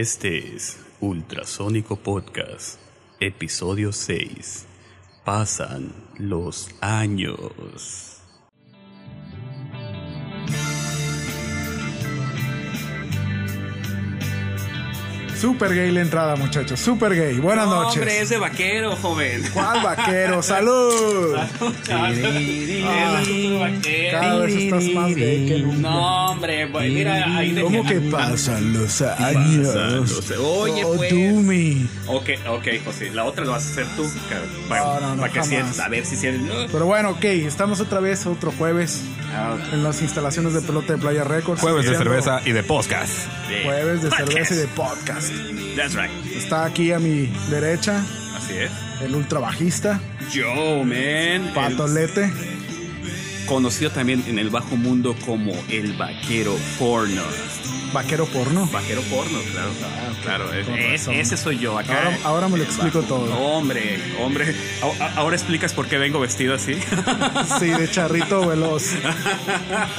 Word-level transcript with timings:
Este 0.00 0.56
es 0.56 0.78
Ultrasónico 1.00 1.96
Podcast, 1.96 2.80
episodio 3.20 3.92
6. 3.92 4.64
Pasan 5.26 5.92
los 6.16 6.70
años. 6.80 8.19
Super 15.40 15.74
gay 15.74 15.90
la 15.90 16.02
entrada, 16.02 16.36
muchachos. 16.36 16.78
Super 16.78 17.14
gay. 17.14 17.38
Buenas 17.38 17.66
No, 17.66 17.84
noches. 17.84 17.96
Hombre, 17.98 18.20
es 18.20 18.28
de 18.28 18.36
vaquero, 18.38 18.94
joven. 18.96 19.42
¿Cuál 19.54 19.82
vaquero? 19.82 20.42
¡Salud! 20.50 21.34
Cada 21.86 22.12
Cada 24.10 24.36
vez 24.40 24.54
estás 24.54 24.84
más 24.94 25.14
gay 25.14 25.46
que 25.48 25.58
nunca. 25.60 25.78
No, 25.78 26.30
hombre, 26.32 26.66
pues, 26.70 26.90
mira, 26.90 27.36
ahí 27.38 27.52
de 27.52 27.62
¿Cómo 27.62 27.86
que 27.86 28.00
pasan 28.00 28.72
los 28.74 29.00
años? 29.00 29.66
Pasan 29.66 29.96
los- 29.96 30.30
Oye, 30.38 30.84
oh, 30.84 30.94
pues. 30.96 31.10
Dumi. 31.10 31.88
Ok, 32.06 32.30
ok, 32.48 32.66
José. 32.84 33.10
La 33.10 33.24
otra 33.24 33.44
lo 33.44 33.52
vas 33.52 33.66
a 33.66 33.70
hacer 33.70 33.86
tú. 33.96 34.06
Para, 34.68 34.82
No, 34.84 35.00
no, 35.00 35.14
no, 35.16 35.20
para 35.22 35.32
que 35.32 35.42
sientas, 35.42 35.80
a 35.80 35.88
ver 35.88 36.04
si 36.04 36.16
sientes. 36.16 36.42
no. 36.42 36.66
Pero 36.70 36.84
bueno, 36.86 37.10
ok, 37.10 37.24
estamos 37.24 37.80
otra 37.80 38.00
vez, 38.00 38.26
otro 38.26 38.52
jueves, 38.56 39.02
Ah, 39.32 39.56
en 39.72 39.84
las 39.84 40.02
instalaciones 40.02 40.54
de 40.54 40.60
pelota 40.60 40.92
de 40.94 40.98
Playa 40.98 41.22
Records. 41.24 41.60
Jueves 41.60 41.86
de 41.88 41.96
cerveza 41.96 42.40
y 42.44 42.50
de 42.52 42.62
podcast. 42.64 43.12
Jueves 43.64 44.02
de 44.02 44.10
cerveza 44.10 44.54
y 44.54 44.56
de 44.58 44.66
podcast. 44.68 45.29
That's 45.76 45.94
right. 45.94 46.10
Está 46.34 46.64
aquí 46.66 46.92
a 46.92 46.98
mi 46.98 47.26
derecha 47.50 48.04
Así 48.36 48.54
es. 48.54 48.70
el 49.02 49.14
ultra 49.14 49.38
bajista, 49.40 50.00
Yo, 50.32 50.84
man. 50.84 51.52
Patolete. 51.54 52.24
el- 52.24 52.60
conocido 53.46 53.90
también 53.90 54.22
en 54.28 54.38
el 54.38 54.48
bajo 54.50 54.76
mundo 54.76 55.16
como 55.26 55.52
el 55.68 55.92
vaquero 55.94 56.56
porno. 56.78 57.22
Vaquero 57.92 58.26
porno. 58.26 58.66
Vaquero 58.72 59.02
porno, 59.02 59.38
claro. 59.52 59.70
claro, 60.22 60.52
es- 60.52 61.06
ese 61.08 61.36
soy 61.36 61.58
yo 61.58 61.78
acá. 61.78 61.94
Ahora- 62.04 62.18
ahora 62.24 62.48
me 62.48 62.58
lo 62.58 62.64
explico 62.64 63.00
bajo. 63.02 63.14
todo. 63.14 63.34
Hombre, 63.38 63.98
hombre. 64.20 64.54
Ahora 65.16 65.36
explicas 65.36 65.72
por 65.72 65.86
qué 65.88 65.98
vengo 65.98 66.20
vestido 66.20 66.54
así. 66.54 66.74
Sí, 67.58 67.66
de 67.66 67.90
charrito 67.90 68.46
veloz. 68.46 68.84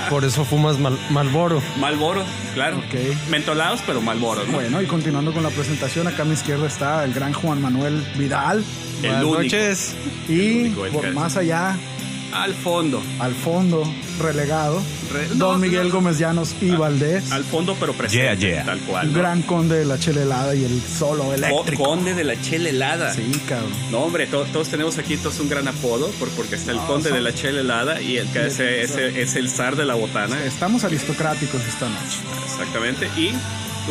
Por 0.09 0.23
eso 0.25 0.45
fumas 0.45 0.77
mal, 0.79 0.97
Malboro. 1.09 1.61
Malboro, 1.79 2.23
claro. 2.53 2.77
Ok. 2.77 3.29
Mentolados, 3.29 3.81
pero 3.85 4.01
Malboro, 4.01 4.45
¿no? 4.45 4.53
Bueno, 4.53 4.81
y 4.81 4.85
continuando 4.85 5.33
con 5.33 5.43
la 5.43 5.49
presentación, 5.49 6.07
acá 6.07 6.23
a 6.23 6.25
mi 6.25 6.33
izquierda 6.33 6.67
está 6.67 7.03
el 7.03 7.13
gran 7.13 7.33
Juan 7.33 7.61
Manuel 7.61 8.03
Vidal. 8.17 8.63
el 9.03 9.09
Buenas 9.09 9.23
único. 9.25 9.41
noches. 9.43 9.95
Y 10.29 10.59
único, 10.61 10.85
el 10.85 10.91
por 10.91 11.11
más 11.13 11.35
allá, 11.37 11.75
Al 12.33 12.53
fondo. 12.55 13.01
al 13.19 13.33
fondo, 13.35 13.83
relegado, 14.21 14.81
Re- 15.11 15.27
no, 15.35 15.47
Don 15.47 15.61
Miguel 15.61 15.89
no. 15.89 15.95
Gómez 15.95 16.17
Llanos 16.17 16.55
y 16.61 16.71
Valdés, 16.71 17.31
Al 17.31 17.43
fondo, 17.43 17.75
pero 17.79 17.93
presente. 17.93 18.23
Yeah, 18.25 18.55
yeah. 18.55 18.65
Tal 18.65 18.79
cual. 18.79 19.11
gran 19.13 19.41
conde 19.41 19.77
de 19.79 19.85
la 19.85 19.99
chelelada 19.99 20.55
y 20.55 20.63
el 20.63 20.81
solo 20.81 21.25
Co- 21.25 21.33
eléctrico. 21.33 21.83
Conde 21.83 22.13
de 22.13 22.23
la 22.23 22.39
chela 22.41 22.69
helada. 22.69 23.13
Sí, 23.13 23.29
cabrón. 23.47 23.71
No, 23.91 23.99
hombre, 23.99 24.27
to- 24.27 24.45
todos 24.45 24.69
tenemos 24.69 24.97
aquí 24.97 25.17
todos 25.17 25.39
un 25.39 25.49
gran 25.49 25.67
apodo 25.67 26.07
por, 26.19 26.29
porque 26.29 26.55
está 26.55 26.71
el 26.71 26.79
Ah, 26.79 26.85
conde 26.87 27.09
son- 27.09 27.17
de 27.17 27.21
la 27.23 27.33
chela 27.33 27.59
helada 27.61 28.01
y 28.01 28.17
el 28.17 28.27
que 28.29 28.47
es 28.47 29.35
el 29.35 29.49
zar 29.49 29.75
de 29.75 29.85
la 29.85 29.95
botana. 29.95 30.43
Estamos 30.45 30.83
aristocráticos 30.83 31.61
esta 31.67 31.89
noche. 31.89 32.19
Exactamente. 32.45 33.07
Y 33.17 33.31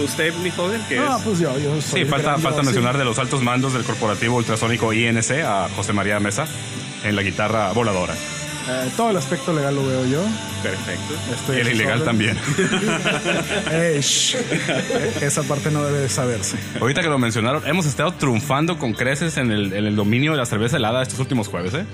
usted, 0.02 0.32
mi 0.36 0.50
joven, 0.50 0.80
que 0.88 0.96
es 0.96 1.02
pues 1.24 1.38
yo, 1.40 1.58
yo 1.58 1.80
soy 1.82 2.04
Sí, 2.04 2.08
falta, 2.08 2.28
gran 2.30 2.40
falta 2.40 2.58
yo, 2.60 2.64
mencionar 2.64 2.92
sí. 2.94 2.98
de 3.00 3.04
los 3.04 3.18
altos 3.18 3.42
mandos 3.42 3.72
del 3.74 3.82
corporativo 3.84 4.36
ultrasónico 4.36 4.92
INC 4.92 5.42
a 5.44 5.68
José 5.76 5.92
María 5.92 6.20
Mesa 6.20 6.46
en 7.04 7.16
la 7.16 7.22
guitarra 7.22 7.72
voladora. 7.72 8.14
Eh, 8.68 8.90
todo 8.96 9.10
el 9.10 9.16
aspecto 9.16 9.52
legal 9.52 9.74
lo 9.74 9.86
veo 9.86 10.06
yo. 10.06 10.22
perfecto. 10.62 11.14
Estoy 11.34 11.56
Y 11.56 11.60
el 11.60 11.68
ilegal 11.68 12.04
también. 12.04 12.36
Esa 15.20 15.42
parte 15.44 15.70
no 15.70 15.82
debe 15.84 16.00
de 16.00 16.08
saberse. 16.08 16.56
Ahorita 16.80 17.02
que 17.02 17.08
lo 17.08 17.18
mencionaron, 17.18 17.66
hemos 17.66 17.86
estado 17.86 18.12
triunfando 18.12 18.78
con 18.78 18.92
creces 18.92 19.36
en 19.36 19.50
el, 19.50 19.72
en 19.72 19.86
el 19.86 19.96
dominio 19.96 20.32
de 20.32 20.38
la 20.38 20.46
cerveza 20.46 20.76
helada 20.76 21.02
estos 21.02 21.18
últimos 21.18 21.48
jueves, 21.48 21.74
¿eh? 21.74 21.84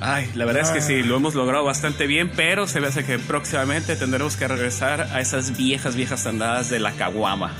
Ay, 0.00 0.30
la 0.34 0.44
verdad 0.44 0.62
es 0.62 0.70
que 0.70 0.82
sí, 0.82 1.02
lo 1.02 1.16
hemos 1.16 1.34
logrado 1.34 1.64
bastante 1.64 2.06
bien, 2.06 2.30
pero 2.36 2.66
se 2.68 2.80
ve 2.80 2.88
hace 2.88 3.04
que 3.04 3.18
próximamente 3.18 3.96
tendremos 3.96 4.36
que 4.36 4.46
regresar 4.46 5.08
a 5.12 5.20
esas 5.20 5.56
viejas, 5.56 5.96
viejas 5.96 6.26
andadas 6.26 6.68
de 6.68 6.78
la 6.80 6.92
caguama. 6.92 7.52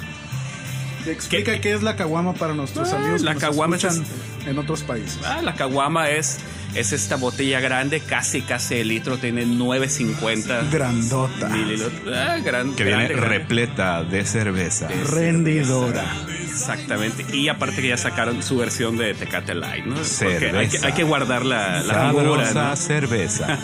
Explica 1.07 1.59
qué, 1.61 1.73
es 1.73 1.83
la 1.83 1.97
caguama 1.97 2.35
para 2.35 2.53
nuestros 2.53 2.93
Ah, 2.93 2.97
amigos 2.99 3.23
la 3.23 3.37
caguama 3.37 3.77
es- 3.77 4.01
en 4.47 4.59
otros 4.59 4.83
países. 4.83 5.19
Ah, 5.25 5.41
la 5.43 5.55
caguama 5.55 6.09
es, 6.11 6.39
es 6.75 6.93
esta 6.93 7.17
botella 7.17 7.61
grande, 7.61 8.01
casi, 8.01 8.43
casi 8.43 8.77
el 8.77 8.89
litro, 8.89 9.19
tiene 9.19 9.45
950 9.47 10.63
Grandota. 10.71 11.49
mililitros. 11.49 11.93
Ah, 12.15 12.37
gran, 12.45 12.75
Que 12.75 12.85
viene 12.85 13.05
grande, 13.09 13.15
grande. 13.15 13.39
repleta 13.39 14.05
de 14.05 14.25
cerveza. 14.25 14.89
Rendidora. 15.11 16.05
Exactamente. 16.49 17.27
Y 17.37 17.49
aparte 17.49 17.83
que 17.83 17.89
ya 17.89 17.97
sacaron 17.99 18.43
su 18.43 18.57
versión 18.57 18.97
de 18.97 19.13
Tecate 19.15 19.55
Light, 19.55 19.85
¿no? 19.85 20.03
Cerveza. 20.05 20.59
hay 20.59 20.69
que, 20.69 20.79
hay 20.87 20.93
que 20.93 21.03
guardar 21.05 21.45
la, 21.45 21.83
la 21.83 22.11
figura, 22.11 22.53
¿no? 22.53 22.77
cerveza. 22.77 23.59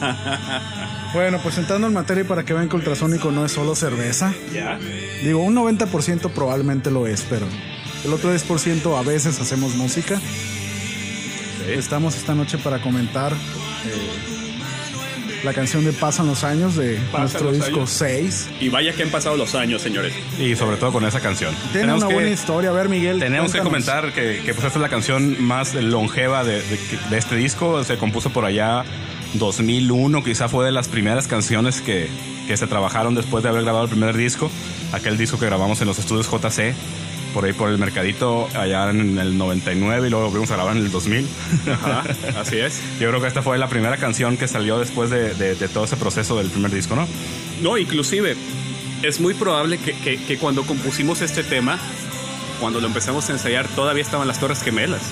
Bueno, 1.12 1.38
pues 1.42 1.58
entrando 1.58 1.86
en 1.88 1.92
materia 1.92 2.24
para 2.26 2.42
que 2.42 2.54
vean 2.54 2.70
que 2.70 2.76
Ultrasónico 2.76 3.30
no 3.30 3.44
es 3.44 3.52
solo 3.52 3.74
cerveza. 3.74 4.32
Ya. 4.50 4.78
Digo, 5.22 5.42
un 5.42 5.54
90% 5.54 6.30
probablemente 6.30 6.90
lo 6.90 7.06
es, 7.06 7.26
pero 7.28 7.44
el 8.06 8.12
otro 8.14 8.34
10% 8.34 8.98
a 8.98 9.02
veces 9.02 9.38
hacemos 9.38 9.74
música. 9.74 10.18
Estamos 11.68 12.16
esta 12.16 12.34
noche 12.34 12.58
para 12.58 12.80
comentar 12.80 13.32
eh, 13.32 13.36
la 15.44 15.52
canción 15.52 15.84
de 15.84 15.92
Pasan 15.92 16.26
los 16.26 16.44
años 16.44 16.76
de 16.76 16.96
Pasan 17.10 17.20
nuestro 17.20 17.52
disco 17.52 17.76
años. 17.80 17.90
6. 17.90 18.48
Y 18.60 18.68
vaya 18.68 18.92
que 18.92 19.02
han 19.04 19.10
pasado 19.10 19.36
los 19.36 19.54
años, 19.54 19.82
señores. 19.82 20.12
Y 20.38 20.54
sobre 20.56 20.76
todo 20.76 20.92
con 20.92 21.04
esa 21.04 21.20
canción. 21.20 21.54
Tiene 21.72 21.94
una 21.94 22.06
que- 22.08 22.14
buena 22.14 22.30
historia. 22.30 22.70
A 22.70 22.72
ver, 22.72 22.88
Miguel. 22.88 23.18
Tenemos 23.18 23.52
que 23.52 23.60
comentar 23.60 24.12
que, 24.12 24.40
que, 24.44 24.54
pues 24.54 24.66
esta 24.66 24.78
es 24.78 24.82
la 24.82 24.88
canción 24.88 25.42
más 25.42 25.74
longeva 25.74 26.44
de, 26.44 26.62
de- 26.62 26.78
de 27.10 27.18
este 27.18 27.36
disco. 27.36 27.82
Se 27.84 27.96
compuso 27.96 28.30
por 28.30 28.44
allá 28.44 28.84
2001, 29.34 30.22
quizá 30.24 30.48
fue 30.48 30.64
de 30.64 30.72
las 30.72 30.88
primeras 30.88 31.26
canciones 31.26 31.80
que, 31.80 32.08
que 32.46 32.56
se 32.56 32.66
trabajaron 32.66 33.14
después 33.14 33.42
de 33.42 33.48
haber 33.50 33.62
grabado 33.62 33.84
el 33.84 33.90
primer 33.90 34.16
disco. 34.16 34.50
Aquel 34.92 35.16
disco 35.16 35.38
que 35.38 35.46
grabamos 35.46 35.80
en 35.80 35.86
los 35.88 35.98
estudios 35.98 36.28
JC, 36.30 36.74
por 37.32 37.44
ahí 37.44 37.52
por 37.52 37.68
el 37.70 37.78
mercadito, 37.78 38.48
allá 38.54 38.90
en 38.90 39.18
el 39.18 39.36
99 39.38 40.06
y 40.06 40.10
luego 40.10 40.26
volvimos 40.26 40.50
a 40.50 40.54
grabar 40.56 40.76
en 40.76 40.84
el 40.84 40.90
2000. 40.90 41.26
Ajá, 41.72 42.04
así 42.40 42.58
es. 42.58 42.80
Yo 43.00 43.08
creo 43.08 43.20
que 43.20 43.26
esta 43.28 43.42
fue 43.42 43.58
la 43.58 43.68
primera 43.68 43.96
canción 43.96 44.36
que 44.36 44.48
salió 44.48 44.78
después 44.78 45.10
de, 45.10 45.34
de- 45.34 45.54
de 45.54 45.68
todo 45.68 45.84
ese 45.84 45.96
proceso 45.96 46.36
del 46.36 46.50
primer 46.50 46.70
disco, 46.70 46.94
¿no? 46.96 47.06
No, 47.62 47.78
inclusive, 47.78 48.36
es 49.02 49.20
muy 49.20 49.34
probable 49.34 49.78
que, 49.78 49.92
que- 49.94 50.16
que 50.22 50.38
cuando 50.38 50.62
compusimos 50.64 51.20
este 51.22 51.42
tema, 51.44 51.78
cuando 52.60 52.80
lo 52.80 52.86
empezamos 52.86 53.28
a 53.28 53.32
ensayar, 53.32 53.66
todavía 53.68 54.02
estaban 54.02 54.28
las 54.28 54.38
Torres 54.38 54.62
Gemelas. 54.62 55.02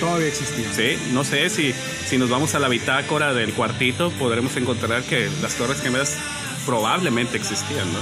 Todavía 0.00 0.26
existía. 0.28 0.66
Sí, 0.72 0.98
no 1.12 1.22
sé 1.24 1.48
si, 1.50 1.72
si 2.06 2.18
nos 2.18 2.28
vamos 2.28 2.54
a 2.54 2.58
la 2.58 2.68
bitácora 2.68 3.32
del 3.32 3.52
cuartito, 3.54 4.10
podremos 4.18 4.56
encontrar 4.56 5.02
que 5.04 5.28
las 5.40 5.54
Torres 5.54 5.80
Gemelas 5.80 6.16
probablemente 6.66 7.36
existían, 7.36 7.86
¿no? 7.92 7.98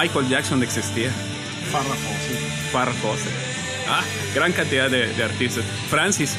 Michael 0.00 0.28
Jackson 0.28 0.62
existía, 0.62 1.10
Farrah 1.70 1.94
Fawcett, 1.94 2.40
Farrah 2.72 2.92
Fawcett. 2.94 3.32
Ah, 3.88 4.02
gran 4.34 4.52
cantidad 4.52 4.90
de, 4.90 5.06
de 5.14 5.24
artistas. 5.24 5.64
Francis. 5.88 6.36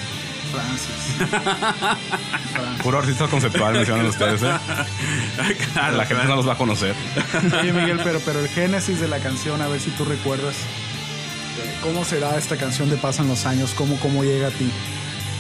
Francis. 0.52 1.30
Puro 2.84 3.00
artista 3.00 3.28
conceptual 3.28 3.74
mencionan 3.74 4.06
ustedes, 4.08 4.42
¿eh? 4.44 4.52
Claro, 5.74 5.98
La 5.98 6.06
gente 6.06 6.16
claro. 6.16 6.30
no 6.30 6.36
los 6.38 6.48
va 6.48 6.54
a 6.54 6.58
conocer. 6.58 6.96
Oye, 7.62 7.72
Miguel, 7.74 8.00
pero, 8.04 8.20
pero 8.26 8.40
el 8.40 8.48
génesis 8.50 9.00
de 9.00 9.08
la 9.08 9.20
canción, 9.20 9.62
a 9.62 9.68
ver 9.68 9.80
si 9.80 9.92
tú 9.92 10.06
recuerdas. 10.06 10.56
eh, 10.56 11.76
¿Cómo 11.82 12.04
será 12.06 12.38
esta 12.38 12.58
canción 12.58 12.90
de 12.90 12.98
Pasan 12.98 13.28
los 13.28 13.46
años? 13.46 13.74
¿Cómo, 13.76 14.00
cómo 14.00 14.24
llega 14.24 14.48
a 14.48 14.52
ti? 14.52 14.70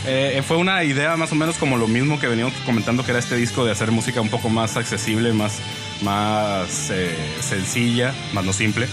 Eh, 0.05 0.41
fue 0.47 0.57
una 0.57 0.83
idea 0.83 1.17
más 1.17 1.31
o 1.31 1.35
menos 1.35 1.57
como 1.57 1.77
lo 1.77 1.87
mismo 1.87 2.19
que 2.19 2.27
veníamos 2.27 2.53
comentando 2.65 3.03
que 3.03 3.11
era 3.11 3.19
este 3.19 3.35
disco 3.35 3.65
de 3.65 3.71
hacer 3.71 3.91
música 3.91 4.21
un 4.21 4.29
poco 4.29 4.47
más 4.49 4.77
accesible, 4.77 5.33
más, 5.33 5.59
más 6.01 6.89
eh, 6.91 7.15
sencilla, 7.41 8.13
más 8.33 8.45
no 8.45 8.53
simple, 8.53 8.87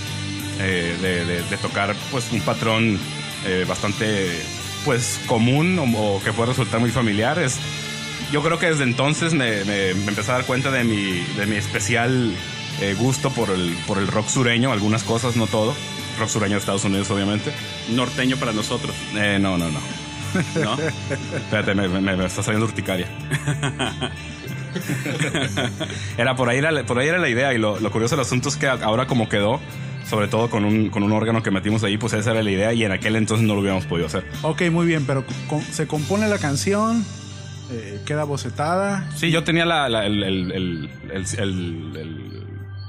eh, 0.61 0.97
de, 1.00 1.25
de- 1.25 1.43
de 1.43 1.56
tocar 1.59 1.94
pues 2.11 2.31
un 2.33 2.41
patrón 2.41 2.99
eh, 3.47 3.64
bastante 3.69 4.31
pues 4.85 5.20
común 5.26 5.79
o, 5.79 5.85
o 6.17 6.23
que 6.23 6.32
puede 6.32 6.50
resultar 6.50 6.81
muy 6.81 6.91
familiar. 6.91 7.38
Es- 7.38 7.58
yo 8.32 8.43
creo 8.43 8.58
que 8.58 8.67
desde 8.67 8.85
entonces 8.85 9.35
me, 9.35 9.64
me- 9.64 9.94
me 9.94 10.08
empecé 10.08 10.31
a 10.32 10.35
dar 10.35 10.44
cuenta 10.44 10.70
de 10.70 10.85
mi, 10.85 11.20
de 11.37 11.47
mi 11.47 11.56
especial 11.56 12.35
eh, 12.81 12.94
gusto 12.99 13.31
por 13.31 13.50
el, 13.50 13.75
por 13.87 13.99
el 13.99 14.06
rock 14.08 14.29
sureño, 14.29 14.73
algunas 14.73 15.03
cosas, 15.05 15.37
no 15.37 15.47
todo. 15.47 15.75
Rock 16.19 16.29
sureño 16.31 16.55
de 16.55 16.61
Estados 16.61 16.85
Unidos, 16.85 17.11
obviamente. 17.11 17.52
Norteño 17.91 18.37
para 18.37 18.52
nosotros, 18.52 18.94
Eh, 19.14 19.38
no, 19.41 19.56
no, 19.59 19.70
no. 19.70 19.81
¿no? 20.62 20.76
Espérate, 21.37 21.75
me, 21.75 21.88
me- 21.88 22.17
me 22.17 22.26
está 22.26 22.43
saliendo 22.43 22.67
urticaria. 22.67 23.06
era 26.19 26.35
por 26.37 26.49
ahí, 26.49 26.59
era, 26.59 26.85
por 26.85 26.99
ahí 26.99 27.09
era 27.09 27.19
la 27.19 27.29
idea 27.29 27.52
y 27.55 27.59
lo, 27.59 27.79
lo 27.81 27.91
curioso 27.91 28.17
del 28.17 28.25
asunto 28.25 28.49
es 28.49 28.56
que 28.56 28.67
ahora 28.67 29.06
como 29.06 29.29
quedó, 29.29 29.61
sobre 30.08 30.29
todo 30.29 30.49
con 30.49 30.64
un, 30.64 30.88
con 30.91 31.03
un 31.03 31.12
órgano 31.12 31.43
que 31.43 31.50
metimos 31.50 31.82
ahí, 31.85 31.99
pues 31.99 32.12
esa 32.12 32.31
era 32.32 32.43
la 32.43 32.50
idea 32.50 32.73
y 32.73 32.85
en 32.85 32.93
aquel 32.93 33.17
entonces 33.17 33.47
no 33.47 33.55
lo 33.55 33.61
hubiéramos 33.61 33.87
podido 33.87 34.06
hacer. 34.06 34.25
Ok, 34.43 34.62
muy 34.70 34.87
bien, 34.87 35.05
pero 35.06 35.25
con- 35.49 35.62
se 35.62 35.87
compone 35.87 36.29
la 36.29 36.38
canción, 36.38 37.05
eh, 37.70 38.00
queda 38.06 38.25
bocetada. 38.25 39.11
Sí, 39.17 39.31
yo 39.31 39.43
tenía 39.44 39.64
la, 39.67 39.88
la- 39.88 40.06
el, 40.06 40.23
el- 40.23 40.53
el- 40.53 40.91
el- 41.12 41.26
el- 41.38 41.97
el- 41.97 42.47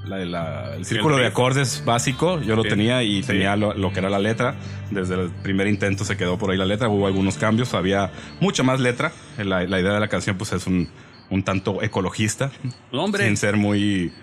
la- 0.07 0.25
la- 0.25 0.75
el 0.75 0.85
círculo 0.85 1.17
de 1.17 1.25
acordes 1.25 1.83
básico, 1.83 2.39
yo 2.41 2.55
lo 2.55 2.63
tenía 2.63 3.03
y 3.03 3.21
Sí. 3.23 3.27
tenía 3.27 3.55
lo, 3.57 3.73
lo 3.73 3.91
que 3.91 3.99
era 3.99 4.09
la 4.09 4.19
letra. 4.19 4.55
Desde 4.91 5.15
el 5.15 5.29
primer 5.29 5.67
intento 5.67 6.05
se 6.05 6.15
quedó 6.15 6.37
por 6.37 6.51
ahí 6.51 6.57
la 6.57 6.65
letra, 6.65 6.87
hubo 6.87 7.07
algunos 7.07 7.35
cambios, 7.37 7.73
había 7.73 8.11
mucha 8.39 8.63
más 8.63 8.79
letra. 8.79 9.11
La, 9.37 9.63
la 9.65 9.79
idea 9.81 9.93
de 9.93 9.99
la 9.99 10.07
canción 10.07 10.37
pues 10.37 10.53
es 10.53 10.65
un, 10.65 10.87
un 11.29 11.43
tanto 11.43 11.81
ecologista, 11.83 12.51
Hombre. 12.93 13.25
sin 13.25 13.35
ser 13.35 13.57
muy 13.57 14.13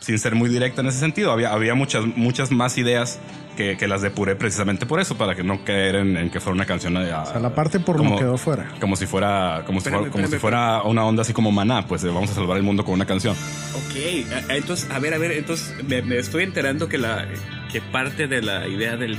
sin 0.00 0.18
ser 0.18 0.34
muy 0.34 0.48
directa 0.50 0.80
en 0.80 0.88
ese 0.88 0.98
sentido. 0.98 1.30
Había, 1.32 1.52
había 1.52 1.74
muchas, 1.74 2.04
muchas 2.04 2.50
más 2.50 2.76
ideas 2.78 3.18
que, 3.56 3.76
que 3.76 3.86
las 3.86 4.00
depuré 4.00 4.34
precisamente 4.36 4.86
por 4.86 5.00
eso, 5.00 5.16
para 5.18 5.34
que 5.34 5.42
no 5.42 5.62
caer 5.64 5.96
en, 5.96 6.16
en 6.16 6.30
que 6.30 6.40
fuera 6.40 6.54
una 6.54 6.64
canción. 6.66 6.96
a- 6.96 7.22
O 7.22 7.26
sea, 7.26 7.38
la 7.40 7.54
parte 7.54 7.78
porno 7.80 8.04
como- 8.04 8.18
quedó 8.18 8.38
fuera. 8.38 8.70
Como 8.80 8.96
si 8.96 9.06
fuera, 9.06 9.62
como 9.66 9.80
si 9.80 9.88
Espérame, 9.88 10.00
fuera, 10.00 10.12
como 10.12 10.26
si 10.28 10.34
espérame, 10.34 10.40
fuera 10.40 10.82
una 10.84 11.04
onda 11.04 11.22
así 11.22 11.32
como 11.34 11.52
maná, 11.52 11.86
pues 11.86 12.02
eh, 12.04 12.08
vamos 12.08 12.30
a 12.30 12.34
salvar 12.34 12.56
el 12.56 12.62
mundo 12.62 12.84
con 12.84 12.94
una 12.94 13.04
canción. 13.06 13.36
Ok, 13.74 14.26
entonces, 14.48 14.90
a 14.90 14.98
ver, 14.98 15.12
a 15.14 15.18
ver, 15.18 15.32
entonces 15.32 15.74
me, 15.86 16.00
me 16.02 16.16
estoy 16.18 16.44
enterando 16.44 16.88
que 16.88 16.96
la 16.98 17.26
que 17.70 17.80
parte 17.82 18.26
de 18.26 18.40
la 18.42 18.66
idea 18.66 18.96
del, 18.96 19.16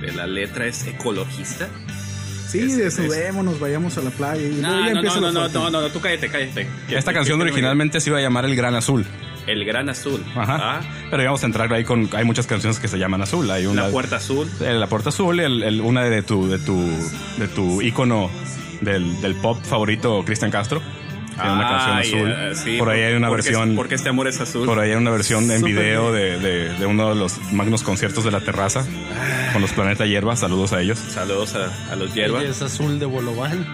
de 0.00 0.12
la 0.12 0.26
letra 0.26 0.66
es 0.66 0.86
ecologista. 0.86 1.68
Sí, 2.48 2.58
Es- 2.62 2.76
desnudémonos, 2.76 3.60
vayamos 3.60 3.96
a 3.96 4.02
la 4.02 4.10
playa 4.10 4.42
y 4.46 4.56
No, 4.60 4.90
no, 4.92 5.02
no, 5.02 5.20
no, 5.20 5.32
no, 5.48 5.48
no, 5.48 5.70
no, 5.70 5.88
tú 5.88 6.00
cállate, 6.00 6.28
cállate. 6.28 6.68
Esta 6.90 7.12
¿Qué- 7.12 7.16
canción 7.18 7.38
qué- 7.38 7.44
qué- 7.46 7.50
originalmente 7.52 8.00
se 8.00 8.10
iba 8.10 8.18
a 8.18 8.22
llamar 8.22 8.44
El 8.44 8.56
Gran 8.56 8.74
Azul. 8.74 9.06
El 9.52 9.64
Gran 9.64 9.88
Azul. 9.88 10.22
Ajá. 10.36 10.58
Ah, 10.60 10.80
Pero 11.10 11.22
íbamos 11.22 11.42
a 11.42 11.46
entrar 11.46 11.72
ahí 11.72 11.84
con. 11.84 12.08
Hay 12.14 12.24
muchas 12.24 12.46
canciones 12.46 12.78
que 12.78 12.88
se 12.88 12.98
llaman 12.98 13.22
Azul. 13.22 13.50
Hay 13.50 13.66
una. 13.66 13.86
la 13.86 13.90
Puerta 13.90 14.16
Azul. 14.16 14.48
Eh, 14.60 14.72
La 14.74 14.86
Puerta 14.86 15.08
Azul, 15.08 15.40
el, 15.40 15.62
el- 15.62 15.80
una 15.80 16.04
de 16.04 16.22
tu, 16.22 16.48
de 16.48 16.58
tu, 16.58 16.78
de 17.38 17.48
tu 17.48 17.82
ícono 17.82 18.30
del, 18.80 19.20
del 19.20 19.34
pop 19.36 19.62
favorito, 19.62 20.22
Cristian 20.24 20.50
Castro. 20.50 20.80
Tiene 21.40 21.56
una 21.56 21.68
canción 21.68 21.96
Ah, 22.32 22.50
azul. 22.50 22.56
sí, 22.64 22.78
por 22.78 22.90
ahí 22.90 23.02
hay 23.02 23.14
una 23.14 23.28
porque- 23.28 23.42
versión. 23.42 23.74
Porque 23.76 23.94
este 23.94 24.08
amor 24.08 24.28
es 24.28 24.40
azul. 24.40 24.66
Por 24.66 24.78
ahí 24.78 24.90
hay 24.90 24.96
una 24.96 25.10
versión 25.10 25.50
en 25.50 25.62
video 25.62 26.12
de, 26.12 26.38
de- 26.38 26.74
de 26.74 26.86
uno 26.86 27.08
de 27.10 27.14
los 27.14 27.38
magnos 27.52 27.82
conciertos 27.82 28.24
de 28.24 28.30
la 28.30 28.40
terraza 28.40 28.84
con 29.52 29.62
los 29.62 29.72
Planeta 29.72 30.04
Hierba. 30.06 30.36
Saludos 30.36 30.72
a 30.72 30.80
ellos. 30.80 30.98
Saludos 30.98 31.54
a, 31.54 31.92
a 31.92 31.96
los 31.96 32.12
hierbas. 32.14 32.42
Ella 32.42 32.50
es 32.50 32.62
azul 32.62 32.98
de 32.98 33.06
Bolobán. 33.06 33.64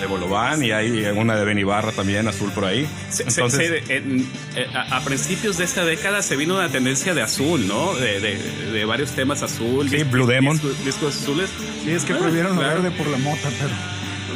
De 0.00 0.06
Bolobán 0.06 0.62
y 0.62 0.70
hay 0.70 1.06
una 1.16 1.34
de 1.34 1.44
Benibarra 1.44 1.90
también, 1.92 2.28
azul 2.28 2.50
por 2.52 2.64
ahí. 2.66 2.86
Se- 3.08 3.24
se- 3.30 3.40
Entonces, 3.40 3.82
se- 3.86 3.96
en- 3.96 4.20
eh, 4.54 4.66
a, 4.74 4.98
a 4.98 5.00
principios 5.00 5.58
de 5.58 5.64
esta 5.64 5.84
década 5.84 6.22
se 6.22 6.36
vino 6.36 6.54
una 6.54 6.68
tendencia 6.68 7.14
de 7.14 7.22
azul, 7.22 7.66
¿no? 7.66 7.94
De, 7.94 8.20
de- 8.20 8.70
de 8.72 8.84
varios 8.84 9.10
temas 9.12 9.42
azul. 9.42 9.88
Sí, 9.88 10.04
Blue 10.04 10.26
Demon. 10.26 10.54
Discos, 10.54 10.84
discos 10.84 11.16
azules. 11.22 11.50
Sí, 11.84 11.90
es 11.90 12.04
que 12.04 12.12
Ah, 12.12 12.18
prohibieron 12.18 12.54
lo 12.56 12.62
claro. 12.62 12.82
verde 12.82 12.96
por 12.96 13.06
la 13.08 13.18
mota, 13.18 13.48
pero 13.58 13.70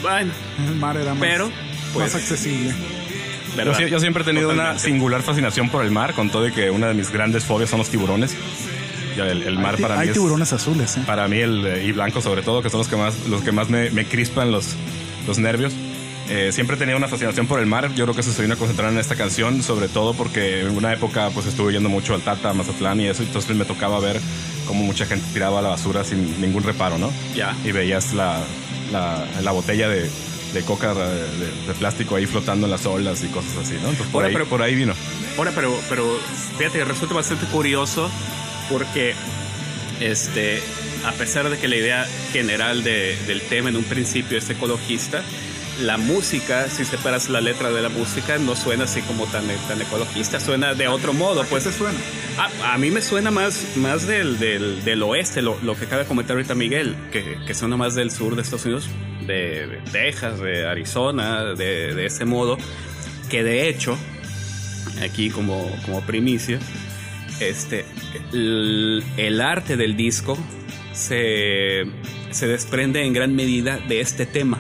Bueno, 0.02 0.32
el 0.68 0.75
mar 0.76 0.96
era 0.96 1.12
más, 1.14 1.20
Pero, 1.20 1.50
pues, 1.92 2.12
más 2.12 2.22
accesible. 2.22 2.74
yo, 3.56 3.86
yo 3.88 4.00
siempre 4.00 4.22
he 4.22 4.26
tenido 4.26 4.48
una 4.48 4.56
Totalmente. 4.56 4.82
singular 4.88 5.22
fascinación 5.22 5.68
por 5.70 5.84
el 5.84 5.90
mar, 5.90 6.14
con 6.14 6.30
todo 6.30 6.46
y 6.48 6.52
que 6.52 6.70
una 6.70 6.88
de 6.88 6.94
mis 6.94 7.10
grandes 7.10 7.44
fobias 7.44 7.70
son 7.70 7.78
los 7.80 7.88
tiburones. 7.90 8.34
El, 9.16 9.42
el 9.42 9.58
mar 9.58 9.74
hay, 9.76 9.82
para 9.82 9.94
hay 9.96 10.00
mí 10.00 10.06
es- 10.08 10.12
tiburones 10.14 10.52
azules, 10.54 10.96
¿eh? 10.96 11.02
para 11.06 11.28
mí 11.28 11.36
el 11.38 11.66
eh, 11.66 11.84
y 11.86 11.92
blanco 11.92 12.22
sobre 12.22 12.40
todo 12.42 12.62
que 12.62 12.70
son 12.70 12.78
los 12.78 12.88
que 12.88 12.96
más 12.96 13.14
los 13.28 13.42
que 13.42 13.52
más 13.52 13.68
me, 13.68 13.90
me 13.90 14.06
crispan 14.06 14.50
los 14.50 14.74
los 15.26 15.38
nervios 15.38 15.74
Eh, 16.30 16.50
siempre 16.50 16.76
he 16.76 16.78
tenido 16.78 16.96
una 16.96 17.08
fascinación 17.08 17.46
por 17.46 17.58
el 17.60 17.66
mar 17.66 17.92
yo 17.94 18.04
creo 18.04 18.14
que 18.14 18.22
eso 18.22 18.32
se 18.32 18.40
vino 18.40 18.54
a 18.54 18.56
concentrar 18.56 18.90
en 18.90 18.98
esta 18.98 19.14
canción 19.16 19.62
sobre 19.62 19.88
todo 19.88 20.14
porque 20.14 20.60
en 20.62 20.70
una 20.70 20.92
época 20.94 21.28
pues 21.34 21.44
estuve 21.46 21.72
yendo 21.72 21.90
mucho 21.90 22.14
al 22.14 22.22
Tata 22.22 22.54
Mazatlán 22.54 23.00
y 23.00 23.08
eso 23.08 23.22
entonces 23.22 23.54
me 23.54 23.66
tocaba 23.66 24.00
ver 24.00 24.18
cómo 24.66 24.82
mucha 24.82 25.04
gente 25.04 25.26
tiraba 25.34 25.60
la 25.60 25.68
basura 25.70 26.04
sin 26.04 26.40
ningún 26.40 26.62
reparo 26.62 26.96
no 26.96 27.10
Ya. 27.34 27.54
y 27.66 27.72
veías 27.72 28.14
la, 28.14 28.40
la, 28.92 29.26
la 29.42 29.50
botella 29.50 29.88
de, 29.90 30.08
de 30.54 30.62
coca 30.62 30.94
de, 30.94 31.75
plástico 31.78 32.16
ahí 32.16 32.26
flotando 32.26 32.66
en 32.66 32.70
las 32.70 32.84
olas 32.87 33.22
y 33.25 33.28
cosas 33.28 33.56
así 33.62 33.72
no 33.75 33.88
entonces 33.90 34.06
por 34.08 34.22
Ahora, 34.22 34.26
ahí 34.28 34.32
pero- 34.34 34.46
por 34.46 34.62
ahí 34.62 34.75
vino 34.75 34.94
Ahora, 35.38 35.52
pero, 35.54 35.75
pero 35.88 36.19
fíjate, 36.58 36.84
resulta 36.84 37.14
bastante 37.14 37.46
curioso 37.46 38.10
porque, 38.69 39.14
este, 40.00 40.60
a 41.06 41.12
pesar 41.12 41.49
de 41.49 41.58
que 41.58 41.69
la 41.69 41.76
idea 41.76 42.06
general 42.32 42.84
de- 42.84 43.16
del 43.26 43.40
tema 43.43 43.70
en 43.70 43.76
un 43.76 43.84
principio 43.84 44.37
es 44.38 44.49
ecologista, 44.50 45.22
la 45.81 45.96
música, 45.96 46.69
si 46.69 46.84
separas 46.84 47.31
la 47.31 47.40
letra 47.40 47.70
de 47.70 47.81
la 47.81 47.88
música, 47.88 48.37
no 48.38 48.54
suena 48.56 48.84
así 48.84 49.00
como 49.02 49.25
tan, 49.26 49.44
tan 49.69 49.81
ecologista, 49.81 50.38
suena 50.38 50.75
de 50.75 50.87
otro 50.87 51.14
modo. 51.14 51.44
Pues 51.46 51.64
¿Qué 51.64 51.70
te 51.70 51.78
suena? 51.78 51.99
a, 52.62 52.75
a 52.75 52.78
mí 52.78 52.90
me 52.90 53.00
suena 53.00 53.31
más, 53.31 53.64
más 53.76 54.06
del, 54.06 54.38
del, 54.38 54.84
del 54.84 55.02
oeste, 55.02 55.40
lo, 55.40 55.58
lo 55.62 55.75
que 55.76 55.87
acaba 55.87 56.02
de 56.02 56.08
comentar 56.08 56.37
ahorita 56.37 56.54
Miguel, 56.54 56.94
que, 57.10 57.38
que 57.46 57.54
suena 57.54 57.76
más 57.78 57.94
del 57.94 58.10
sur 58.10 58.37
de 58.37 58.43
Estados 58.43 58.66
Unidos, 58.66 58.84
de, 59.26 59.80
Texas, 59.90 60.40
de 60.40 60.66
Arizona, 60.66 61.54
de, 61.54 61.94
de 61.94 62.06
ese 62.06 62.24
modo, 62.24 62.58
que 63.30 63.42
de 63.42 63.69
hecho, 63.69 63.96
aquí 65.02 65.30
como, 65.30 65.70
como 65.84 66.00
primicia, 66.02 66.58
este, 67.40 67.84
el, 68.32 69.40
arte 69.40 69.76
del 69.76 69.96
disco 69.96 70.38
se, 70.92 71.82
se 72.30 72.46
desprende 72.46 73.04
en 73.04 73.12
gran 73.12 73.34
medida 73.34 73.78
de 73.78 74.00
este 74.00 74.26
tema. 74.26 74.58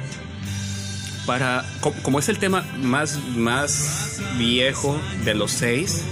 Para, 1.26 1.64
co- 1.80 1.94
como 2.02 2.18
es 2.18 2.28
el 2.28 2.38
tema 2.38 2.64
más, 2.80 3.18
más 3.36 4.20
viejo 4.38 5.00
de 5.24 5.34
los 5.34 5.52
seis, 5.52 6.02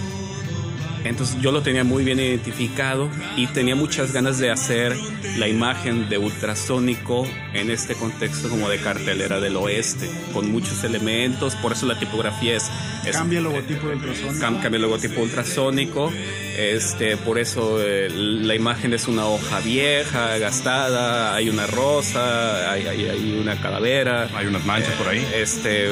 entonces 1.04 1.36
yo 1.40 1.52
lo 1.52 1.62
tenía 1.62 1.84
muy 1.84 2.04
bien 2.04 2.18
identificado 2.20 3.08
y 3.36 3.46
tenía 3.48 3.74
muchas 3.76 4.12
ganas 4.12 4.38
de 4.38 4.50
hacer 4.50 4.96
la 5.38 5.48
imagen 5.48 6.08
de 6.08 6.18
ultrasónico 6.18 7.26
en 7.54 7.70
este 7.70 7.94
contexto 7.94 8.48
como 8.48 8.68
de 8.68 8.78
cartelera 8.78 9.40
del 9.40 9.56
oeste, 9.56 10.10
con 10.32 10.50
muchos 10.50 10.84
elementos, 10.84 11.54
por 11.56 11.72
eso 11.72 11.86
la 11.86 11.98
tipografía 11.98 12.56
es... 12.56 12.70
es- 13.06 13.16
Cambia 13.16 13.38
el 13.38 13.44
logotipo 13.44 13.88
del 13.88 13.96
ultrasónico. 13.98 14.34
Cam- 14.44 14.60
cambia 14.60 14.76
el 14.76 14.82
logotipo 14.82 15.20
ultrasónico, 15.20 16.12
este, 16.58 17.16
por 17.16 17.38
eso 17.38 17.78
eh, 17.82 18.08
la 18.10 18.54
imagen 18.54 18.92
es 18.92 19.08
una 19.08 19.26
hoja 19.26 19.60
vieja, 19.60 20.36
gastada, 20.38 21.34
hay 21.34 21.48
una 21.48 21.66
rosa, 21.66 22.70
hay, 22.72 22.86
hay- 22.86 23.08
hay 23.08 23.38
una 23.40 23.60
calavera, 23.60 24.28
hay 24.34 24.46
unas 24.46 24.64
manchas 24.66 24.92
por 24.94 25.08
ahí 25.08 25.26
este, 25.34 25.88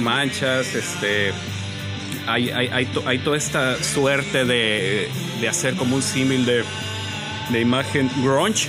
manchas, 0.00 0.74
este, 0.74 1.32
hay, 2.28 2.50
hay, 2.50 2.68
hay, 2.68 2.86
to- 2.86 3.02
hay 3.06 3.18
toda 3.18 3.36
esta 3.36 3.82
suerte 3.82 4.44
de, 4.44 5.08
de 5.40 5.48
hacer 5.48 5.74
como 5.74 5.96
un 5.96 6.02
símil 6.02 6.44
de, 6.46 6.62
de 7.50 7.60
imagen 7.60 8.10
grunge, 8.22 8.68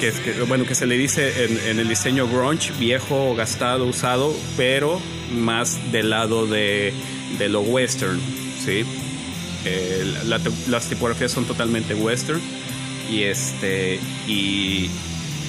que, 0.00 0.08
es 0.08 0.14
que, 0.20 0.32
bueno, 0.42 0.64
que 0.64 0.74
se 0.74 0.86
le 0.86 0.96
dice 0.96 1.44
en, 1.66 1.78
el 1.80 1.88
diseño 1.88 2.28
grunge, 2.28 2.72
viejo, 2.78 3.34
gastado, 3.34 3.86
usado, 3.86 4.34
pero 4.56 5.00
más 5.34 5.78
del 5.92 6.10
lado 6.10 6.46
de, 6.46 6.92
de 7.38 7.48
lo 7.48 7.60
western, 7.62 8.20
¿sí? 8.64 8.84
Eh, 9.64 10.14
la- 10.24 10.38
la- 10.38 10.44
las 10.68 10.88
tipografías 10.88 11.32
son 11.32 11.44
totalmente 11.44 11.94
western 11.94 12.40
y 13.10 13.22
este 13.22 13.98
y, 14.28 14.88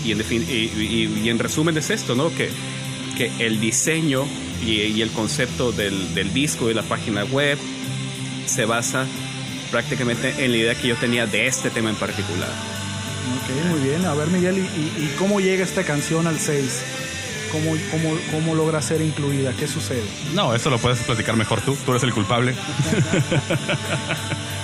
en, 0.05 0.19
y- 0.31 1.09
y 1.23 1.29
en 1.29 1.37
resumen 1.39 1.77
es 1.77 1.89
esto, 1.91 2.15
¿no? 2.15 2.33
Que, 2.35 2.49
que 3.17 3.31
el 3.39 3.59
diseño 3.59 4.25
y, 4.65 4.81
y 4.81 5.01
el 5.01 5.09
concepto 5.11 5.71
del, 5.71 6.13
del 6.13 6.33
disco 6.33 6.69
y 6.69 6.73
la 6.73 6.83
página 6.83 7.23
web 7.25 7.57
se 8.45 8.65
basa 8.65 9.05
prácticamente 9.71 10.33
en 10.43 10.51
la 10.51 10.57
idea 10.57 10.75
que 10.75 10.87
yo 10.87 10.95
tenía 10.95 11.25
de 11.27 11.47
este 11.47 11.69
tema 11.69 11.89
en 11.89 11.95
particular. 11.95 12.49
Ok, 12.49 13.65
muy 13.69 13.79
bien. 13.87 14.05
A 14.05 14.13
ver, 14.15 14.27
Miguel, 14.29 14.57
¿y, 14.57 14.61
y- 14.61 15.03
y 15.05 15.15
cómo 15.19 15.39
llega 15.39 15.63
esta 15.63 15.83
canción 15.83 16.25
al 16.27 16.39
6? 16.39 16.81
¿Cómo, 17.51 17.71
cómo, 17.89 18.15
¿Cómo 18.31 18.55
logra 18.55 18.79
ser 18.81 19.01
incluida? 19.01 19.53
¿Qué 19.53 19.67
sucede? 19.67 20.03
no 20.35 20.53
eso 20.53 20.69
lo 20.69 20.77
puedes 20.77 20.99
platicar 20.99 21.35
mejor 21.35 21.59
tú 21.61 21.75
tú 21.83 21.91
eres 21.91 22.03
el 22.03 22.13
culpable 22.13 22.53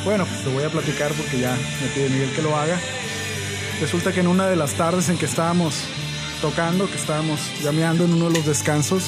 Bueno, 0.04 0.26
pues 0.26 0.44
te 0.44 0.50
voy 0.52 0.64
a 0.64 0.70
platicar 0.70 1.12
porque 1.14 1.40
ya 1.40 1.56
me 1.82 1.88
pide 1.96 2.10
Miguel 2.10 2.30
que 2.36 2.42
lo 2.44 2.56
haga. 2.56 2.80
Resulta 3.82 4.12
que 4.12 4.20
en 4.20 4.28
una 4.28 4.48
de 4.48 4.56
las 4.56 4.74
tardes 4.74 5.10
en 5.10 5.18
que 5.18 5.26
estábamos 5.26 5.74
tocando, 6.42 6.88
que 6.90 6.96
estábamos 6.96 7.40
llameando 7.64 8.06
en 8.06 8.14
uno 8.14 8.30
de 8.30 8.38
los 8.38 8.46
descansos, 8.46 9.06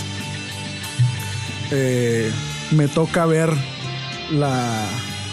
eh, 1.72 2.32
me 2.72 2.88
toca 2.88 3.26
ver 3.26 3.50
la 4.32 4.86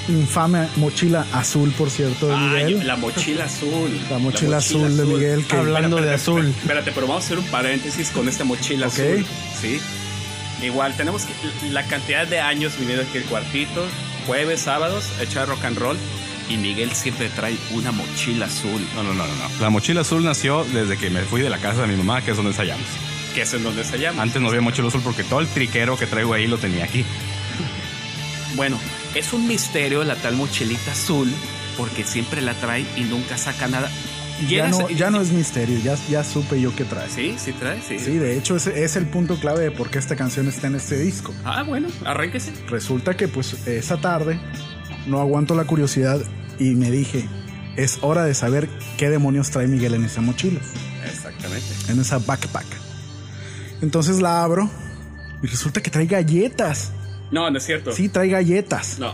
infame 0.08 0.68
mochila 0.76 1.24
azul, 1.32 1.70
por 1.72 1.88
cierto, 1.90 2.28
de 2.28 2.34
Ay, 2.34 2.64
Miguel. 2.74 2.86
la 2.86 2.96
mochila 2.96 3.44
azul. 3.44 3.90
La 4.10 4.18
mochila 4.18 4.56
azul 4.58 4.96
de 4.96 5.04
Miguel, 5.04 5.44
que- 5.46 5.56
Hablando 5.56 5.96
de 5.96 6.12
azul. 6.14 6.40
Espérate, 6.40 6.60
espérate, 6.62 6.92
pero 6.92 7.06
vamos 7.06 7.22
a 7.22 7.26
hacer 7.26 7.38
un 7.38 7.46
paréntesis 7.46 8.10
con 8.10 8.28
esta 8.28 8.44
mochila 8.44 8.86
Ok. 8.88 8.92
azul. 8.92 9.26
Sí. 9.60 9.80
Igual, 10.62 10.94
tenemos 10.96 11.24
que, 11.24 11.32
la 11.70 11.84
cantidad 11.84 12.26
de 12.26 12.40
años 12.40 12.78
viviendo 12.78 13.02
aquí 13.02 13.18
el 13.18 13.24
cuartito, 13.24 13.84
jueves, 14.26 14.60
sábados, 14.60 15.04
echar 15.20 15.48
rock 15.48 15.64
and 15.64 15.78
roll. 15.78 15.96
Y 16.50 16.58
Miguel 16.58 16.92
siempre 16.92 17.30
trae 17.30 17.56
una 17.72 17.90
mochila 17.90 18.44
azul, 18.46 18.86
No, 18.94 19.02
no, 19.02 19.14
no, 19.14 19.26
no, 19.26 19.34
no. 19.34 19.48
La 19.62 19.70
mochila 19.70 20.02
azul 20.02 20.22
nació 20.22 20.64
desde 20.74 20.98
que 20.98 21.08
me 21.08 21.22
fui 21.22 21.40
de 21.40 21.48
la 21.48 21.56
casa 21.58 21.80
de 21.82 21.86
mi 21.88 21.96
mamá, 21.96 22.20
que 22.20 22.32
es 22.32 22.36
donde 22.36 22.50
ensayamos. 22.50 22.84
Que 23.34 23.42
es 23.42 23.52
en 23.54 23.62
donde 23.64 23.84
se 23.84 23.98
llama. 23.98 24.22
Antes 24.22 24.40
no 24.40 24.48
había 24.48 24.60
mochila 24.60 24.88
azul 24.88 25.00
porque 25.02 25.24
todo 25.24 25.40
el 25.40 25.48
triquero 25.48 25.98
que 25.98 26.06
traigo 26.06 26.32
ahí 26.34 26.46
lo 26.46 26.58
tenía 26.58 26.84
aquí. 26.84 27.04
Bueno, 28.54 28.78
es 29.14 29.32
un 29.32 29.48
misterio 29.48 30.04
la 30.04 30.14
tal 30.16 30.36
mochilita 30.36 30.92
azul, 30.92 31.30
porque 31.76 32.04
siempre 32.04 32.40
la 32.40 32.54
trae 32.54 32.86
y 32.96 33.00
nunca 33.02 33.36
saca 33.36 33.66
nada. 33.66 33.90
ya 34.48 34.68
no, 34.68 34.88
ya 34.90 35.10
no 35.10 35.20
es 35.20 35.32
misterio, 35.32 35.78
ya, 35.82 35.96
ya 36.08 36.22
supe 36.22 36.60
yo 36.60 36.74
qué 36.76 36.84
trae. 36.84 37.08
Sí, 37.10 37.34
sí 37.36 37.52
trae, 37.52 37.80
sí. 37.86 37.98
Sí, 37.98 38.12
de 38.12 38.36
hecho 38.38 38.56
ese 38.56 38.84
es 38.84 38.94
el 38.96 39.06
punto 39.06 39.36
clave 39.40 39.64
de 39.64 39.70
por 39.72 39.90
qué 39.90 39.98
esta 39.98 40.14
canción 40.16 40.46
está 40.48 40.68
en 40.68 40.76
este 40.76 40.96
disco. 40.98 41.34
Ah, 41.44 41.62
bueno, 41.64 41.88
arránquese. 42.04 42.52
Resulta 42.68 43.16
que 43.16 43.26
pues 43.26 43.66
esa 43.66 43.96
tarde 44.00 44.38
no 45.06 45.20
aguanto 45.20 45.56
la 45.56 45.64
curiosidad 45.64 46.20
y 46.60 46.74
me 46.74 46.90
dije, 46.92 47.28
es 47.76 47.98
hora 48.02 48.24
de 48.24 48.34
saber 48.34 48.68
qué 48.98 49.10
demonios 49.10 49.50
trae 49.50 49.66
Miguel 49.66 49.94
en 49.94 50.04
esa 50.04 50.20
mochila, 50.20 50.60
Exactamente. 51.04 51.66
en 51.88 51.98
esa 52.00 52.18
backpack. 52.18 52.83
Entonces 53.84 54.20
la 54.20 54.42
abro 54.42 54.68
y 55.42 55.46
resulta 55.46 55.80
que 55.82 55.90
trae 55.90 56.06
galletas. 56.06 56.92
No, 57.30 57.50
no 57.50 57.58
es 57.58 57.64
cierto. 57.64 57.92
Sí, 57.92 58.08
trae 58.08 58.28
galletas. 58.28 58.98
No. 58.98 59.10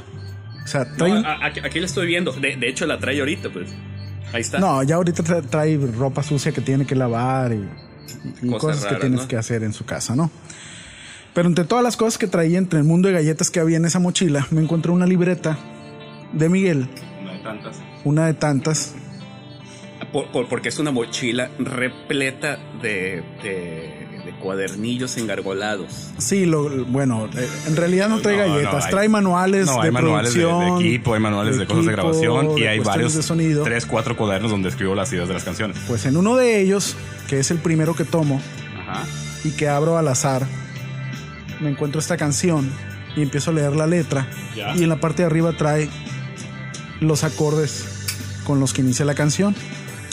O 0.65 0.67
sea, 0.67 0.85
trae... 0.97 1.23
aquí, 1.43 1.61
aquí 1.61 1.81
la 1.81 1.87
estoy 1.87 2.07
viendo. 2.07 2.33
De, 2.33 2.57
de 2.57 2.69
hecho, 2.69 2.87
la 2.87 2.99
trae 2.99 3.19
ahorita, 3.19 3.51
pues. 3.51 3.71
Ahí 4.33 4.41
está. 4.43 4.59
No, 4.61 4.83
ya 4.85 4.95
ahorita 4.95 5.25
tra- 5.25 5.43
trae 5.49 5.77
ropa 5.77 6.23
sucia 6.23 6.53
que 6.53 6.61
tiene 6.61 6.87
que 6.87 6.95
lavar 6.95 7.53
y, 7.53 7.69
y 8.47 8.51
Cosas 8.51 8.77
cosas, 8.81 8.87
que 8.87 8.95
tienes 9.01 9.23
¿no? 9.23 9.29
que 9.29 9.37
hacer 9.37 9.65
en 9.65 9.73
su 9.73 9.85
casa, 9.85 10.15
¿no? 10.15 10.31
Pero 11.35 11.49
entre 11.49 11.65
todas 11.65 11.83
las 11.83 11.97
cosas 11.97 12.17
que 12.19 12.27
traía, 12.29 12.59
entre 12.59 12.79
el 12.79 12.85
mundo 12.85 13.09
de 13.09 13.15
galletas 13.15 13.51
que 13.51 13.59
había 13.61 13.77
en 13.79 13.85
esa 13.87 13.99
mochila, 13.99 14.47
me 14.51 14.61
encontré 14.63 14.93
una 14.93 15.07
libreta 15.07 15.59
de 16.33 16.49
Miguel, 16.49 16.89
No 17.25 17.31
hay 17.31 17.43
tantas. 17.43 17.77
una 18.05 18.27
de 18.27 18.35
tantas. 18.35 18.95
Por- 20.13 20.31
por- 20.33 20.49
porque 20.49 20.69
es 20.69 20.79
una 20.79 20.91
mochila 20.93 21.51
repleta 21.59 22.59
de, 22.83 23.23
de- 23.43 24.00
de 24.00 24.00
cuadernillos 24.41 25.17
engargolados. 25.17 26.09
Sí, 26.19 26.47
lo, 26.47 26.85
bueno, 26.87 27.29
eh, 27.37 27.49
en 27.69 27.77
realidad 27.77 28.09
no 28.09 28.21
trae 28.21 28.37
No, 28.39 28.47
no, 28.47 28.55
galletas, 28.55 28.85
hay- 28.87 28.91
trae 28.91 29.09
manuales 29.09 29.67
No, 29.67 29.83
de 29.83 29.91
manuales 29.91 30.35
de, 30.35 30.41
de 30.41 30.47
producción, 30.47 30.81
equipo, 30.81 31.15
hay 31.15 31.21
manuales 31.21 31.59
de, 31.59 31.67
cosas 31.67 31.85
de 31.87 31.93
grabación 31.93 32.59
y 32.59 32.65
hay 32.65 32.81
varios, 32.81 33.15
de 33.15 33.23
sonido. 33.23 33.63
tres, 33.63 33.87
cuatro 33.87 34.17
cuadernos 34.17 34.51
donde 34.51 34.69
escribo 34.71 34.95
las 34.95 35.13
ideas 35.13 35.29
de 35.29 35.35
las 35.35 35.45
canciones. 35.45 35.77
Pues 35.87 36.05
en 36.07 36.17
uno 36.17 36.35
de 36.37 36.61
ellos, 36.61 36.97
que 37.29 37.39
es 37.39 37.51
el 37.51 37.59
primero 37.59 37.95
que 37.95 38.05
tomo 38.05 38.41
Ajá. 38.89 39.05
y 39.45 39.51
que 39.51 39.69
abro 39.69 39.97
al 39.99 40.09
azar, 40.09 40.47
me 41.61 41.69
encuentro 41.71 42.01
esta 42.01 42.17
canción 42.17 42.69
y 43.17 43.23
empiezo 43.23 43.51
a 43.51 43.55
leer 43.55 43.77
la 43.77 43.87
letra. 43.87 44.27
Ya. 44.57 44.75
Y 44.75 44.83
en 44.83 44.89
la 44.89 44.97
parte 45.01 45.23
de 45.23 45.27
arriba 45.27 45.53
trae 45.53 45.89
los 47.01 47.25
acordes 47.25 47.85
con 48.47 48.61
los 48.61 48.73
que 48.73 48.81
inicia 48.83 49.05
la 49.05 49.15
canción. 49.15 49.55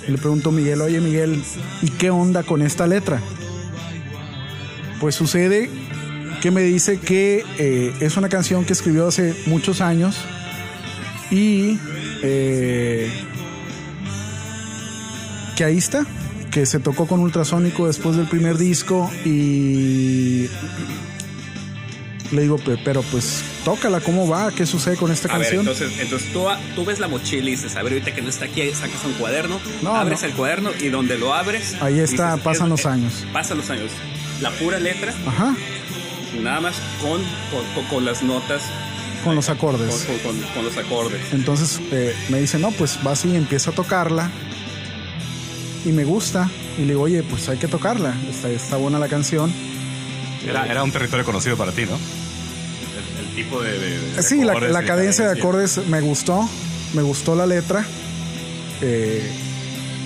Y 0.08 0.12
le 0.12 0.18
pregunto 0.18 0.50
a 0.50 0.52
Miguel, 0.54 0.82
oye 0.82 1.02
Miguel, 1.02 1.42
¿y 1.82 1.90
qué 1.90 2.10
onda 2.12 2.44
con 2.44 2.62
esta 2.62 2.88
letra? 2.88 3.20
Pues 5.00 5.16
sucede 5.16 5.70
que 6.42 6.52
me 6.52 6.62
dice 6.62 7.00
que 7.00 7.44
eh, 7.58 7.94
es 8.00 8.18
una 8.18 8.30
canción 8.30 8.66
que 8.66 8.74
escribió 8.74 9.08
hace 9.08 9.36
muchos 9.46 9.82
años 9.82 10.16
y 11.32 11.78
eh, 12.24 13.10
que 15.56 15.64
ahí 15.64 15.78
está, 15.78 16.06
que 16.52 16.66
se 16.66 16.80
tocó 16.80 17.08
con 17.08 17.20
ultrasónico 17.20 17.88
después 17.88 18.16
del 18.18 18.28
primer 18.28 18.58
disco 18.58 19.10
y 19.26 20.48
le 22.32 22.42
digo, 22.42 22.58
"Pe- 22.58 22.78
pero 22.84 23.02
pues 23.04 23.42
tócala, 23.64 24.00
¿cómo 24.02 24.28
va? 24.28 24.52
¿Qué 24.52 24.66
sucede 24.66 24.96
con 24.98 25.12
esta 25.12 25.30
A 25.34 25.38
ver, 25.38 25.48
canción? 25.56 25.62
entonces, 25.62 26.00
entonces 26.00 26.32
tú, 26.34 26.44
tú 26.76 26.86
ves 26.86 27.00
la 27.00 27.08
mochila 27.08 27.48
y 27.48 27.52
dices, 27.52 27.76
a 27.76 27.84
ver, 27.84 27.94
ahorita 27.94 28.14
que 28.14 28.22
no 28.22 28.30
está 28.30 28.46
aquí, 28.46 28.62
sacas 28.74 29.04
un 29.06 29.14
cuaderno, 29.14 29.60
No, 29.82 29.96
abres 29.96 30.22
no. 30.22 30.28
el 30.28 30.34
cuaderno 30.34 30.70
y 30.80 30.90
donde 30.90 31.18
lo 31.18 31.34
abres... 31.34 31.76
Ahí 31.82 32.00
está, 32.00 32.32
dices, 32.34 32.44
pasan 32.44 32.66
es- 32.68 32.70
los 32.72 32.86
años. 32.86 33.26
Pasan 33.34 33.58
los 33.58 33.70
años. 33.70 33.92
La 34.42 34.52
pura 34.52 34.80
letra, 34.80 35.14
Ajá, 35.26 35.56
nada 36.42 36.62
más 36.62 36.76
con, 37.02 37.22
con, 37.52 37.66
con- 37.74 37.86
con 37.86 38.06
las 38.06 38.22
notas, 38.22 38.62
con 39.24 39.36
los 39.36 39.50
acordes. 39.50 40.06
con- 40.06 40.18
con- 40.20 40.42
con 40.54 40.66
los 40.66 40.78
acordes. 40.78 41.22
Entonces 41.34 41.80
eh, 41.92 42.16
me 42.30 42.40
dice, 42.40 42.60
no, 42.60 42.72
pues 42.72 43.00
va 43.06 43.14
así, 43.14 43.36
empieza 43.36 43.72
a 43.72 43.74
tocarla 43.74 44.30
y 45.86 45.90
me 45.90 46.04
gusta. 46.04 46.50
Y 46.78 46.82
le 46.82 46.88
digo, 46.90 47.02
oye, 47.02 47.24
pues 47.24 47.50
hay 47.50 47.58
que 47.58 47.68
tocarla, 47.68 48.14
está, 48.30 48.50
está 48.50 48.76
buena 48.78 49.00
la 49.00 49.08
canción. 49.08 49.52
Era, 50.48 50.68
era 50.68 50.84
un 50.84 50.92
territorio 50.92 51.26
conocido 51.26 51.58
para 51.58 51.72
ti, 51.72 51.86
¿no? 51.86 51.96
El, 51.96 53.26
el 53.28 53.36
tipo 53.36 53.62
de... 53.64 53.72
de- 53.80 54.12
de 54.14 54.24
Sí, 54.24 54.44
la, 54.44 54.54
la 54.60 54.84
cadencia 54.84 55.26
de 55.28 55.40
acordes 55.40 55.80
me 55.88 56.00
gustó, 56.02 56.48
me 56.94 57.02
gustó 57.02 57.36
la 57.36 57.48
letra. 57.48 57.84
eh, 58.82 59.28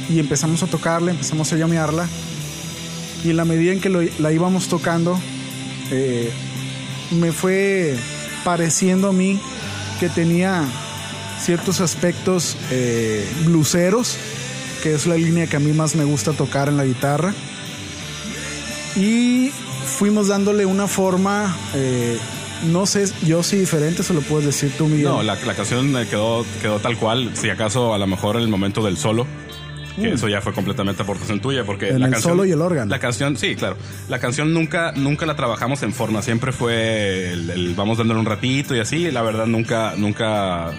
y 0.09 0.19
empezamos 0.19 0.63
a 0.63 0.67
tocarla, 0.67 1.11
empezamos 1.11 1.51
a 1.51 1.57
llamearla. 1.57 2.07
Y 3.23 3.29
en 3.29 3.37
la 3.37 3.45
medida 3.45 3.71
en 3.71 3.79
que 3.79 3.89
la 3.89 4.31
íbamos 4.31 4.67
tocando, 4.67 5.19
eh, 5.91 6.31
me 7.11 7.31
fue 7.31 7.95
pareciendo 8.43 9.09
a 9.09 9.13
mí 9.13 9.39
que 9.99 10.09
tenía 10.09 10.65
ciertos 11.39 11.81
aspectos 11.81 12.57
eh, 12.71 13.27
bluseros, 13.45 14.17
que 14.83 14.93
es 14.93 15.05
la 15.05 15.15
línea 15.15 15.47
que 15.47 15.57
a 15.57 15.59
mí 15.59 15.73
más 15.73 15.95
me 15.95 16.03
gusta 16.03 16.33
tocar 16.33 16.69
en 16.69 16.77
la 16.77 16.85
guitarra. 16.85 17.33
Y 18.95 19.51
fuimos 19.85 20.27
dándole 20.27 20.65
una 20.65 20.87
forma, 20.87 21.55
eh, 21.75 22.17
no 22.71 22.85
sé, 22.85 23.05
yo 23.23 23.43
sí 23.43 23.57
diferente, 23.57 24.03
se 24.03 24.13
lo 24.13 24.21
puedes 24.21 24.45
decir 24.45 24.71
tú, 24.77 24.87
Miguel. 24.87 25.05
No, 25.05 25.23
la, 25.23 25.35
la 25.35 25.53
canción 25.53 25.95
eh, 25.97 26.07
quedó, 26.09 26.45
quedó 26.61 26.79
tal 26.79 26.97
cual. 26.97 27.31
Si 27.35 27.49
acaso, 27.49 27.93
a 27.93 27.97
lo 27.97 28.07
mejor 28.07 28.35
en 28.37 28.43
el 28.43 28.49
momento 28.49 28.83
del 28.83 28.97
solo, 28.97 29.27
que 29.95 30.13
eso 30.13 30.27
ya 30.27 30.41
fue 30.41 30.53
completamente 30.53 31.03
aportación 31.03 31.39
tuya, 31.39 31.63
porque 31.63 31.91
Mm. 31.91 31.95
En 31.95 31.99
la 31.99 32.05
el 32.07 32.11
canción, 32.13 32.31
solo 32.33 32.45
y 32.45 32.51
el 32.51 32.61
órgano. 32.61 32.89
La 32.89 32.99
canción, 32.99 33.37
sí, 33.37 33.55
claro. 33.55 33.77
La 34.09 34.19
canción 34.19 34.53
nunca, 34.53 34.91
nunca 34.93 35.25
la 35.25 35.35
trabajamos 35.35 35.83
en 35.83 35.93
forma. 35.93 36.21
Siempre 36.21 36.51
fue 36.51 37.31
el, 37.33 37.49
el 37.49 37.75
vamos 37.75 37.97
dándole 37.97 38.19
un 38.19 38.25
ratito 38.25 38.75
y 38.75 38.79
así. 38.79 39.11
La 39.11 39.21
verdad, 39.21 39.45
nunca, 39.45 39.93
nunca, 39.97 40.71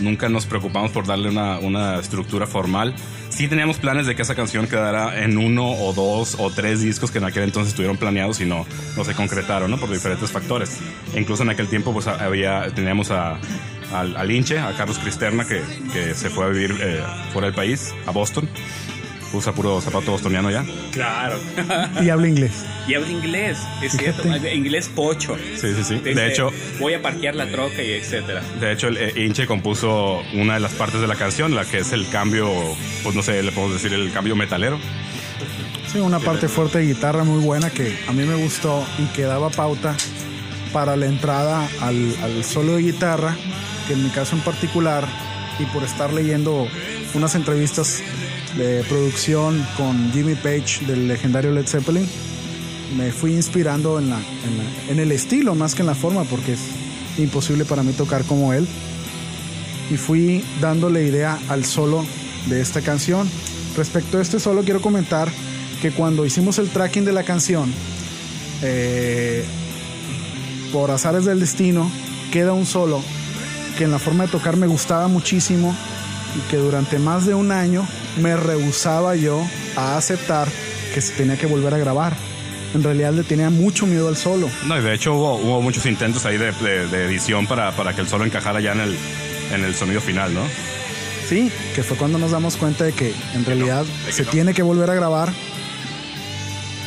nunca 0.00 0.28
nos 0.28 0.46
preocupamos 0.46 0.92
por 0.92 1.06
darle 1.06 1.28
una, 1.28 1.58
una 1.58 1.98
estructura 1.98 2.46
formal. 2.46 2.94
Sí 3.30 3.48
teníamos 3.48 3.78
planes 3.78 4.06
de 4.06 4.14
que 4.14 4.22
esa 4.22 4.36
canción 4.36 4.68
quedara 4.68 5.24
en 5.24 5.38
uno 5.38 5.68
o 5.72 5.92
dos 5.92 6.36
o 6.38 6.50
tres 6.50 6.82
discos 6.82 7.10
que 7.10 7.18
en 7.18 7.24
aquel 7.24 7.42
entonces 7.42 7.70
estuvieron 7.70 7.96
planeados 7.96 8.40
y 8.40 8.46
no, 8.46 8.64
no 8.96 9.04
se 9.04 9.12
concretaron, 9.14 9.68
¿no? 9.70 9.76
Por 9.78 9.90
diferentes 9.90 10.30
factores. 10.30 10.78
E 11.14 11.20
incluso 11.20 11.42
en 11.42 11.50
aquel 11.50 11.66
tiempo, 11.66 11.92
pues 11.92 12.06
había, 12.06 12.70
teníamos 12.72 13.10
a, 13.10 13.38
al, 13.94 14.16
al 14.16 14.30
Inche, 14.30 14.58
a 14.58 14.72
Carlos 14.76 14.98
Cristerna, 14.98 15.44
que, 15.46 15.62
que 15.92 16.14
se 16.14 16.30
fue 16.30 16.44
a 16.44 16.48
vivir 16.48 16.76
eh, 16.80 17.02
fuera 17.32 17.46
del 17.46 17.54
país, 17.54 17.94
a 18.06 18.10
Boston. 18.10 18.48
Usa 19.32 19.52
puro 19.52 19.80
zapato 19.80 20.12
bostoniano 20.12 20.48
ya. 20.48 20.64
Claro. 20.92 21.36
Y 22.00 22.08
habla 22.08 22.28
inglés. 22.28 22.64
y 22.86 22.94
habla 22.94 23.08
inglés, 23.10 23.58
es 23.82 23.96
cierto, 23.96 24.28
inglés 24.46 24.88
pocho. 24.94 25.36
Sí, 25.56 25.74
sí, 25.74 25.82
sí. 25.82 25.94
Dice, 25.96 26.14
De 26.14 26.28
hecho, 26.28 26.50
voy 26.78 26.94
a 26.94 27.02
parquear 27.02 27.34
la 27.34 27.46
troca 27.48 27.82
y 27.82 27.94
etcétera. 27.94 28.42
De 28.60 28.70
hecho, 28.70 28.86
el 28.86 28.96
eh, 28.96 29.12
Inche 29.24 29.46
compuso 29.48 30.22
una 30.34 30.54
de 30.54 30.60
las 30.60 30.72
partes 30.74 31.00
de 31.00 31.08
la 31.08 31.16
canción, 31.16 31.52
la 31.56 31.64
que 31.64 31.78
es 31.78 31.92
el 31.92 32.08
cambio, 32.10 32.48
pues 33.02 33.16
no 33.16 33.22
sé, 33.24 33.42
le 33.42 33.50
podemos 33.50 33.74
decir 33.74 33.92
el 33.92 34.12
cambio 34.12 34.36
metalero. 34.36 34.78
Sí, 35.90 35.98
una 35.98 36.20
parte 36.20 36.46
fuerte 36.46 36.78
de 36.78 36.86
guitarra 36.86 37.24
muy 37.24 37.42
buena 37.42 37.70
que 37.70 37.96
a 38.06 38.12
mí 38.12 38.22
me 38.24 38.36
gustó 38.36 38.86
y 38.98 39.06
que 39.14 39.22
daba 39.22 39.50
pauta 39.50 39.96
para 40.72 40.94
la 40.96 41.06
entrada 41.06 41.68
al, 41.80 42.14
al 42.22 42.44
solo 42.44 42.76
de 42.76 42.82
guitarra, 42.82 43.36
que 43.86 43.92
en 43.94 44.02
mi 44.04 44.10
caso 44.10 44.36
en 44.36 44.42
particular, 44.42 45.06
y 45.58 45.64
por 45.66 45.82
estar 45.84 46.12
leyendo 46.12 46.66
unas 47.14 47.34
entrevistas 47.34 48.00
de 48.56 48.82
producción 48.88 49.64
con 49.76 50.12
Jimmy 50.12 50.34
Page 50.34 50.84
del 50.86 51.06
legendario 51.08 51.52
Led 51.52 51.66
Zeppelin, 51.66 52.06
me 52.96 53.12
fui 53.12 53.32
inspirando 53.34 53.98
en, 53.98 54.10
la, 54.10 54.16
en, 54.16 54.58
la- 54.58 54.92
en 54.92 54.98
el 55.00 55.12
estilo 55.12 55.54
más 55.54 55.74
que 55.74 55.82
en 55.82 55.86
la 55.86 55.94
forma, 55.94 56.24
porque 56.24 56.52
es 56.54 56.60
imposible 57.18 57.64
para 57.64 57.82
mí 57.82 57.92
tocar 57.92 58.24
como 58.24 58.52
él. 58.52 58.66
Y 59.90 59.96
fui 59.96 60.42
dándole 60.60 61.04
idea 61.06 61.38
al 61.48 61.64
solo 61.64 62.04
de 62.46 62.60
esta 62.60 62.80
canción. 62.80 63.28
Respecto 63.76 64.18
a 64.18 64.22
este 64.22 64.40
solo, 64.40 64.62
quiero 64.62 64.80
comentar 64.80 65.28
que 65.82 65.90
cuando 65.90 66.24
hicimos 66.24 66.58
el 66.58 66.68
tracking 66.70 67.04
de 67.04 67.12
la 67.12 67.22
canción, 67.24 67.72
eh, 68.62 69.44
por 70.72 70.90
azares 70.90 71.24
del 71.24 71.38
destino, 71.40 71.90
queda 72.32 72.52
un 72.52 72.66
solo 72.66 73.02
que 73.78 73.84
en 73.84 73.90
la 73.90 73.98
forma 73.98 74.24
de 74.24 74.30
tocar 74.30 74.56
me 74.56 74.66
gustaba 74.66 75.08
muchísimo 75.08 75.74
y 76.36 76.50
que 76.50 76.56
durante 76.56 76.98
más 76.98 77.26
de 77.26 77.34
un 77.34 77.52
año 77.52 77.86
me 78.20 78.36
rehusaba 78.36 79.16
yo 79.16 79.44
a 79.76 79.96
aceptar 79.96 80.48
que 80.92 81.00
se 81.00 81.12
tenía 81.14 81.36
que 81.36 81.46
volver 81.46 81.74
a 81.74 81.78
grabar. 81.78 82.14
En 82.74 82.82
realidad 82.82 83.12
le 83.12 83.22
tenía 83.22 83.50
mucho 83.50 83.86
miedo 83.86 84.08
al 84.08 84.16
solo. 84.16 84.48
No, 84.66 84.78
y 84.78 84.82
de 84.82 84.94
hecho 84.94 85.14
hubo, 85.14 85.36
hubo 85.36 85.62
muchos 85.62 85.86
intentos 85.86 86.24
ahí 86.26 86.36
de, 86.38 86.50
de- 86.52 86.86
de 86.88 87.04
edición 87.06 87.46
para, 87.46 87.70
para 87.72 87.94
que 87.94 88.00
el 88.00 88.08
solo 88.08 88.24
encajara 88.24 88.60
ya 88.60 88.72
en 88.72 88.80
el, 88.80 88.96
en 89.52 89.64
el 89.64 89.74
sonido 89.74 90.00
final, 90.00 90.34
¿no? 90.34 90.40
Sí, 91.28 91.50
que 91.74 91.82
fue 91.82 91.96
cuando 91.96 92.18
nos 92.18 92.32
damos 92.32 92.56
cuenta 92.56 92.84
de 92.84 92.92
que 92.92 93.14
en 93.34 93.44
realidad 93.44 93.84
se 94.10 94.24
no. 94.24 94.30
tiene 94.30 94.54
que 94.54 94.62
volver 94.62 94.90
a 94.90 94.94
grabar. 94.94 95.32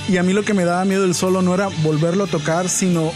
Y 0.10 0.17
a 0.17 0.24
mí 0.24 0.32
lo 0.34 0.44
que 0.44 0.53
me 0.53 0.63
daba 0.63 0.86
miedo 0.86 1.01
del 1.03 1.15
solo 1.15 1.41
no 1.41 1.53
era 1.53 1.67
volverlo 1.84 2.25
a 2.25 2.27
tocar, 2.27 2.70
sino 2.70 3.12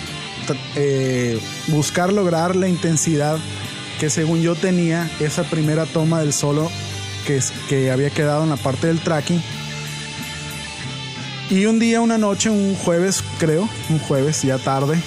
eh, 0.75 1.39
buscar 1.67 2.11
lograr 2.13 2.55
la 2.55 2.67
intensidad 2.67 3.37
que 3.99 4.09
según 4.09 4.41
yo 4.41 4.55
tenía 4.55 5.09
esa 5.19 5.43
primera 5.43 5.85
toma 5.85 6.19
del 6.21 6.33
solo 6.33 6.71
que, 7.25 7.39
que 7.69 7.91
había 7.91 8.09
quedado 8.09 8.43
en 8.43 8.49
la 8.49 8.57
parte 8.57 8.87
del 8.87 8.99
tracking. 8.99 9.41
Y 11.49 11.65
un 11.65 11.79
día, 11.79 12.01
una 12.01 12.17
noche, 12.17 12.49
un 12.49 12.75
jueves 12.75 13.23
creo, 13.37 13.67
un 13.89 13.99
jueves 13.99 14.41
ya 14.41 14.57
tarde, 14.57 14.97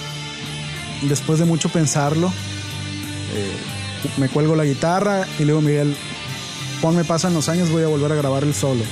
después 1.01 1.39
de 1.39 1.45
mucho 1.45 1.69
pensarlo, 1.69 2.31
me 4.17 4.29
cuelgo 4.29 4.55
la 4.55 4.65
guitarra 4.65 5.25
y 5.37 5.39
le 5.39 5.47
digo, 5.47 5.61
Miguel, 5.61 5.95
ponme 6.81 7.03
pasan 7.03 7.33
los 7.33 7.49
años, 7.49 7.69
voy 7.69 7.83
a 7.83 7.87
volver 7.87 8.11
a 8.11 8.15
grabar 8.15 8.43
el 8.43 8.53
solo. 8.53 8.83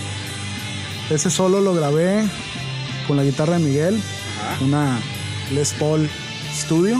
Ese 1.10 1.30
solo 1.30 1.62
lo 1.62 1.74
grabé 1.74 2.24
con 3.08 3.18
la 3.18 3.24
guitarra 3.24 3.58
de 3.58 3.66
Miguel, 3.66 4.02
una 4.62 5.00
Les 5.52 5.74
Paul 5.74 6.10
Studio. 6.54 6.98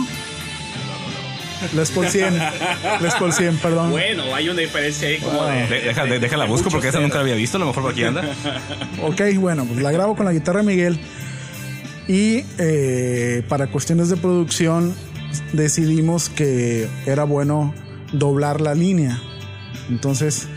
Les 1.74 1.90
Paul 1.90 2.08
100. 2.08 2.34
Les 3.00 3.14
Paul 3.14 3.32
100, 3.32 3.56
perdón. 3.58 3.90
Bueno, 3.90 4.34
hay 4.34 4.48
una 4.48 4.60
diferencia 4.60 5.08
ahí 5.08 5.18
como 5.18 5.44
de. 5.46 5.66
De- 5.66 5.80
deja, 5.80 6.04
de- 6.04 6.18
déjala 6.18 6.44
busco 6.46 6.68
porque 6.68 6.88
esa 6.88 7.00
nunca 7.00 7.14
la 7.16 7.20
había 7.22 7.34
visto, 7.36 7.56
a 7.56 7.60
lo 7.60 7.66
mejor 7.66 7.82
por 7.84 7.92
aquí 7.92 8.04
anda. 8.04 8.22
Ok, 9.02 9.20
bueno, 9.38 9.64
pues 9.64 9.80
la 9.80 9.90
grabo 9.90 10.14
con 10.16 10.26
la 10.26 10.32
guitarra 10.32 10.60
de 10.60 10.66
Miguel. 10.66 10.98
Y 12.06 12.44
eh, 12.58 13.42
para 13.48 13.68
cuestiones 13.68 14.10
de 14.10 14.16
producción 14.18 14.94
decidimos 15.54 16.28
que 16.28 16.86
era 17.06 17.24
bueno 17.24 17.74
doblar 18.12 18.60
la 18.60 18.74
línea. 18.74 19.22
Entonces, 19.88 20.48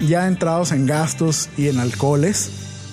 ya 0.00 0.26
entrados 0.26 0.72
en 0.72 0.86
gastos 0.86 1.50
y 1.56 1.68
en 1.68 1.78
alcoholes, 1.78 2.50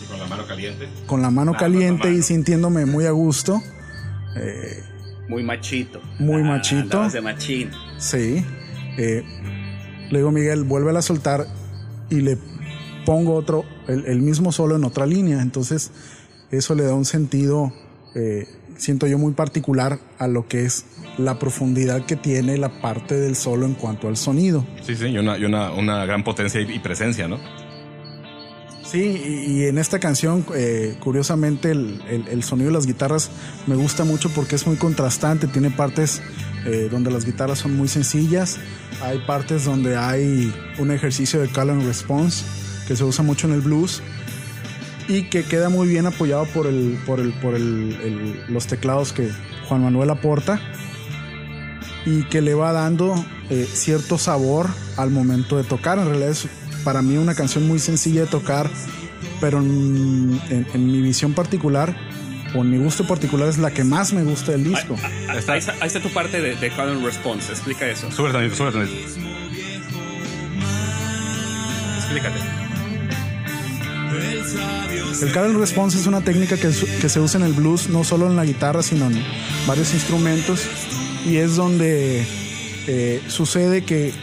Con 0.07 0.19
la 0.19 0.27
mano 0.27 0.45
caliente. 0.45 0.88
con 1.07 1.21
la 1.24 1.31
mano 1.31 1.53
caliente 1.53 2.13
y 2.13 2.21
sintiéndome 2.21 2.85
muy 2.85 3.05
a 3.07 3.12
gusto, 3.12 3.59
Muy 5.27 5.44
machito. 5.44 6.01
Muy 6.20 6.41
Ah, 6.41 6.46
machito. 6.46 7.10
de 7.10 7.22
machín. 7.22 7.72
Sí. 7.98 8.44
Eh, 8.98 9.24
le 10.12 10.17
digo, 10.20 10.32
Miguel, 10.32 10.63
vuelve 10.63 10.96
a 10.98 11.01
soltar 11.01 11.48
y 12.10 12.22
le 12.22 12.38
pongo 13.05 13.34
otro, 13.36 13.63
el, 13.88 14.05
el 14.05 14.22
mismo 14.22 14.51
solo 14.51 14.75
en 14.75 14.84
otra 14.84 15.05
línea. 15.05 15.41
Entonces, 15.41 15.91
eso 16.51 16.75
le 16.75 16.84
da 16.84 16.94
un 16.94 17.05
sentido, 17.05 17.74
eh, 18.15 18.48
siento 18.77 19.08
yo, 19.08 19.17
muy 19.17 19.34
particular 19.34 20.00
a 20.20 20.27
lo 20.27 20.48
que 20.48 20.65
es 20.65 20.86
la 21.17 21.39
profundidad 21.39 22.05
que 22.05 22.15
tiene 22.15 22.58
la 22.58 22.82
parte 22.82 23.15
del 23.15 23.36
solo 23.36 23.65
en 23.65 23.74
cuanto 23.74 24.08
al 24.08 24.17
sonido. 24.17 24.65
Sí, 24.86 24.96
sí, 24.96 25.05
y 25.08 25.17
una, 25.17 25.38
y 25.38 25.46
una, 25.46 25.72
una 25.72 26.05
gran 26.05 26.24
potencia 26.24 26.62
y, 26.62 26.72
y 26.72 26.79
presencia, 26.79 27.27
¿no? 27.27 27.39
Sí, 28.86 29.00
y, 29.01 29.51
y 29.62 29.65
en 29.65 29.77
esta 29.80 30.00
canción, 30.00 30.46
eh, 30.56 30.96
curiosamente, 31.00 31.72
el, 31.72 32.01
el- 32.08 32.44
sonido 32.44 32.70
de 32.70 32.74
las 32.75 32.86
guitarras 32.86 33.32
me 33.65 33.75
gusta 33.75 34.04
mucho 34.04 34.30
porque 34.30 34.56
es 34.56 34.68
muy 34.68 34.75
contrastante. 34.75 35.48
Tiene 35.48 35.72
partes 35.72 36.22
eh, 36.65 36.88
donde 36.92 37.10
las 37.12 37.25
guitarras 37.25 37.60
son 37.60 37.75
muy 37.75 37.88
sencillas, 37.88 38.58
hay 39.01 39.20
partes 39.25 39.65
donde 39.65 39.98
hay 39.98 40.54
un 40.77 40.92
ejercicio 40.92 41.42
de 41.42 41.50
call 41.50 41.72
and 41.72 41.86
response 41.86 42.44
que 42.88 42.96
se 42.96 43.04
usa 43.04 43.24
mucho 43.24 43.48
en 43.48 43.54
el 43.54 43.62
blues 43.62 44.01
y 45.08 45.24
que 45.30 45.44
queda 45.44 45.70
muy 45.70 45.88
bien 45.88 46.06
apoyado 46.06 46.46
por, 46.46 46.68
el, 46.68 46.98
por, 47.06 47.20
el, 47.20 47.34
por 47.34 47.60
los 48.50 48.68
teclados 48.68 49.13
que 49.13 49.30
Juan 49.68 49.82
Manuel 49.84 50.12
aporta 50.12 50.60
y 52.06 52.24
que 52.25 52.42
le 52.42 52.54
va 52.54 52.72
dando 52.72 53.13
eh, 53.50 53.68
cierto 53.72 54.18
sabor 54.20 54.68
al 54.98 55.10
momento 55.10 55.58
de 55.58 55.63
tocar. 55.63 55.98
En 55.98 56.06
realidad 56.06 56.30
es 56.30 56.48
para 56.86 57.01
mí 57.01 57.18
una 57.18 57.36
canción 57.36 57.68
muy 57.68 57.80
sencilla 57.80 58.22
de 58.22 58.27
tocar, 58.27 58.70
pero 59.42 59.60
en, 59.60 60.39
en- 60.50 60.68
en 60.74 60.92
mi 60.92 61.01
visión 61.01 61.34
particular 61.34 61.94
o 62.56 62.62
en 62.62 62.70
mi 62.72 62.77
gusto 62.77 63.06
particular 63.06 63.50
es 63.50 63.58
la 63.58 63.72
que 63.72 63.84
más 63.84 64.13
me 64.13 64.24
gusta 64.24 64.54
del 64.54 64.63
disco. 64.63 64.96
Ah, 65.04 65.10
Ahí 65.34 65.38
está, 65.39 65.54
ahí 65.54 65.88
está 65.88 66.00
tu 66.00 66.10
parte 66.13 66.39
de, 66.42 66.56
de 66.56 66.70
call 66.70 66.89
and 66.92 67.04
response. 67.04 67.51
Explica 67.51 67.86
eso. 67.89 68.10
Súbele 68.12 68.34
tantito, 68.34 68.56
súbele 68.56 68.77
tantito. 68.77 69.10
Explícate. 71.98 72.39
El 75.22 75.32
call 75.32 75.46
and 75.46 75.58
response 75.60 75.98
es 75.98 76.08
una 76.08 76.22
técnica 76.22 76.56
que, 76.58 76.70
que 77.01 77.10
se 77.10 77.20
usa 77.20 77.39
en 77.39 77.46
el 77.46 77.54
blues, 77.54 77.89
no 77.89 78.04
solo 78.04 78.27
en 78.27 78.36
la 78.36 78.46
guitarra, 78.46 78.82
sino 78.84 79.08
en 79.08 79.22
varios 79.68 79.94
instrumentos. 79.94 80.62
Y 81.25 81.38
es 81.38 81.56
donde 81.56 82.25
eh, 82.88 83.22
sucede 83.27 83.84
que 83.84 84.13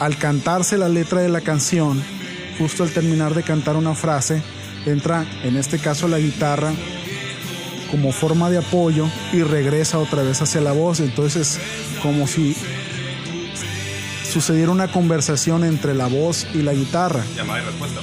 al 0.00 0.16
cantarse 0.18 0.76
la 0.78 0.88
letra 0.88 1.20
de 1.20 1.28
la 1.28 1.40
canción, 1.40 2.02
justo 2.58 2.82
al 2.82 2.90
terminar 2.90 3.34
de 3.34 3.42
cantar 3.42 3.76
una 3.76 3.94
frase, 3.94 4.42
entra 4.86 5.24
en 5.42 5.56
este 5.56 5.78
caso 5.78 6.08
la 6.08 6.18
guitarra 6.18 6.72
como 7.90 8.12
forma 8.12 8.50
de 8.50 8.58
apoyo 8.58 9.08
y 9.32 9.42
regresa 9.42 9.98
otra 9.98 10.22
vez 10.22 10.42
hacia 10.42 10.60
la 10.60 10.72
voz. 10.72 11.00
Entonces, 11.00 11.58
como 12.02 12.26
si 12.26 12.56
sucediera 14.30 14.70
una 14.72 14.88
conversación 14.90 15.64
entre 15.64 15.94
la 15.94 16.06
voz 16.08 16.46
y 16.54 16.58
la 16.62 16.72
guitarra 16.74 17.24
Llamada 17.36 17.62
y 17.62 17.64
respuesta. 17.66 18.00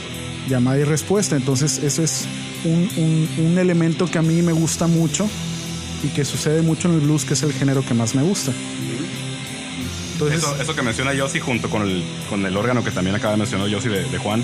llamada 0.47 0.77
y 0.79 0.83
respuesta. 0.85 1.35
Entonces, 1.35 1.79
eso 1.79 2.03
es 2.03 2.25
un, 2.63 2.89
un- 2.97 3.45
un 3.47 3.57
elemento 3.57 4.05
que 4.09 4.17
a 4.17 4.21
mí 4.21 4.41
me 4.41 4.53
gusta 4.53 4.87
mucho 4.87 5.27
y 6.03 6.07
que 6.09 6.23
sucede 6.23 6.61
mucho 6.61 6.87
en 6.87 6.95
el 6.95 7.01
blues, 7.01 7.25
que 7.25 7.33
es 7.33 7.43
el 7.43 7.51
género 7.53 7.85
que 7.85 7.93
más 7.93 8.15
me 8.15 8.23
gusta. 8.23 8.51
Entonces, 10.25 10.43
Eso, 10.49 10.61
eso 10.61 10.75
que 10.75 10.81
menciona 10.81 11.13
Yossi 11.13 11.39
junto 11.39 11.69
con 11.69 11.83
el, 11.83 12.03
con 12.29 12.45
el 12.45 12.55
órgano 12.57 12.83
que 12.83 12.91
también 12.91 13.15
acaba 13.15 13.33
de 13.33 13.37
mencionar 13.39 13.67
Yossi 13.67 13.89
de, 13.89 14.03
de 14.03 14.17
Juan, 14.17 14.43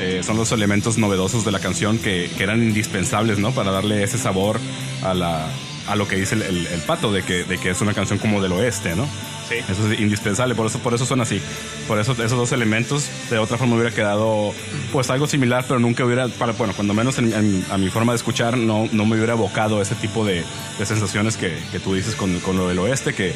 eh, 0.00 0.20
son 0.24 0.36
los 0.36 0.50
elementos 0.52 0.98
novedosos 0.98 1.44
de 1.44 1.52
la 1.52 1.60
canción 1.60 1.98
que, 1.98 2.30
que 2.36 2.42
eran 2.42 2.62
indispensables, 2.62 3.38
¿no? 3.38 3.52
Para 3.52 3.70
darle 3.70 4.02
ese 4.02 4.18
sabor 4.18 4.58
a, 5.04 5.14
la, 5.14 5.46
a 5.86 5.96
lo 5.96 6.08
que 6.08 6.16
dice 6.16 6.34
el, 6.34 6.42
el- 6.42 6.66
el 6.66 6.80
pato, 6.80 7.12
de 7.12 7.22
que, 7.22 7.44
de 7.44 7.58
que 7.58 7.70
es 7.70 7.80
una 7.80 7.94
canción 7.94 8.18
como 8.18 8.42
del 8.42 8.52
oeste, 8.52 8.96
¿no? 8.96 9.06
Sí. 9.48 9.56
Eso 9.70 9.92
es 9.92 10.00
indispensable, 10.00 10.54
por 10.54 10.66
eso, 10.66 10.78
por 10.78 10.94
eso 10.94 11.04
suena 11.04 11.24
así. 11.24 11.40
Por 11.86 11.98
eso 11.98 12.12
esos 12.12 12.30
dos 12.32 12.52
elementos, 12.52 13.08
de 13.28 13.38
otra 13.38 13.58
forma 13.58 13.74
hubiera 13.74 13.90
quedado 13.94 14.54
pues 14.92 15.10
algo 15.10 15.26
similar, 15.26 15.66
pero 15.68 15.78
nunca 15.78 16.04
hubiera, 16.04 16.26
para, 16.28 16.52
bueno, 16.52 16.72
cuando 16.74 16.94
menos 16.94 17.18
en- 17.18 17.32
en- 17.34 17.64
a 17.70 17.76
mi 17.76 17.90
forma 17.90 18.12
de 18.12 18.16
escuchar, 18.16 18.56
no, 18.56 18.88
no 18.92 19.04
me 19.04 19.16
hubiera 19.16 19.34
evocado 19.34 19.82
ese 19.82 19.94
tipo 19.96 20.24
de, 20.24 20.42
de 20.78 20.86
sensaciones 20.86 21.36
que, 21.36 21.58
que 21.70 21.78
tú 21.80 21.94
dices 21.94 22.14
con, 22.16 22.40
con 22.40 22.56
lo 22.56 22.66
del 22.68 22.78
oeste, 22.78 23.12
que, 23.14 23.34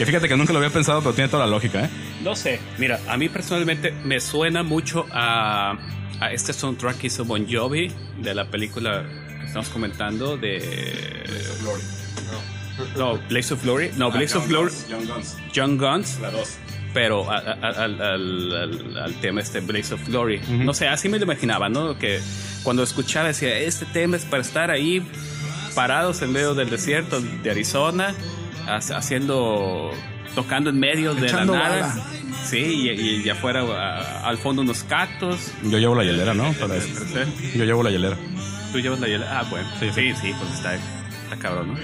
que 0.00 0.06
fíjate 0.06 0.28
que 0.28 0.36
nunca 0.36 0.52
lo 0.54 0.58
había 0.60 0.70
pensado, 0.70 1.00
pero 1.02 1.14
tiene 1.14 1.28
toda 1.28 1.44
la 1.44 1.50
lógica, 1.50 1.84
¿eh? 1.84 1.90
No 2.24 2.34
sé, 2.34 2.58
mira, 2.78 2.98
a 3.06 3.16
mí 3.18 3.28
personalmente 3.28 3.92
me 3.92 4.18
suena 4.20 4.62
mucho 4.62 5.06
a, 5.12 5.76
a 6.20 6.32
este 6.32 6.54
soundtrack 6.54 6.96
que 6.98 7.06
hizo 7.08 7.24
Bon 7.26 7.46
Jovi 7.46 7.92
de 8.18 8.34
la 8.34 8.46
película 8.50 9.04
que 9.40 9.46
estamos 9.46 9.68
comentando 9.68 10.38
de... 10.38 10.60
No, 12.96 13.18
Blaze 13.28 13.52
of 13.54 13.62
Glory. 13.62 13.90
No, 13.96 14.10
Blaze 14.10 14.38
of 14.38 14.48
Glory. 14.48 14.72
Young 14.88 15.06
Guns, 15.06 15.36
Young 15.52 15.78
Guns. 15.78 16.18
la 16.20 16.30
2. 16.30 16.48
Pero 16.94 17.30
al, 17.30 17.46
al- 17.62 18.00
al- 18.02 18.98
al 18.98 19.14
tema 19.20 19.40
este 19.42 19.60
Blaze 19.60 19.94
of 19.94 20.08
Glory. 20.08 20.40
No 20.48 20.72
sé, 20.74 20.88
así 20.88 21.08
me 21.08 21.18
lo 21.18 21.24
imaginaba, 21.24 21.68
¿no? 21.68 21.98
Que 21.98 22.20
cuando 22.62 22.82
escuchaba 22.82 23.28
decía, 23.28 23.56
este 23.58 23.84
tema 23.86 24.16
es 24.16 24.24
para 24.24 24.42
estar 24.42 24.70
ahí 24.70 25.02
parados 25.74 26.22
en 26.22 26.32
medio 26.32 26.54
del 26.54 26.68
desierto 26.70 27.20
de 27.20 27.50
Arizona, 27.50 28.14
haciendo, 28.66 29.90
tocando 30.34 30.70
en 30.70 30.78
medio 30.80 31.14
de 31.14 31.30
la 31.32 31.44
nada. 31.44 31.58
bala. 31.58 31.96
Sí, 32.44 32.58
y, 32.58 32.90
y, 32.90 33.22
y 33.24 33.28
afuera 33.28 33.60
a- 33.62 34.26
al 34.28 34.38
fondo 34.38 34.62
unos 34.62 34.82
cactus. 34.84 35.52
Yo 35.64 35.78
llevo 35.78 35.94
la 35.94 36.04
hielera, 36.04 36.34
¿no? 36.34 36.52
Para 36.54 36.76
eso. 36.76 36.88
Yo 37.54 37.64
llevo 37.64 37.82
la 37.82 37.90
hielera. 37.90 38.16
Tú 38.72 38.78
llevas 38.78 39.00
la 39.00 39.08
hiela. 39.08 39.26
Ah, 39.40 39.44
bueno. 39.50 39.68
Sí, 39.80 39.86
sí, 39.94 40.12
sí, 40.20 40.32
pues 40.38 40.52
está, 40.54 40.74
está 40.76 41.36
cabrón, 41.40 41.74
¿no? 41.74 41.80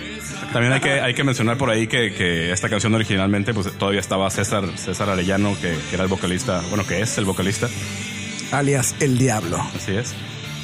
También 0.53 0.73
hay 0.73 0.81
que, 0.81 1.01
hay 1.01 1.15
que 1.15 1.25
mencionar 1.25 1.57
por 1.59 1.69
ahí 1.71 1.87
que, 1.89 2.15
que 2.15 2.53
esta 2.53 2.69
canción 2.69 2.95
originalmente 2.95 3.53
pues 3.53 3.73
todavía 3.77 4.01
estaba 4.01 4.31
César, 4.31 4.65
César 4.77 5.11
Arellano, 5.11 5.55
que, 5.61 5.77
que 5.89 5.95
era 5.95 6.05
el 6.05 6.09
vocalista, 6.09 6.63
bueno, 6.69 6.87
que 6.87 7.01
es 7.01 7.19
el 7.19 7.25
vocalista, 7.25 7.69
alias 8.53 8.95
El 9.01 9.19
Diablo. 9.19 9.59
así 9.75 9.97
es. 9.97 10.15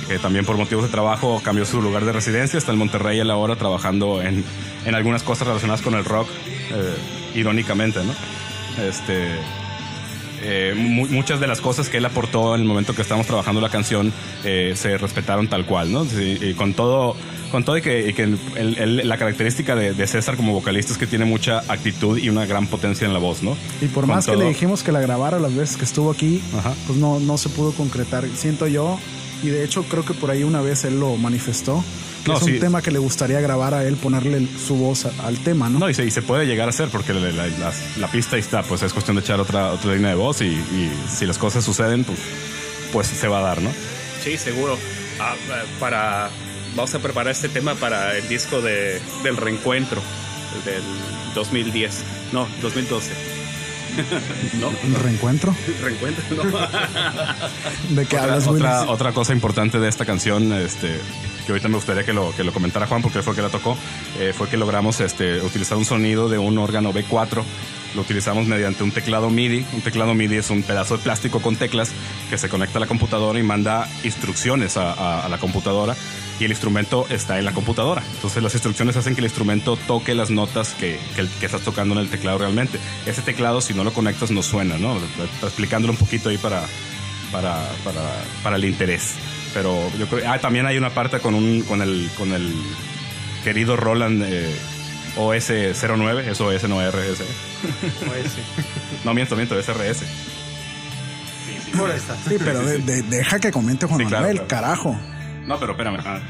Que 0.09 0.19
también 0.19 0.45
por 0.45 0.57
motivos 0.57 0.85
de 0.85 0.91
trabajo 0.91 1.41
cambió 1.45 1.65
su 1.65 1.81
lugar 1.81 2.05
de 2.05 2.13
residencia, 2.13 2.59
está 2.59 2.73
en 2.73 2.79
Monterrey 2.79 3.21
a 3.21 3.25
la 3.25 3.37
hora 3.37 3.57
trabajando 3.57 4.21
en, 4.21 4.45
en 4.85 4.95
algunas 4.95 5.23
cosas 5.23 5.47
relacionadas 5.47 5.81
con 5.83 5.95
el 5.95 6.05
rock, 6.05 6.29
eh, 6.73 6.95
irónicamente, 7.39 8.01
¿no? 8.05 8.13
Este, 8.85 9.29
eh, 10.43 10.75
mu- 10.77 11.07
muchas 11.07 11.39
de 11.41 11.47
las 11.47 11.61
cosas 11.61 11.89
que 11.89 11.99
él 11.99 12.05
aportó 12.05 12.55
en 12.55 12.63
el 12.63 12.67
momento 12.67 12.95
que 12.95 13.03
estábamos 13.03 13.27
trabajando 13.29 13.61
la 13.61 13.69
canción 13.71 14.13
eh, 14.45 14.73
se 14.77 14.99
respetaron 14.99 15.47
tal 15.49 15.65
cual, 15.67 15.93
¿no? 15.93 16.05
Sí, 16.05 16.37
y 16.41 16.55
con 16.55 16.75
todo, 16.75 17.15
con 17.53 17.65
todo 17.65 17.77
y 17.77 17.83
que, 17.83 18.09
y 18.09 18.13
que 18.13 18.25
el- 18.25 18.39
el- 18.57 19.09
la 19.09 19.17
característica 19.19 19.77
de, 19.77 19.95
de 19.95 20.07
César 20.09 20.37
como 20.37 20.53
vocalista 20.53 20.93
es 20.93 20.99
que 20.99 21.07
tiene 21.07 21.25
mucha 21.27 21.61
actitud 21.69 22.19
y 22.19 22.29
una 22.29 22.45
gran 22.45 22.67
potencia 22.67 23.07
en 23.07 23.13
la 23.13 23.21
voz, 23.21 23.43
¿no? 23.43 23.57
Y 23.81 23.87
por 23.87 24.05
Con 24.05 24.15
más 24.17 24.27
que 24.27 24.33
todo- 24.33 24.43
le 24.43 24.49
dijimos 24.49 24.83
que 24.83 24.91
la 24.91 25.01
grabara 25.01 25.39
las 25.39 25.55
veces 25.55 25.77
que 25.77 25.85
estuvo 25.85 26.11
aquí, 26.11 26.43
Ajá. 26.59 26.75
pues 26.89 26.99
no, 26.99 27.21
no 27.21 27.39
se 27.39 27.49
pudo 27.49 27.73
concretar, 27.73 28.27
siento 28.35 28.67
yo. 28.67 28.99
Y 29.43 29.49
de 29.49 29.65
hecho 29.65 29.83
creo 29.85 30.05
que 30.05 30.15
por 30.15 30.31
ahí 30.31 30.45
una 30.45 30.61
vez 30.61 30.85
él 30.85 31.01
lo 31.01 31.17
manifestó. 31.17 31.85
Que 32.25 32.31
No, 32.31 32.37
es 32.37 32.43
un 32.45 32.49
sí. 32.53 32.59
tema 32.61 32.81
que 32.83 32.93
le 32.93 33.01
gustaría 33.01 33.41
grabar 33.41 33.75
a 33.75 33.85
él, 33.85 33.97
ponerle 33.97 34.47
su 34.65 34.77
voz 34.77 35.07
a- 35.07 35.27
al 35.27 35.39
tema, 35.39 35.69
¿no? 35.69 35.81
No, 35.81 35.91
y 35.91 35.95
se, 35.95 36.05
y 36.07 36.11
se 36.13 36.23
puede 36.23 36.47
llegar 36.47 36.69
a 36.69 36.71
hacer 36.71 36.89
porque 36.89 37.13
la, 37.13 37.21
la- 37.33 37.47
la- 37.49 37.73
la 37.99 38.09
pista 38.11 38.37
ahí 38.37 38.41
está, 38.41 38.63
pues 38.63 38.83
es 38.83 38.93
cuestión 38.93 39.17
de 39.17 39.23
echar 39.23 39.41
otra, 39.41 39.73
otra 39.73 39.93
línea 39.95 40.11
de 40.11 40.17
voz 40.17 40.41
y, 40.41 40.45
y 40.47 40.93
si 41.13 41.27
las 41.27 41.39
cosas 41.39 41.65
suceden, 41.65 42.05
pues, 42.05 42.19
pues 42.93 43.09
se 43.09 43.27
va 43.27 43.41
a 43.41 43.43
dar, 43.43 43.61
¿no? 43.61 43.71
Sí, 44.23 44.39
seguro. 44.39 44.79
Ah, 45.19 45.35
eh, 45.35 45.53
para 45.81 46.31
vamos 46.77 46.95
a 46.95 47.01
preparar 47.01 47.33
este 47.33 47.49
tema 47.49 47.75
para 47.75 48.17
el 48.17 48.29
disco 48.29 48.61
de, 48.63 49.01
del 49.25 49.37
reencuentro 49.37 50.01
del 50.65 50.83
2010. 51.35 52.05
No, 52.33 52.47
2012. 52.63 53.11
no, 54.61 54.69
¿Un 54.69 54.95
reencuentro? 55.03 55.55
reencuentro. 55.81 56.23
No. 56.45 57.95
¿De 57.95 58.07
qué 58.07 58.17
hablas, 58.19 58.47
otra 58.47 59.13
cosa 59.13 59.33
importante 59.33 59.79
de 59.79 59.89
esta 59.89 60.05
canción, 60.05 60.53
este, 60.53 61.01
que 61.47 61.53
ahorita 61.53 61.69
me 61.69 61.77
gustaría 61.77 62.05
que 62.05 62.13
lo, 62.13 62.35
que 62.35 62.45
lo 62.45 62.53
comentara 62.53 62.87
Juan 62.87 63.03
porque 63.03 63.23
fue 63.23 63.33
el 63.33 63.37
que 63.37 63.43
la 63.43 63.51
tocó, 63.51 63.77
eh, 64.19 64.33
fue 64.37 64.49
que 64.49 64.57
logramos 64.57 65.01
este, 65.01 65.41
utilizar 65.41 65.77
un 65.79 65.85
sonido 65.85 66.29
de 66.29 66.39
un 66.39 66.59
órgano 66.59 66.93
B4 66.93 67.43
lo 67.95 68.03
utilizamos 68.03 68.47
mediante 68.47 68.83
un 68.83 68.91
teclado 68.91 69.31
MIDI. 69.31 69.67
Un 69.73 69.81
teclado 69.83 70.15
MIDI 70.15 70.37
es 70.37 70.51
un 70.51 70.63
pedazo 70.63 70.97
de 70.97 71.03
plástico 71.03 71.41
con 71.41 71.57
teclas 71.57 71.93
que 72.31 72.39
se 72.39 72.49
conecta 72.49 72.79
a 72.79 72.81
la 72.81 72.87
computadora 72.87 73.39
y 73.39 73.43
manda 73.43 73.89
instrucciones 74.05 74.77
a, 74.77 75.29
la 75.29 75.39
computadora 75.39 75.95
y 76.41 76.45
el 76.45 76.51
instrumento 76.51 77.07
está 77.11 77.39
en 77.39 77.45
la 77.45 77.53
computadora. 77.53 78.03
Entonces 78.15 78.43
las 78.43 78.55
instrucciones 78.55 78.97
hacen 78.97 79.15
que 79.15 79.21
el 79.21 79.27
instrumento 79.27 79.77
toque 79.77 80.15
las 80.15 80.31
notas 80.31 80.75
que, 80.75 80.99
que, 81.15 81.47
estás 81.47 81.63
tocando 81.63 81.95
en 81.95 82.01
el 82.01 82.09
teclado 82.09 82.39
realmente. 82.39 82.79
Ese 83.07 83.23
teclado 83.23 83.61
si 83.61 83.75
no 83.75 83.85
lo 83.85 83.93
conectas 83.93 84.31
no 84.31 84.43
suena, 84.43 84.79
¿no? 84.79 84.97
Explicándolo 85.43 85.93
un 85.93 85.99
poquito 85.99 86.31
ahí 86.31 86.39
para, 86.39 86.65
para, 87.31 87.69
para, 87.85 88.25
para 88.43 88.57
el 88.57 88.65
interés. 88.65 89.15
Pero 89.55 89.91
yo 89.99 90.07
creo 90.07 90.31
ah, 90.31 90.39
también 90.39 90.67
hay 90.67 90.79
una 90.79 90.91
parte 90.91 91.21
con, 91.21 91.35
un, 91.35 91.63
con, 91.63 91.83
el, 91.83 92.11
con 92.17 92.33
el 92.33 92.55
querido 93.45 93.77
Roland 93.77 94.23
eh, 94.25 94.55
OS09, 95.17 96.29
es 96.29 96.41
OS, 96.41 96.69
no 96.69 96.81
RS. 96.81 97.21
OS. 97.21 99.05
no, 99.05 99.15
miento, 99.15 99.37
miento, 99.37 99.59
es 99.59 99.67
RS. 99.67 99.99
Sí, 99.99 101.79
sí, 102.29 102.37
pero 102.39 102.61
deja 102.63 103.41
que 103.41 103.51
comente 103.51 103.87
Juan 103.87 104.05
Manuel, 104.05 104.47
carajo. 104.47 104.97
No, 105.47 105.59
pero 105.59 105.73
espérame. 105.73 105.99
Ah. 106.05 106.21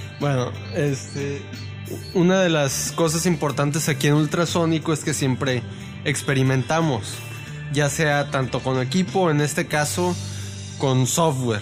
bueno, 0.20 0.52
este. 0.74 1.42
Una 2.14 2.40
de 2.40 2.48
las 2.48 2.92
cosas 2.94 3.26
importantes 3.26 3.88
aquí 3.88 4.06
en 4.06 4.14
Ultrasónico 4.14 4.92
es 4.92 5.04
que 5.04 5.12
siempre 5.12 5.62
experimentamos, 6.04 7.16
ya 7.72 7.90
sea 7.90 8.30
tanto 8.30 8.60
con 8.60 8.80
equipo, 8.80 9.30
en 9.30 9.40
este 9.40 9.66
caso 9.66 10.16
con 10.82 11.06
software. 11.06 11.60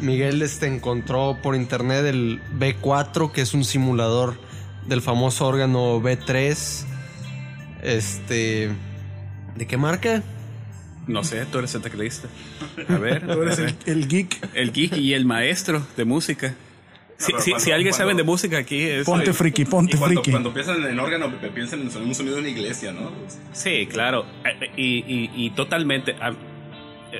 Miguel 0.00 0.42
este 0.42 0.66
encontró 0.66 1.38
por 1.44 1.54
internet 1.54 2.04
el 2.06 2.40
B4, 2.58 3.30
que 3.30 3.40
es 3.40 3.54
un 3.54 3.64
simulador 3.64 4.36
del 4.88 5.00
famoso 5.00 5.46
órgano 5.46 6.02
B3. 6.02 6.84
Este. 7.84 8.72
¿De 9.54 9.66
qué 9.68 9.76
marca? 9.76 10.24
No 11.06 11.22
sé, 11.22 11.46
tú 11.46 11.58
eres 11.58 11.72
el 11.76 11.82
teclista. 11.82 12.26
A 12.88 12.98
ver. 12.98 13.24
Tú 13.32 13.42
eres 13.42 13.60
el, 13.86 14.08
geek. 14.08 14.48
El 14.54 14.72
geek 14.72 14.96
y 14.96 15.14
el 15.14 15.24
maestro 15.24 15.86
de 15.96 16.04
música. 16.04 16.56
Si, 17.18 17.70
alguien 17.70 17.94
sabe 17.94 18.12
de 18.14 18.24
música 18.24 18.58
aquí 18.58 18.82
es... 18.82 19.06
Ponte 19.06 19.32
friki, 19.32 19.64
ponte 19.64 19.96
cuando, 19.96 20.20
friki. 20.20 20.32
Cuando 20.32 20.52
piensan 20.52 20.84
en 20.84 20.98
órgano, 20.98 21.32
piensan 21.54 21.80
en 21.82 22.02
un 22.02 22.14
sonido 22.14 22.34
de 22.34 22.40
una 22.40 22.50
iglesia, 22.50 22.92
¿no? 22.92 23.12
Sí, 23.52 23.86
claro. 23.86 24.26
Eh, 24.44 24.72
y, 24.76 25.30
y 25.32 25.50
totalmente. 25.50 26.16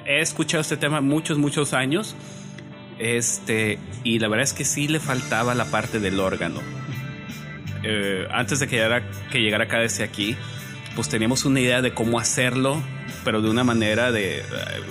He 0.04 0.20
escuchado 0.20 0.60
este 0.60 0.76
tema 0.76 1.00
muchos, 1.00 1.38
muchos 1.38 1.72
años. 1.72 2.14
Este, 2.98 3.78
y 4.04 4.18
la 4.18 4.28
verdad 4.28 4.44
es 4.44 4.52
que 4.52 4.64
sí 4.64 4.88
le 4.88 5.00
faltaba 5.00 5.54
la 5.54 5.66
parte 5.66 6.00
del 6.00 6.20
órgano. 6.20 6.60
Eh, 7.82 8.26
antes 8.30 8.58
de 8.58 8.66
que 8.66 8.76
llegara, 8.76 9.02
que 9.30 9.40
llegara 9.40 9.68
KDC 9.68 10.00
aquí, 10.02 10.36
pues 10.94 11.08
teníamos 11.08 11.44
una 11.44 11.60
idea 11.60 11.82
de 11.82 11.92
cómo 11.92 12.18
hacerlo, 12.18 12.82
pero 13.22 13.42
de 13.42 13.50
una 13.50 13.64
manera 13.64 14.10
de... 14.10 14.38
Eh, 14.38 14.42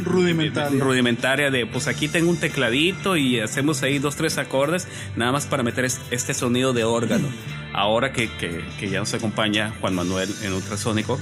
rudimentaria. 0.03 0.79
rudimentaria, 0.79 1.51
de 1.51 1.65
pues 1.65 1.87
aquí 1.87 2.07
tengo 2.07 2.29
un 2.29 2.37
tecladito 2.37 3.17
y 3.17 3.39
hacemos 3.39 3.81
ahí 3.81 3.97
dos, 3.97 4.15
tres 4.15 4.37
acordes, 4.37 4.87
nada 5.15 5.31
más 5.31 5.47
para 5.47 5.63
meter 5.63 5.85
este 6.11 6.33
sonido 6.33 6.73
de 6.73 6.83
órgano. 6.83 7.27
Ahora 7.73 8.13
que, 8.13 8.29
que, 8.29 8.89
ya 8.89 8.99
nos 8.99 9.13
acompaña 9.13 9.73
Juan 9.81 9.95
Manuel 9.95 10.29
en 10.43 10.53
ultrasónico, 10.53 11.19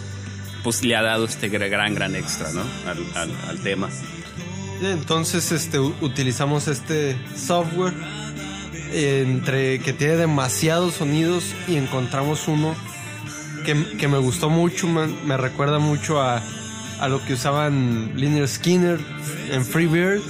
pues 0.63 0.83
le 0.83 0.95
ha 0.95 1.01
dado 1.01 1.25
este 1.25 1.49
gran, 1.49 1.93
gran 1.93 2.15
extra, 2.15 2.51
¿no? 2.51 2.63
Al, 3.15 3.31
al 3.49 3.59
tema. 3.59 3.89
Entonces, 4.81 5.51
este, 5.51 5.79
utilizamos 5.79 6.67
este 6.67 7.15
software 7.35 7.93
entre 8.93 9.79
que 9.79 9.93
tiene 9.93 10.17
demasiados 10.17 10.95
sonidos 10.95 11.53
y 11.67 11.77
encontramos 11.77 12.47
uno 12.47 12.75
que, 13.63 14.07
me 14.07 14.17
gustó 14.17 14.49
mucho, 14.49 14.87
me, 14.87 15.37
recuerda 15.37 15.79
mucho 15.79 16.21
a, 16.21 16.41
a, 16.99 17.07
lo 17.07 17.23
que 17.23 17.33
usaban 17.33 18.11
Linear 18.15 18.47
Skinner 18.47 18.99
en 19.51 19.65
Freebird 19.65 20.21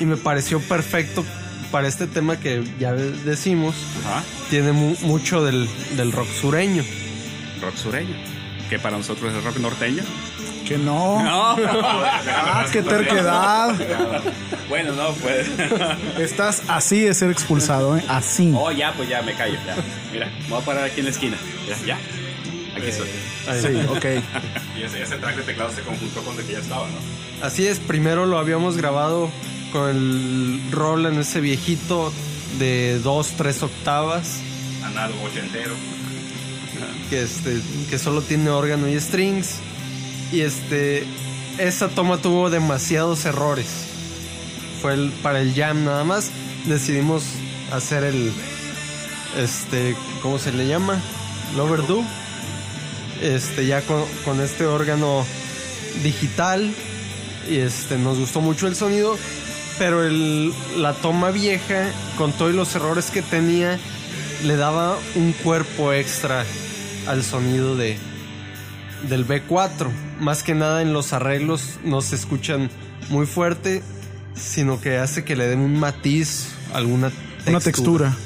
y 0.00 0.04
me 0.04 0.16
pareció 0.16 0.60
perfecto 0.60 1.24
para 1.70 1.86
este 1.86 2.06
tema 2.06 2.38
que 2.38 2.64
ya 2.78 2.92
decimos, 2.92 3.76
tiene 4.50 4.72
mucho 4.72 5.44
del, 5.44 5.68
del 5.96 6.12
rock 6.12 6.28
sureño. 6.28 6.82
Rock 7.62 7.76
sureño, 7.76 8.16
que 8.68 8.78
para 8.78 8.96
nosotros 8.96 9.32
es 9.34 9.44
rock 9.44 9.58
norteño. 9.58 10.02
Que 10.66 10.78
no. 10.78 11.22
No. 11.26 11.56
ah, 11.58 12.66
qué 12.72 12.82
terquedad. 12.82 13.74
bueno, 14.68 14.92
no, 14.92 15.12
pues. 15.14 15.48
Estás 16.18 16.62
así 16.68 17.00
de 17.00 17.14
ser 17.14 17.30
expulsado, 17.30 17.96
¿eh? 17.96 18.04
Así. 18.08 18.52
Oh, 18.56 18.70
ya, 18.72 18.92
pues 18.92 19.08
ya, 19.08 19.22
me 19.22 19.34
callo. 19.34 19.58
Ya. 19.66 19.76
Mira, 20.12 20.26
me 20.42 20.48
voy 20.48 20.60
a 20.60 20.64
parar 20.64 20.84
aquí 20.84 21.00
en 21.00 21.06
la 21.06 21.10
esquina. 21.10 21.36
Ya, 21.68 21.76
ya. 21.86 21.98
Aquí 22.76 22.88
estoy. 22.88 23.08
Sí, 23.60 23.86
ok. 23.88 24.04
y 24.78 24.82
ese, 24.82 25.02
ese, 25.02 25.16
track 25.16 25.36
de 25.36 25.42
teclado 25.42 25.70
se 25.70 25.82
conjuntó 25.82 26.22
con 26.22 26.38
el 26.38 26.44
que 26.44 26.52
ya 26.52 26.58
estaba, 26.58 26.86
¿no? 26.88 27.46
Así 27.46 27.66
es, 27.66 27.78
primero 27.78 28.26
lo 28.26 28.38
habíamos 28.38 28.76
grabado 28.76 29.30
con 29.72 29.88
el 29.90 30.60
rol 30.72 31.06
en 31.06 31.20
ese 31.20 31.40
viejito 31.40 32.12
de 32.58 32.98
dos, 33.00 33.34
tres 33.36 33.62
octavas. 33.62 34.40
Análogo 34.84 35.24
ochentero. 35.24 35.74
Que, 37.10 37.22
este, 37.22 37.60
que 37.88 37.98
solo 37.98 38.20
tiene 38.20 38.50
órgano 38.50 38.88
y 38.88 39.00
strings. 39.00 39.58
Y 40.32 40.40
este, 40.40 41.04
esa 41.58 41.88
toma 41.88 42.18
tuvo 42.18 42.50
demasiados 42.50 43.24
errores. 43.24 43.66
Fue 44.82 44.96
para 45.22 45.40
el 45.40 45.54
jam 45.54 45.84
nada 45.84 46.02
más. 46.02 46.30
Decidimos 46.64 47.24
hacer 47.72 48.02
el, 48.02 48.32
este, 49.38 49.96
¿cómo 50.20 50.38
se 50.38 50.52
le 50.52 50.66
llama? 50.66 51.00
El 51.54 51.60
overdub. 51.60 52.04
Este, 53.22 53.66
ya 53.66 53.82
con, 53.82 54.04
con 54.24 54.40
este 54.40 54.66
órgano 54.66 55.24
digital. 56.02 56.74
Y 57.48 57.58
este, 57.58 57.98
nos 57.98 58.18
gustó 58.18 58.40
mucho 58.40 58.66
el 58.66 58.74
sonido. 58.74 59.16
Pero 59.78 60.04
el, 60.04 60.52
la 60.76 60.94
toma 60.94 61.30
vieja, 61.30 61.92
con 62.16 62.32
todos 62.32 62.54
los 62.54 62.74
errores 62.74 63.10
que 63.10 63.22
tenía, 63.22 63.78
le 64.44 64.56
daba 64.56 64.98
un 65.14 65.32
cuerpo 65.32 65.92
extra 65.92 66.44
al 67.06 67.22
sonido 67.22 67.76
de, 67.76 67.96
del 69.08 69.26
B4. 69.26 69.88
Más 70.20 70.42
que 70.42 70.54
nada 70.54 70.82
en 70.82 70.92
los 70.92 71.12
arreglos 71.12 71.78
no 71.84 72.00
se 72.00 72.16
escuchan 72.16 72.70
muy 73.08 73.26
fuerte, 73.26 73.82
sino 74.34 74.80
que 74.80 74.96
hace 74.98 75.24
que 75.24 75.36
le 75.36 75.46
den 75.46 75.60
un 75.60 75.78
matiz, 75.78 76.48
alguna 76.72 77.10
textura. 77.10 77.48
Una 77.48 77.60
textura 77.60 78.16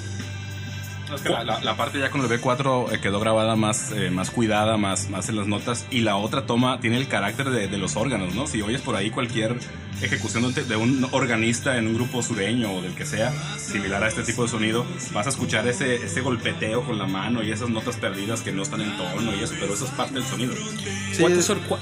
la, 1.62 1.76
parte 1.76 1.98
ya 1.98 2.10
con 2.10 2.20
el 2.20 2.28
B4 2.28 2.92
eh, 2.92 3.00
quedó 3.00 3.20
grabada 3.20 3.56
más, 3.56 3.92
eh, 3.92 4.10
más 4.10 4.30
cuidada, 4.30 4.76
más, 4.76 5.08
más 5.10 5.28
en 5.28 5.36
las 5.36 5.46
notas. 5.46 5.86
Y 5.90 6.00
la 6.00 6.16
otra 6.16 6.46
toma 6.46 6.80
tiene 6.80 6.96
el 6.96 7.08
carácter 7.08 7.50
de, 7.50 7.78
los 7.78 7.96
órganos, 7.96 8.34
¿no? 8.34 8.46
Si 8.46 8.60
oyes 8.62 8.80
por 8.82 8.96
ahí 8.96 9.10
cualquier 9.10 9.58
ejecución 10.02 10.52
de, 10.52 10.76
un 10.76 11.06
organista 11.12 11.76
en 11.76 11.86
un 11.86 11.94
grupo 11.94 12.22
sureño 12.22 12.72
o 12.72 12.82
del 12.82 12.94
que 12.94 13.06
sea, 13.06 13.32
similar 13.58 14.02
a 14.04 14.08
este 14.08 14.22
tipo 14.22 14.42
de 14.42 14.48
sonido, 14.48 14.84
vas 15.12 15.26
a 15.26 15.30
escuchar 15.30 15.66
ese, 15.66 15.96
ese 15.96 16.20
golpeteo 16.20 16.82
con 16.82 16.98
la 16.98 17.06
mano 17.06 17.42
y 17.42 17.50
esas 17.50 17.70
notas 17.70 17.96
perdidas 17.96 18.42
que 18.42 18.52
no 18.52 18.62
están 18.62 18.80
en 18.80 18.96
tono 18.96 19.34
y 19.34 19.42
eso, 19.42 19.54
pero 19.58 19.74
eso 19.74 19.84
es 19.84 19.90
parte 19.92 20.14
del 20.14 20.24
sonido. 20.24 20.54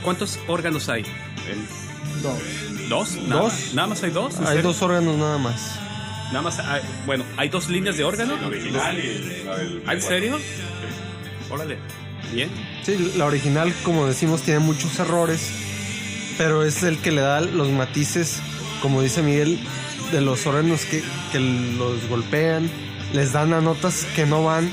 ¿Cuántos, 0.03 0.39
órganos 0.47 0.89
hay? 0.89 1.05
Dos. 2.23 2.39
¿Dos? 2.89 3.29
¿Dos? 3.29 3.75
¿Nada 3.75 3.89
más 3.89 4.03
hay 4.03 4.11
dos? 4.11 4.39
Hay 4.41 4.63
dos 4.63 4.81
órganos 4.83 5.17
nada 5.17 5.39
más. 5.39 5.88
Nada 6.29 6.43
más, 6.43 6.59
hay, 6.59 6.83
bueno, 7.07 7.25
hay 7.37 7.49
dos 7.49 7.69
líneas 7.69 7.97
de 7.97 8.05
órgano. 8.05 8.37
la 8.37 8.47
original 8.47 8.99
y 8.99 9.85
la 9.85 9.93
¿En 9.93 10.03
serio? 10.03 10.39
Órale, 11.51 11.79
bien. 12.33 12.51
Sí, 12.83 13.13
la 13.17 13.25
original, 13.27 13.73
como 13.83 14.07
decimos, 14.07 14.43
tiene 14.43 14.61
muchos 14.61 14.99
errores, 14.99 15.51
pero 16.37 16.65
es 16.65 16.83
el 16.83 16.99
que 16.99 17.13
le 17.13 17.23
da 17.23 17.41
los 17.41 17.71
matices, 17.71 18.41
como 18.83 19.01
dice 19.01 19.23
Miguel, 19.23 19.59
de 20.13 20.21
los 20.21 20.47
órganos 20.47 20.85
que, 20.85 21.03
que 21.33 21.41
los 21.41 22.07
golpean, 22.09 22.71
les 23.13 23.33
dan 23.33 23.55
a 23.55 23.61
notas 23.61 24.07
que 24.15 24.27
no 24.27 24.45
van, 24.45 24.69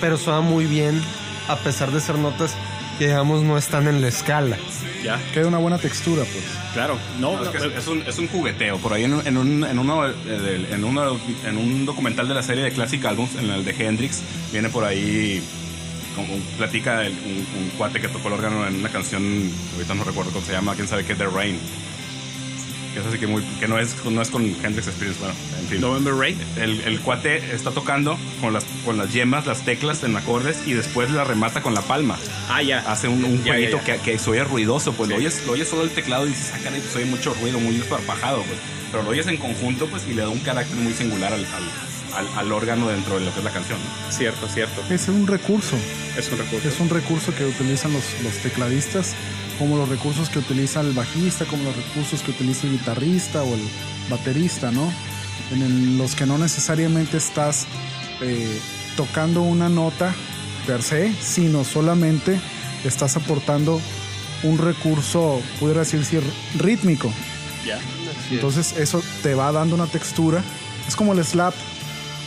pero 0.00 0.18
suena 0.18 0.40
muy 0.40 0.66
bien, 0.66 1.00
a 1.48 1.56
pesar 1.56 1.90
de 1.90 2.00
ser 2.00 2.18
notas 2.18 2.54
que 2.98 3.06
digamos 3.06 3.42
no 3.42 3.56
están 3.56 3.88
en 3.88 4.00
la 4.00 4.08
escala. 4.08 4.56
Ya. 5.02 5.20
Queda 5.32 5.46
una 5.46 5.58
buena 5.58 5.78
textura, 5.78 6.24
pues. 6.24 6.44
Claro, 6.74 6.98
no. 7.18 7.42
es, 7.42 7.86
un, 7.86 8.02
es, 8.02 8.18
un, 8.18 8.28
jugueteo. 8.28 8.78
Por 8.78 8.92
ahí 8.92 9.04
en, 9.04 9.26
en, 9.26 9.36
un, 9.36 9.64
en, 9.64 9.78
uno, 9.78 10.06
eh, 10.08 10.66
en, 10.70 10.84
uno, 10.84 11.18
en 11.44 11.56
un 11.56 11.86
documental 11.86 12.28
de 12.28 12.34
la 12.34 12.42
serie 12.42 12.64
de 12.64 12.72
Classic 12.72 13.04
Albums, 13.04 13.34
en 13.36 13.50
el 13.50 13.64
de 13.64 13.70
Hendrix, 13.72 14.22
viene 14.52 14.68
por 14.68 14.84
ahí. 14.84 15.42
Como, 16.14 16.34
platica 16.56 17.02
un, 17.02 17.70
cuate 17.76 18.00
que 18.00 18.08
tocó 18.08 18.28
el 18.28 18.34
órgano 18.34 18.66
en 18.66 18.76
una 18.76 18.88
canción, 18.88 19.50
ahorita 19.74 19.94
no 19.94 20.02
recuerdo 20.02 20.30
cómo 20.32 20.46
se 20.46 20.52
llama, 20.52 20.74
quién 20.74 20.88
sabe 20.88 21.04
qué, 21.04 21.14
The 21.14 21.26
Rain. 21.26 21.58
Que 22.96 23.00
es 23.02 23.06
así 23.08 23.18
que 23.18 23.26
muy, 23.26 23.42
que 23.60 23.68
no 23.68 23.78
es, 23.78 23.94
no 24.06 24.22
es 24.22 24.30
con 24.30 24.42
Hendrix 24.42 24.86
Experience, 24.88 25.20
bueno, 25.20 25.34
en 25.60 25.66
fin. 25.68 25.80
November 25.82 26.14
Rain. 26.14 26.38
El, 26.56 26.80
el 26.80 26.98
cuate 27.00 27.54
está 27.54 27.70
tocando 27.70 28.16
con 28.40 28.54
las, 28.54 28.64
con 28.86 28.96
las 28.96 29.12
yemas, 29.12 29.44
las 29.46 29.66
teclas 29.66 30.02
en 30.02 30.16
acordes 30.16 30.56
y 30.66 30.72
después 30.72 31.10
la 31.10 31.22
remata 31.22 31.60
con 31.60 31.74
la 31.74 31.82
palma. 31.82 32.16
Ah, 32.48 32.62
ya. 32.62 32.78
Hace 32.90 33.08
un, 33.08 33.22
un 33.22 33.44
Ya, 33.44 33.52
jueguito 33.52 33.80
ya, 33.84 33.96
ya. 33.96 34.02
Que, 34.02 34.12
que 34.12 34.18
se 34.18 34.30
oye 34.30 34.44
ruidoso, 34.44 34.94
pues 34.94 35.10
lo, 35.10 35.16
oyes, 35.16 35.44
lo 35.44 35.52
oyes 35.52 35.68
solo 35.68 35.82
el 35.82 35.90
teclado 35.90 36.24
y 36.24 36.30
dices, 36.30 36.52
ah, 36.54 36.58
caray, 36.64 36.80
pues 36.80 36.96
oye 36.96 37.04
mucho 37.04 37.34
ruido, 37.34 37.60
muy 37.60 37.76
esparpajado, 37.76 38.38
pues. 38.44 38.58
Pero 38.90 39.02
lo 39.02 39.10
oyes 39.10 39.26
en 39.26 39.36
conjunto, 39.36 39.88
pues, 39.88 40.04
y 40.08 40.14
le 40.14 40.22
da 40.22 40.30
un 40.30 40.38
carácter 40.40 40.76
muy 40.78 40.94
singular 40.94 41.34
al, 41.34 41.40
al, 41.40 41.64
al- 42.16 42.28
al 42.38 42.52
órgano 42.52 42.88
dentro 42.88 43.18
de 43.18 43.24
lo 43.24 43.32
que 43.32 43.38
es 43.40 43.44
la 43.44 43.50
canción. 43.52 43.78
¿no? 43.78 44.12
Cierto, 44.12 44.48
cierto. 44.48 44.82
Es 44.90 45.08
un 45.08 45.26
recurso. 45.26 45.76
Es 46.16 46.30
un 46.32 46.38
recurso. 46.38 46.68
Es 46.68 46.80
un 46.80 46.88
recurso 46.88 47.34
que 47.34 47.44
utilizan 47.44 47.92
los, 47.92 48.02
los 48.22 48.32
tecladistas, 48.38 49.14
como 49.58 49.76
los 49.76 49.88
recursos 49.88 50.28
que 50.30 50.38
utiliza 50.38 50.80
el 50.80 50.92
bajista, 50.92 51.44
como 51.44 51.62
los 51.64 51.76
recursos 51.76 52.22
que 52.22 52.30
utiliza 52.30 52.66
el 52.66 52.72
guitarrista 52.72 53.42
o 53.42 53.54
el 53.54 53.60
baterista, 54.10 54.70
¿no? 54.70 54.90
En 55.52 55.62
el- 55.62 55.98
los 55.98 56.14
que 56.14 56.26
no 56.26 56.38
necesariamente 56.38 57.16
estás 57.18 57.66
eh, 58.22 58.58
tocando 58.96 59.42
una 59.42 59.68
nota 59.68 60.14
per 60.66 60.82
se, 60.82 61.12
sino 61.22 61.64
solamente 61.64 62.40
estás 62.84 63.16
aportando 63.16 63.80
un 64.42 64.58
recurso, 64.58 65.40
pudiera 65.60 65.80
decir, 65.80 66.22
rítmico. 66.58 67.12
Es. 67.64 68.32
Entonces 68.36 68.74
eso 68.78 69.02
te 69.22 69.34
va 69.34 69.52
dando 69.52 69.74
una 69.74 69.86
textura. 69.86 70.42
Es 70.88 70.96
como 70.96 71.12
el 71.12 71.24
slap 71.24 71.54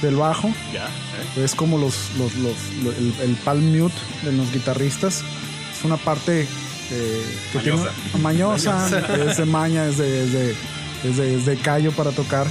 del 0.01 0.15
bajo. 0.15 0.49
Ya. 0.73 0.87
¿eh? 0.87 1.43
Es 1.43 1.55
como 1.55 1.77
los, 1.77 2.09
los, 2.17 2.33
los- 2.35 2.83
lo- 2.83 2.91
el, 2.91 3.13
el 3.21 3.35
palm 3.43 3.63
mute 3.77 3.95
de 4.23 4.31
los 4.31 4.51
guitarristas. 4.51 5.23
Es 5.77 5.83
una 5.85 5.97
parte 5.97 6.47
eh, 6.91 7.25
que 7.51 7.57
Mañosa. 7.59 7.91
tiene 8.11 8.23
mañosa, 8.23 9.27
es 9.29 9.37
de 9.37 9.45
maña, 9.45 9.85
es 9.87 9.97
de, 9.97 10.23
es 10.25 10.31
de, 10.33 10.55
es 11.03 11.17
de- 11.17 11.35
es 11.35 11.45
de 11.45 11.57
callo 11.57 11.91
para 11.91 12.11
tocar, 12.11 12.47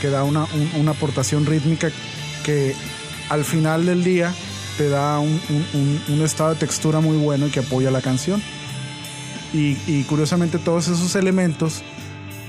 que 0.00 0.08
da 0.08 0.24
una, 0.24 0.44
un- 0.44 0.70
una 0.80 0.90
aportación 0.92 1.46
rítmica 1.46 1.90
que 2.44 2.74
al 3.28 3.44
final 3.44 3.86
del 3.86 4.02
día 4.04 4.32
te 4.78 4.88
da 4.88 5.18
un, 5.18 5.40
un- 5.74 6.02
un- 6.08 6.22
estado 6.24 6.50
de 6.50 6.56
textura 6.56 7.00
muy 7.00 7.16
bueno 7.16 7.46
y 7.46 7.50
que 7.50 7.60
apoya 7.60 7.90
la 7.90 8.00
canción. 8.00 8.42
Y, 9.52 9.76
y 9.86 10.04
curiosamente 10.08 10.58
todos 10.58 10.88
esos 10.88 11.14
elementos 11.14 11.82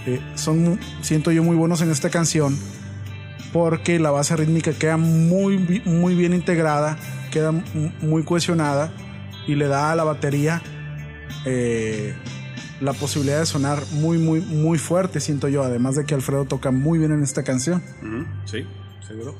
eh, 0.05 0.21
son, 0.35 0.79
siento 1.01 1.31
yo, 1.31 1.43
muy 1.43 1.55
buenos 1.57 1.81
en 1.81 1.91
esta 1.91 2.09
canción 2.09 2.57
porque 3.53 3.99
la 3.99 4.11
base 4.11 4.35
rítmica 4.35 4.73
queda 4.73 4.97
muy, 4.97 5.81
muy 5.85 6.15
bien 6.15 6.33
integrada, 6.33 6.97
queda 7.31 7.51
muy 8.01 8.23
cohesionada 8.23 8.91
y 9.47 9.55
le 9.55 9.67
da 9.67 9.91
a 9.91 9.95
la 9.95 10.03
batería 10.03 10.61
eh, 11.45 12.13
la 12.81 12.93
posibilidad 12.93 13.39
de 13.39 13.45
sonar 13.45 13.79
muy, 13.91 14.17
muy, 14.17 14.41
muy 14.41 14.77
fuerte, 14.77 15.19
siento 15.19 15.47
yo. 15.47 15.63
Además 15.63 15.95
de 15.95 16.05
que 16.05 16.15
Alfredo 16.15 16.45
toca 16.45 16.71
muy 16.71 16.97
bien 16.99 17.11
en 17.11 17.23
esta 17.23 17.43
canción. 17.43 17.81
Sí, 18.45 18.65
seguro. 19.07 19.35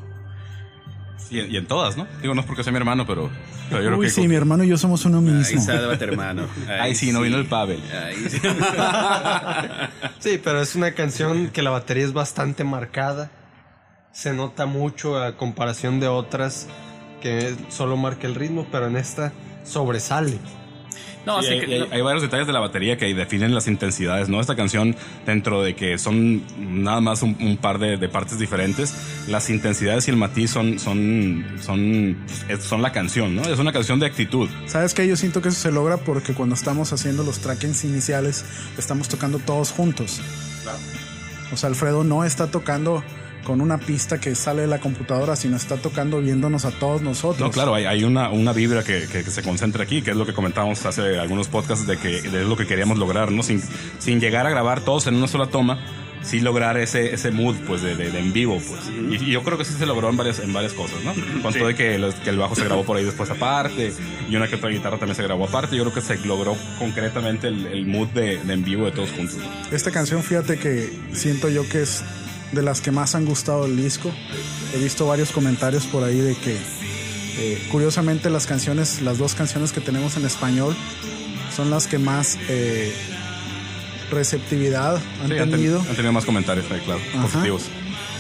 Y, 1.30 1.39
en- 1.39 1.52
y 1.52 1.58
en 1.58 1.65
todas, 1.65 1.97
¿no? 1.97 2.06
Digo, 2.21 2.36
no 2.36 2.41
es 2.41 2.47
porque 2.47 2.63
sea 2.63 2.71
mi 2.71 2.78
hermano, 2.78 3.08
pero, 3.08 3.30
pero 3.69 3.82
yo 3.82 3.88
creo 3.88 3.99
Uy, 3.99 4.06
que... 4.06 4.12
sí, 4.12 4.28
mi 4.28 4.36
hermano 4.36 4.63
y 4.63 4.67
yo 4.67 4.78
somos 4.78 5.04
uno 5.06 5.17
Ahí 5.17 5.23
mismo. 5.26 5.62
sálvate, 5.62 6.04
hermano. 6.06 6.43
Ay, 6.80 6.93
sí, 6.93 7.12
no 7.12 7.21
vino 7.21 7.38
el 7.38 7.45
Pavel. 7.47 7.82
Ahí 7.91 8.15
sí. 8.30 8.39
Sí, 10.19 10.39
pero 10.43 10.62
es 10.62 10.76
una 10.76 10.91
canción 10.91 11.47
que 11.49 11.63
la 11.63 11.71
batería 11.71 12.04
es 12.06 12.13
bastante 12.13 12.63
marcada. 12.63 13.32
Se 14.13 14.32
nota 14.34 14.65
mucho 14.65 15.21
a 15.21 15.36
comparación 15.36 15.99
de 15.99 16.08
otras 16.08 16.67
que 17.21 17.56
solo 17.69 17.97
marca 17.97 18.28
el 18.28 18.36
ritmo, 18.36 18.67
pero 18.71 18.88
en 18.88 18.95
esta 18.95 19.34
sobresale. 19.65 20.38
No, 21.26 21.41
Sí, 21.41 21.47
hay, 21.54 21.60
que- 21.62 21.73
hay- 21.76 21.88
hay 21.89 22.02
varios 22.02 22.21
detalles 22.21 22.45
de 22.45 22.52
la 22.54 22.60
batería 22.60 22.97
que 22.97 23.12
definen 23.13 23.56
las 23.56 23.67
intensidades, 23.69 24.28
¿no? 24.28 24.41
Esta 24.41 24.58
canción, 24.58 24.93
dentro 25.26 25.63
de 25.63 25.73
que 25.73 25.97
son 25.97 26.43
nada 26.84 26.99
más 26.99 27.21
un, 27.23 27.38
un 27.39 27.56
par 27.58 27.80
de, 27.80 27.95
de 27.97 28.10
partes 28.10 28.38
diferentes, 28.39 28.93
las 29.30 29.49
intensidades 29.49 30.06
y 30.10 30.12
el 30.12 30.17
matiz 30.17 30.52
son, 30.52 30.80
son, 30.80 31.45
son, 31.62 32.17
son 32.60 32.82
la 32.82 32.91
canción, 32.91 33.36
¿no? 33.38 33.41
Es 33.43 33.58
una 33.58 33.71
canción 33.71 33.99
de 34.02 34.06
actitud. 34.06 34.49
¿Sabes 34.67 34.93
qué? 34.93 35.08
Yo 35.08 35.15
siento 35.15 35.41
que 35.41 35.47
eso 35.47 35.60
se 35.62 35.71
logra 35.71 35.95
porque 35.95 36.34
cuando 36.34 36.56
estamos 36.56 36.91
haciendo 36.91 37.23
los 37.23 37.39
trackings 37.39 37.86
iniciales, 37.86 38.43
estamos 38.78 39.08
tocando 39.08 39.39
todos 39.39 39.71
juntos. 39.71 40.19
O 41.54 41.58
sea, 41.58 41.69
Alfredo 41.69 42.04
no 42.04 42.26
está 42.26 42.47
tocando 42.47 43.02
con 43.43 43.62
una 43.62 43.77
pista 43.77 44.19
que 44.19 44.36
sale 44.36 44.62
de 44.62 44.67
la 44.67 44.79
computadora, 44.79 45.36
sino 45.36 45.58
está 45.58 45.77
tocando 45.77 46.21
viéndonos 46.21 46.65
a 46.65 46.71
todos 46.71 47.01
nosotros. 47.01 47.39
No, 47.39 47.51
claro, 47.51 47.75
hay, 47.75 47.86
hay 47.86 48.03
una, 48.03 48.29
una 48.29 48.53
vibra 48.53 48.84
que, 48.84 49.08
que- 49.12 49.23
que 49.23 49.32
se 49.32 49.41
concentra 49.43 49.84
aquí, 49.84 50.01
que 50.01 50.12
es 50.12 50.17
lo 50.17 50.25
que 50.25 50.34
comentábamos 50.34 50.86
hace 50.86 51.19
algunos 51.19 51.47
podcasts 51.47 51.86
de 51.88 51.97
que 51.97 52.21
de 52.21 52.43
lo 52.45 52.56
que 52.56 52.65
queríamos 52.65 52.97
lograr, 52.97 53.32
¿no? 53.32 53.43
Sin, 53.43 53.62
sin 53.99 54.19
llegar 54.19 54.45
a 54.45 54.49
grabar 54.49 54.82
todos 54.82 55.08
en 55.08 55.15
una 55.15 55.27
sola 55.27 55.47
toma, 55.47 55.79
sí 56.21 56.39
lograr 56.39 56.77
ese, 56.77 57.13
ese 57.13 57.32
mood, 57.32 57.53
pues, 57.67 57.82
de, 57.82 57.97
de- 57.97 58.10
de 58.10 58.19
en 58.19 58.32
vivo, 58.32 58.58
pues. 58.65 58.79
Y, 59.21 59.25
y 59.25 59.32
yo 59.32 59.43
creo 59.43 59.58
que 59.58 59.65
sí 59.65 59.73
se 59.77 59.86
logró 59.86 60.10
en 60.10 60.15
varias, 60.15 60.39
en 60.39 60.53
varias 60.53 60.71
cosas, 60.71 60.95
¿no? 61.03 61.13
Cuanto 61.41 61.67
de 61.67 61.75
que, 61.75 61.97
los- 61.99 62.15
que 62.15 62.29
el 62.29 62.38
bajo 62.38 62.56
se 62.56 62.63
grabó 62.63 62.86
por 62.86 62.95
ahí 62.95 63.03
después 63.03 63.29
aparte, 63.29 63.91
y 64.29 64.36
una 64.38 64.47
que 64.47 64.56
otra 64.56 64.69
guitarra 64.69 64.97
también 64.97 65.15
se 65.17 65.23
grabó 65.23 65.43
aparte, 65.45 65.75
yo 65.75 65.84
creo 65.84 65.93
que 65.93 65.99
se 66.01 66.17
logró 66.25 66.56
concretamente 66.79 67.49
el, 67.49 67.65
el 67.67 67.86
mood 67.86 68.08
de, 68.10 68.38
de 68.38 68.53
en 68.53 68.63
vivo 68.63 68.86
de 68.86 68.91
todos 68.91 69.12
juntos. 69.12 69.36
¿no? 69.38 69.75
Esta 69.75 69.91
canción, 69.91 70.23
fíjate 70.23 70.58
que 70.58 70.93
siento 71.12 71.49
yo 71.49 71.67
que 71.67 71.82
es 71.82 72.06
de 72.54 72.62
las 72.62 72.80
que 72.82 72.92
más 72.92 73.16
han 73.16 73.26
gustado 73.26 73.63
del 73.63 73.76
disco. 73.76 74.12
He 74.74 74.78
visto 74.80 75.06
varios 75.08 75.32
comentarios 75.32 75.86
por 75.88 76.04
ahí 76.04 76.18
de 76.20 76.36
que, 76.36 76.56
eh, 77.38 77.68
curiosamente, 77.72 78.30
las 78.30 78.46
canciones, 78.46 79.02
las 79.02 79.18
dos 79.18 79.36
canciones 79.36 79.72
que 79.72 79.82
tenemos 79.82 80.16
en 80.18 80.26
español, 80.26 80.76
son 81.56 81.70
las 81.70 81.88
que 81.88 81.98
más 82.00 82.38
eh, 82.50 82.94
receptividad 84.12 84.96
han 85.22 85.28
Sí, 85.28 85.34
han, 85.34 85.50
ten- 85.50 85.52
tenido. 85.52 85.80
han 85.82 85.96
tenido 85.96 86.12
más 86.13 86.26
comentarios, 86.26 86.66
ahí, 86.72 86.80
claro, 86.86 87.02
Ajá. 87.16 87.24
positivos. 87.24 87.63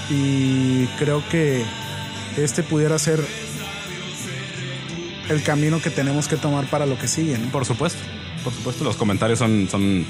Y 0.09 0.85
creo 0.99 1.23
que 1.29 1.63
este 2.37 2.61
pudiera 2.63 2.97
ser 2.99 3.23
el 5.29 5.41
camino 5.43 5.81
que 5.81 5.89
tenemos 5.89 6.27
que 6.27 6.35
tomar 6.35 6.65
para 6.69 6.85
lo 6.85 6.97
que 6.97 7.07
sigue. 7.07 7.37
¿no? 7.37 7.49
Por 7.51 7.65
supuesto, 7.65 7.99
por 8.43 8.53
supuesto, 8.53 8.83
los 8.83 8.95
comentarios 8.97 9.39
son, 9.39 9.67
son, 9.69 10.05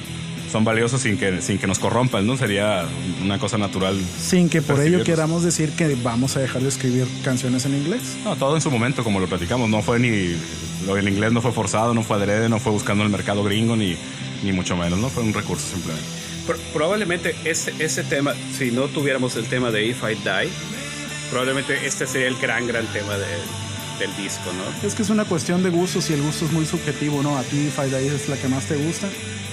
son 0.54 0.64
valiosos 0.64 1.02
sin 1.02 1.18
que, 1.18 1.42
sin 1.42 1.58
que 1.58 1.66
nos 1.66 1.80
corrompan, 1.80 2.28
¿no? 2.28 2.38
Sería 2.38 2.86
una 3.24 3.40
cosa 3.40 3.58
natural. 3.58 4.00
Sin 4.20 4.50
que 4.50 4.62
por 4.62 4.80
ello 4.80 5.04
queramos 5.04 5.44
decir 5.44 5.72
que 5.72 5.96
vamos 5.96 6.38
a 6.38 6.42
dejar 6.42 6.62
de 6.62 6.70
escribir 6.70 7.08
canciones 7.24 7.66
en 7.66 7.74
inglés. 7.74 8.02
No, 8.24 8.36
todo 8.36 8.56
en 8.56 8.62
su 8.62 8.70
momento, 8.70 9.04
como 9.04 9.20
lo 9.20 9.26
platicamos, 9.28 9.68
no 9.68 9.82
fue 9.82 10.00
ni. 10.00 10.36
Lo 10.86 10.94
del 10.96 11.08
inglés 11.10 11.32
no 11.32 11.42
fue 11.42 11.52
forzado, 11.52 11.94
no 11.96 12.04
fue 12.04 12.18
adrede, 12.18 12.50
no 12.50 12.60
fue 12.60 12.72
buscando 12.72 13.04
el 13.04 13.10
mercado 13.10 13.44
gringo, 13.44 13.76
ni, 13.76 13.98
ni 14.44 14.52
mucho 14.54 14.78
menos, 14.78 15.00
¿no? 15.00 15.10
Fue 15.10 15.24
un 15.24 15.34
recurso 15.34 15.66
simplemente. 15.74 16.06
Pro- 16.46 16.58
probablemente 16.74 17.36
ese, 17.46 17.74
ese 17.80 18.04
tema, 18.04 18.34
si 18.58 18.70
no 18.70 18.84
tuviéramos 18.90 19.36
el 19.38 19.46
tema 19.46 19.72
de 19.72 19.88
If 19.88 20.04
I 20.04 20.14
Die, 20.16 20.50
probablemente 21.32 21.86
este 21.88 22.06
sería 22.06 22.28
el 22.28 22.36
gran, 22.38 22.68
gran 22.68 22.86
tema 22.94 23.18
de- 23.18 23.26
del 24.00 24.16
disco, 24.18 24.52
¿no? 24.54 24.88
Es 24.88 24.94
que 24.96 25.02
es 25.04 25.10
una 25.10 25.24
cuestión 25.26 25.64
de 25.64 25.70
gustos 25.70 26.10
y 26.10 26.14
el 26.14 26.22
gusto 26.22 26.46
es 26.46 26.52
muy 26.52 26.66
subjetivo, 26.66 27.24
¿no? 27.24 27.38
A 27.38 27.44
ti 27.44 27.70
Five 27.76 27.90
Days 27.92 28.12
es 28.12 28.30
la 28.30 28.36
que 28.38 28.48
más 28.48 28.66
te 28.66 28.76
gusta, 28.76 29.08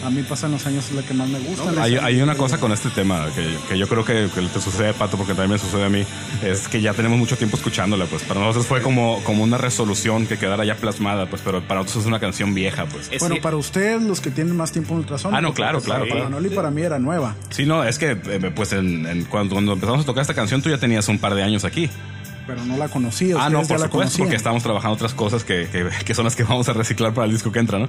a 0.05 0.11
mí 0.11 0.23
pasan 0.23 0.53
los 0.53 0.67
años 0.67 0.87
es 0.89 0.93
la 0.93 1.03
que 1.03 1.15
más 1.15 1.29
me 1.29 1.39
gusta. 1.41 1.83
Hay, 1.83 1.97
hay 1.97 2.21
una 2.23 2.35
cosa 2.35 2.59
con 2.59 2.73
este 2.73 2.89
tema 2.91 3.27
que, 3.35 3.57
que 3.69 3.79
yo 3.79 3.89
creo 3.89 4.05
que, 4.05 4.29
que 4.35 4.41
te 4.43 4.61
sucede, 4.61 4.93
Pato, 4.95 5.17
porque 5.17 5.33
también 5.35 5.53
me 5.53 5.59
sucede 5.59 5.85
a 5.85 5.89
mí, 5.89 6.05
es 6.43 6.69
que 6.69 6.81
ya 6.81 6.95
tenemos 6.95 7.19
mucho 7.19 7.37
tiempo 7.37 7.57
escuchándola, 7.57 8.07
pues 8.07 8.23
para 8.23 8.41
nosotros 8.41 8.67
fue 8.67 8.83
como, 8.83 9.23
como 9.25 9.43
una 9.45 9.59
resolución 9.59 10.27
que 10.27 10.39
quedara 10.39 10.65
ya 10.65 10.77
plasmada, 10.77 11.27
pues, 11.27 11.43
pero 11.45 11.61
para 11.63 11.81
nosotros 11.81 12.05
es 12.05 12.09
una 12.09 12.21
canción 12.21 12.55
vieja, 12.55 12.87
pues. 12.87 13.09
Es 13.11 13.21
Bueno, 13.21 13.35
que- 13.37 13.41
para 13.41 13.57
ustedes, 13.57 14.03
los 14.03 14.21
que 14.21 14.31
tienen 14.31 14.57
más 14.57 14.73
tiempo 14.73 14.95
en 14.95 15.01
ultrasonico. 15.01 15.37
Ah, 15.37 15.41
no, 15.41 15.53
claro, 15.55 15.81
claro, 15.81 16.07
Para. 16.09 16.25
Manuel 16.25 16.47
y 16.47 16.51
para 16.51 16.71
mí 16.71 16.83
era 16.83 16.99
nueva. 16.99 17.35
Sí, 17.51 17.67
no, 17.67 17.85
es 17.85 17.99
que 17.99 18.13
eh, 18.13 18.53
pues 18.55 18.73
en, 18.73 19.07
en- 19.07 19.25
cuando, 19.25 19.55
cuando 19.55 19.73
empezamos 19.75 20.03
a 20.03 20.05
tocar 20.07 20.23
esta 20.23 20.35
canción 20.35 20.63
tú 20.63 20.71
ya 20.71 20.79
tenías 20.79 21.09
un 21.09 21.19
par 21.19 21.35
de 21.35 21.43
años 21.43 21.65
aquí. 21.65 21.91
Pero 22.51 22.65
no 22.65 22.77
la 22.77 22.89
conocía. 22.89 23.37
Ah, 23.39 23.49
no, 23.49 23.59
por 23.63 23.71
la 23.79 23.85
supuesto, 23.87 23.91
conocían. 23.91 24.19
porque 24.25 24.37
estábamos 24.37 24.63
trabajando 24.63 24.95
otras 24.95 25.15
cosas 25.15 25.45
que, 25.45 25.69
que, 25.71 25.89
que 26.05 26.15
son 26.15 26.25
las 26.25 26.35
que 26.37 26.43
vamos 26.45 26.69
a 26.69 26.73
reciclar 26.73 27.15
para 27.15 27.27
el 27.27 27.33
disco 27.33 27.53
que 27.53 27.59
entra, 27.61 27.79
¿no? 27.79 27.89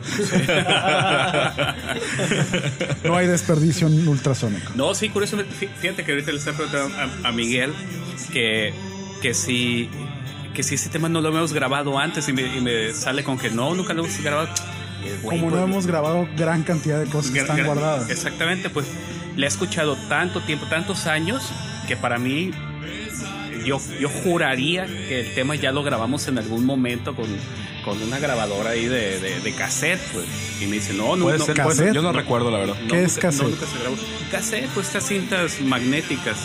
No 3.03 3.15
hay 3.15 3.27
desperdicio 3.27 3.87
en 3.87 4.07
ultrasónico. 4.07 4.71
No, 4.75 4.93
sí, 4.93 5.09
curiosamente, 5.09 5.53
fí- 5.59 5.69
fíjate 5.79 6.03
que 6.03 6.11
ahorita 6.11 6.31
le 6.31 6.37
estoy 6.37 6.53
preguntando 6.53 6.95
a, 7.23 7.29
a 7.29 7.31
Miguel 7.31 7.73
que, 8.31 8.73
que 9.21 9.33
si 9.33 9.89
que 10.53 10.63
si 10.63 10.75
ese 10.75 10.89
tema 10.89 11.07
no 11.07 11.21
lo 11.21 11.29
hemos 11.29 11.53
grabado 11.53 11.97
antes 11.97 12.27
y 12.27 12.33
me, 12.33 12.41
y 12.41 12.59
me 12.59 12.91
sale 12.93 13.23
con 13.23 13.37
que 13.37 13.49
no, 13.49 13.73
nunca 13.73 13.93
lo 13.93 14.03
hemos 14.03 14.21
grabado. 14.21 14.49
Güey, 15.23 15.39
Como 15.39 15.49
no 15.49 15.63
hemos 15.63 15.87
grabado 15.87 16.27
gran 16.37 16.63
cantidad 16.63 16.99
de 16.99 17.05
cosas 17.05 17.31
que 17.31 17.39
están 17.39 17.63
guardadas. 17.65 18.09
Exactamente, 18.09 18.69
pues 18.69 18.85
le 19.37 19.45
he 19.45 19.47
escuchado 19.49 19.95
tanto 20.09 20.41
tiempo, 20.41 20.65
tantos 20.67 21.07
años, 21.07 21.41
que 21.87 21.95
para 21.95 22.19
mí 22.19 22.51
yo, 23.65 23.79
yo 23.99 24.09
juraría 24.09 24.85
que 24.85 25.21
el 25.21 25.33
tema 25.33 25.55
ya 25.55 25.71
lo 25.71 25.81
grabamos 25.83 26.27
en 26.27 26.37
algún 26.37 26.65
momento 26.65 27.15
con, 27.15 27.25
con 27.85 27.99
una 28.01 28.19
grabadora 28.19 28.71
ahí 28.71 28.85
de, 28.85 29.19
de, 29.19 29.39
de 29.39 29.51
cassette, 29.53 30.01
pues. 30.13 30.25
Y 30.61 30.65
me 30.67 30.75
dice, 30.77 30.93
no, 30.93 31.15
no, 31.15 31.25
Puede 31.25 31.37
no, 31.39 31.45
ser, 31.45 31.57
no, 31.57 31.63
puede 31.63 31.75
ser. 31.77 31.85
cassette. 31.87 31.95
Yo 31.95 32.01
no, 32.01 32.11
recuerdo, 32.13 32.51
la 32.51 32.57
verdad. 32.59 32.75
¿Qué 32.89 33.03
es 33.03 33.13
nunca- 33.15 33.21
cassette? 33.27 33.43
No, 33.43 33.49
nunca 33.49 33.65
se 33.67 33.79
grabó. 33.79 33.95
Cassette, 34.31 34.69
pues 34.73 34.87
estas 34.87 35.05
cintas 35.07 35.61
magnéticas, 35.61 36.37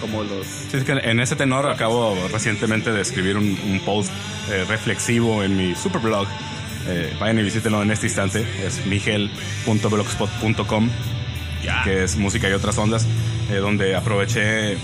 como 0.00 0.22
los... 0.24 0.46
Sí, 0.70 0.76
es 0.78 0.84
que 0.84 0.92
en 0.92 1.20
ese 1.20 1.36
tenor 1.36 1.68
acabo 1.68 2.16
recientemente 2.32 2.92
de 2.92 3.00
escribir 3.00 3.36
un, 3.36 3.58
un 3.66 3.80
post 3.80 4.10
eh, 4.50 4.64
reflexivo 4.68 5.42
en 5.42 5.56
mi 5.56 5.74
super 5.74 6.00
blog. 6.00 6.26
Eh, 6.86 7.12
vayan 7.20 7.38
y 7.38 7.42
visítenlo 7.42 7.82
en 7.82 7.90
este 7.90 8.06
instante. 8.06 8.46
Es 8.64 8.86
miguel.blogspot.com. 8.86 10.88
Ya. 11.62 11.82
que 11.82 12.04
es 12.04 12.16
música 12.16 12.48
y 12.48 12.52
otras 12.52 12.78
ondas, 12.78 13.04
eh, 13.50 13.56
donde 13.56 13.96
aproveché 13.96 14.76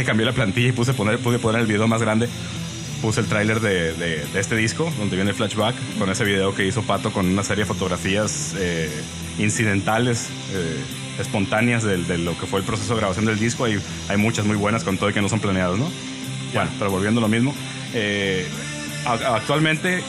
que 0.00 0.06
cambié 0.06 0.26
la 0.26 0.32
plantilla 0.32 0.68
y 0.68 0.72
puse 0.72 0.92
poner, 0.94 1.18
pude 1.18 1.38
poner 1.38 1.60
el 1.62 1.66
video 1.66 1.86
más 1.88 2.00
grande. 2.02 2.28
Puse 3.02 3.20
el 3.20 3.26
tráiler 3.26 3.60
de, 3.60 3.94
de- 3.94 4.24
de 4.26 4.40
este 4.40 4.56
disco, 4.56 4.92
donde 4.98 5.16
viene 5.16 5.30
el 5.30 5.36
flashback, 5.36 5.74
con 5.98 6.10
ese 6.10 6.22
video 6.24 6.54
que 6.54 6.66
hizo 6.66 6.82
Pato 6.82 7.10
con 7.12 7.26
una 7.26 7.42
serie 7.42 7.64
de 7.64 7.68
fotografías 7.68 8.54
eh, 8.58 8.90
incidentales, 9.38 10.28
eh, 10.52 10.80
espontáneas 11.18 11.82
de, 11.82 11.96
de 12.04 12.18
lo 12.18 12.38
que 12.38 12.46
fue 12.46 12.60
el 12.60 12.66
proceso 12.66 12.92
de 12.94 13.00
grabación 13.00 13.24
del 13.24 13.38
disco. 13.38 13.64
Hay, 13.64 13.80
hay 14.08 14.16
muchas 14.18 14.44
muy 14.44 14.56
buenas 14.56 14.84
con 14.84 14.98
todo 14.98 15.08
y 15.10 15.12
que 15.14 15.22
no 15.22 15.28
son 15.30 15.40
planeadas, 15.40 15.78
¿no? 15.78 15.90
Bueno, 16.52 16.70
pero 16.78 16.90
volviendo 16.90 17.20
a 17.20 17.22
lo 17.22 17.28
mismo. 17.28 17.54
eh, 17.94 18.46
actualmente, 19.06 20.02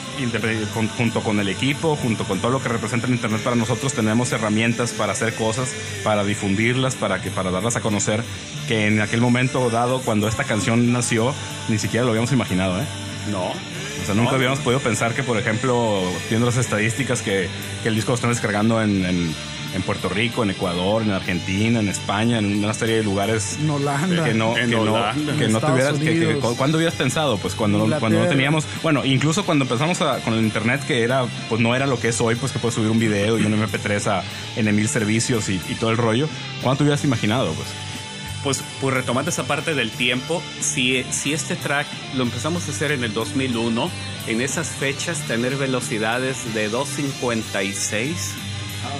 junto 0.97 1.21
con 1.21 1.39
el 1.39 1.47
equipo, 1.49 1.95
junto 1.95 2.23
con 2.25 2.39
todo 2.39 2.51
lo 2.51 2.61
que 2.61 2.69
representa 2.69 3.07
el 3.07 3.13
Internet 3.13 3.41
para 3.41 3.55
nosotros, 3.55 3.93
tenemos 3.93 4.31
herramientas 4.31 4.91
para 4.91 5.13
hacer 5.13 5.33
cosas, 5.35 5.73
para 6.03 6.23
difundirlas, 6.23 6.95
para, 6.95 7.21
que, 7.21 7.29
para 7.31 7.51
darlas 7.51 7.75
a 7.75 7.81
conocer, 7.81 8.23
que 8.67 8.87
en 8.87 9.01
aquel 9.01 9.21
momento 9.21 9.69
dado, 9.69 10.01
cuando 10.01 10.27
esta 10.27 10.43
canción 10.43 10.91
nació, 10.91 11.33
ni 11.69 11.77
siquiera 11.77 12.03
lo 12.05 12.11
habíamos 12.11 12.31
imaginado, 12.31 12.79
¿eh? 12.81 12.85
No. 13.31 13.45
O 13.45 14.05
sea, 14.05 14.15
nunca 14.15 14.31
No. 14.31 14.37
habíamos 14.37 14.59
podido 14.59 14.79
pensar 14.81 15.13
que, 15.13 15.23
por 15.23 15.37
ejemplo, 15.37 16.01
viendo 16.29 16.47
las 16.47 16.57
estadísticas, 16.57 17.21
que, 17.21 17.47
que 17.83 17.89
el 17.89 17.95
disco 17.95 18.11
lo 18.11 18.15
están 18.15 18.31
descargando 18.31 18.81
en, 18.81 19.05
en- 19.05 19.35
en 19.73 19.81
Puerto 19.83 20.09
Rico, 20.09 20.43
en 20.43 20.49
Ecuador, 20.51 21.01
en 21.01 21.11
Argentina, 21.11 21.79
en 21.79 21.87
España, 21.87 22.39
en 22.39 22.63
una 22.63 22.73
serie 22.73 22.97
de 22.97 23.03
lugares 23.03 23.57
En 23.61 23.69
Holanda. 23.69 24.23
que 24.25 24.33
no, 24.33 24.57
En 24.57 24.69
que 24.69 24.75
no, 24.75 24.81
Holanda. 24.81 25.33
que 25.37 25.45
En 25.45 25.51
no 25.53 25.59
tuvieras, 25.61 25.93
que, 25.99 26.05
que-. 26.19 26.39
¿cuándo 26.57 26.77
hubieras 26.77 26.95
pensado? 26.95 27.37
Pues 27.37 27.55
cuando, 27.55 27.87
no- 27.87 27.99
cuando 27.99 28.19
no 28.19 28.27
teníamos, 28.27 28.65
bueno, 28.83 29.05
incluso 29.05 29.45
cuando 29.45 29.63
empezamos 29.65 30.01
a- 30.01 30.19
con 30.19 30.33
el 30.33 30.41
internet, 30.43 30.81
que 30.85 31.03
era, 31.03 31.25
pues 31.49 31.61
no 31.61 31.75
era 31.75 31.87
lo 31.87 31.99
que 31.99 32.09
es 32.09 32.19
hoy, 32.21 32.35
pues 32.35 32.51
que 32.51 32.59
puedes 32.59 32.75
subir 32.75 32.89
un 32.91 32.99
video 32.99 33.39
y 33.39 33.43
un 33.45 33.53
MP3 33.53 34.07
a 34.07 34.23
en 34.55 34.75
mil 34.75 34.87
servicios 34.89 35.47
y, 35.49 35.59
y 35.69 35.75
todo 35.75 35.89
el 35.91 35.97
rollo. 35.97 36.27
¿Cuándo 36.61 36.77
te 36.79 36.83
hubieras 36.83 37.03
imaginado? 37.03 37.53
Pues 37.53 37.67
Pues, 38.43 38.63
pues 38.81 38.93
retomando 38.95 39.29
esa 39.29 39.43
parte 39.43 39.75
del 39.75 39.91
tiempo, 39.91 40.41
si, 40.59 41.05
si 41.11 41.31
este 41.33 41.55
track 41.55 41.85
lo 42.15 42.23
empezamos 42.23 42.67
a 42.67 42.71
hacer 42.71 42.91
en 42.91 43.03
el 43.03 43.13
2001, 43.13 43.89
en 44.27 44.41
esas 44.41 44.67
fechas 44.69 45.19
tener 45.27 45.55
velocidades 45.57 46.53
de 46.55 46.67
256 46.69 48.33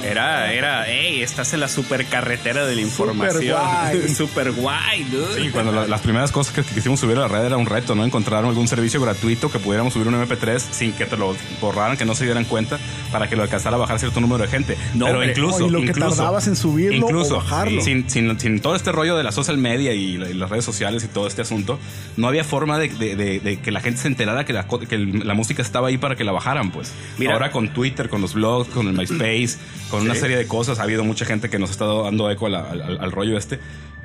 era, 0.03 0.51
era, 0.53 0.85
hey, 0.87 1.21
estás 1.21 1.53
en 1.53 1.59
la 1.59 1.67
supercarretera 1.67 2.65
de 2.65 2.75
la 2.75 2.81
información. 2.81 3.55
guay. 3.59 4.09
Super 4.15 4.51
guay, 4.51 5.03
dude. 5.05 5.43
Sí, 5.43 5.49
cuando 5.51 5.71
la- 5.71 5.87
las 5.87 6.01
primeras 6.01 6.31
cosas 6.31 6.53
que, 6.53 6.63
quisimos 6.63 6.99
subir 6.99 7.17
a 7.17 7.21
la 7.21 7.27
red 7.27 7.45
era 7.45 7.57
un 7.57 7.65
reto, 7.65 7.93
¿no? 7.95 8.03
Encontrar 8.03 8.43
algún 8.45 8.67
servicio 8.67 8.99
gratuito 9.01 9.51
que 9.51 9.59
pudiéramos 9.59 9.93
subir 9.93 10.07
un 10.07 10.15
MP3 10.15 10.59
sin 10.59 10.93
que 10.93 11.05
te 11.05 11.17
lo 11.17 11.35
borraran, 11.59 11.97
que 11.97 12.05
no 12.05 12.15
se 12.15 12.25
dieran 12.25 12.45
cuenta, 12.45 12.79
para 13.11 13.29
que 13.29 13.35
lo 13.35 13.43
alcanzara 13.43 13.75
a 13.75 13.79
bajar 13.79 13.99
cierto 13.99 14.19
número 14.21 14.43
de 14.43 14.49
gente. 14.49 14.77
No, 14.95 15.05
Pero 15.05 15.23
incluso, 15.23 15.65
Oh, 15.65 15.67
y 15.67 15.69
lo 15.69 15.81
que 15.81 15.93
tardabas 15.93 16.47
en 16.47 16.55
subirlo 16.55 17.07
o 17.07 17.29
bajarlo. 17.35 17.81
Sin, 17.81 18.09
sin- 18.09 18.39
sin 18.39 18.59
todo 18.61 18.75
este 18.75 18.91
rollo 18.91 19.15
de 19.17 19.23
la 19.23 19.31
social 19.31 19.57
media 19.57 19.93
y, 19.93 20.17
la- 20.17 20.29
y 20.29 20.33
las 20.33 20.49
redes 20.49 20.65
sociales 20.65 21.03
y 21.03 21.07
todo 21.07 21.27
este 21.27 21.41
asunto, 21.41 21.77
no 22.17 22.27
había 22.27 22.43
forma 22.43 22.79
de, 22.79 22.89
de- 22.89 23.15
de- 23.15 23.39
de 23.39 23.59
que 23.59 23.71
la 23.71 23.81
gente 23.81 24.01
se 24.01 24.07
enterara 24.07 24.45
que 24.45 24.53
la, 24.53 24.65
co- 24.67 24.79
que 24.79 24.97
la 24.97 25.33
música 25.33 25.61
estaba 25.61 25.89
ahí 25.89 25.97
para 25.97 26.15
que 26.15 26.23
la 26.23 26.31
bajaran, 26.31 26.71
pues. 26.71 26.91
Mira. 27.17 27.33
Ahora 27.33 27.51
con 27.51 27.69
Twitter, 27.73 28.09
con 28.09 28.21
los 28.21 28.33
blogs, 28.33 28.69
con 28.69 28.87
el 28.87 28.93
MySpace, 28.93 29.57
con 29.91 30.01
una 30.01 30.15
serie 30.15 30.37
de 30.37 30.47
cosas, 30.47 30.79
ha 30.79 30.83
habido 30.83 31.03
mucha 31.03 31.25
gente 31.25 31.49
que 31.49 31.59
nos 31.59 31.69
ha 31.69 31.73
estado 31.73 32.03
dando 32.03 32.31
eco 32.31 32.47
al, 32.47 32.55
al- 32.55 32.81
al- 32.81 32.99
al 32.99 33.11
rollo 33.11 33.37
este. 33.37 33.59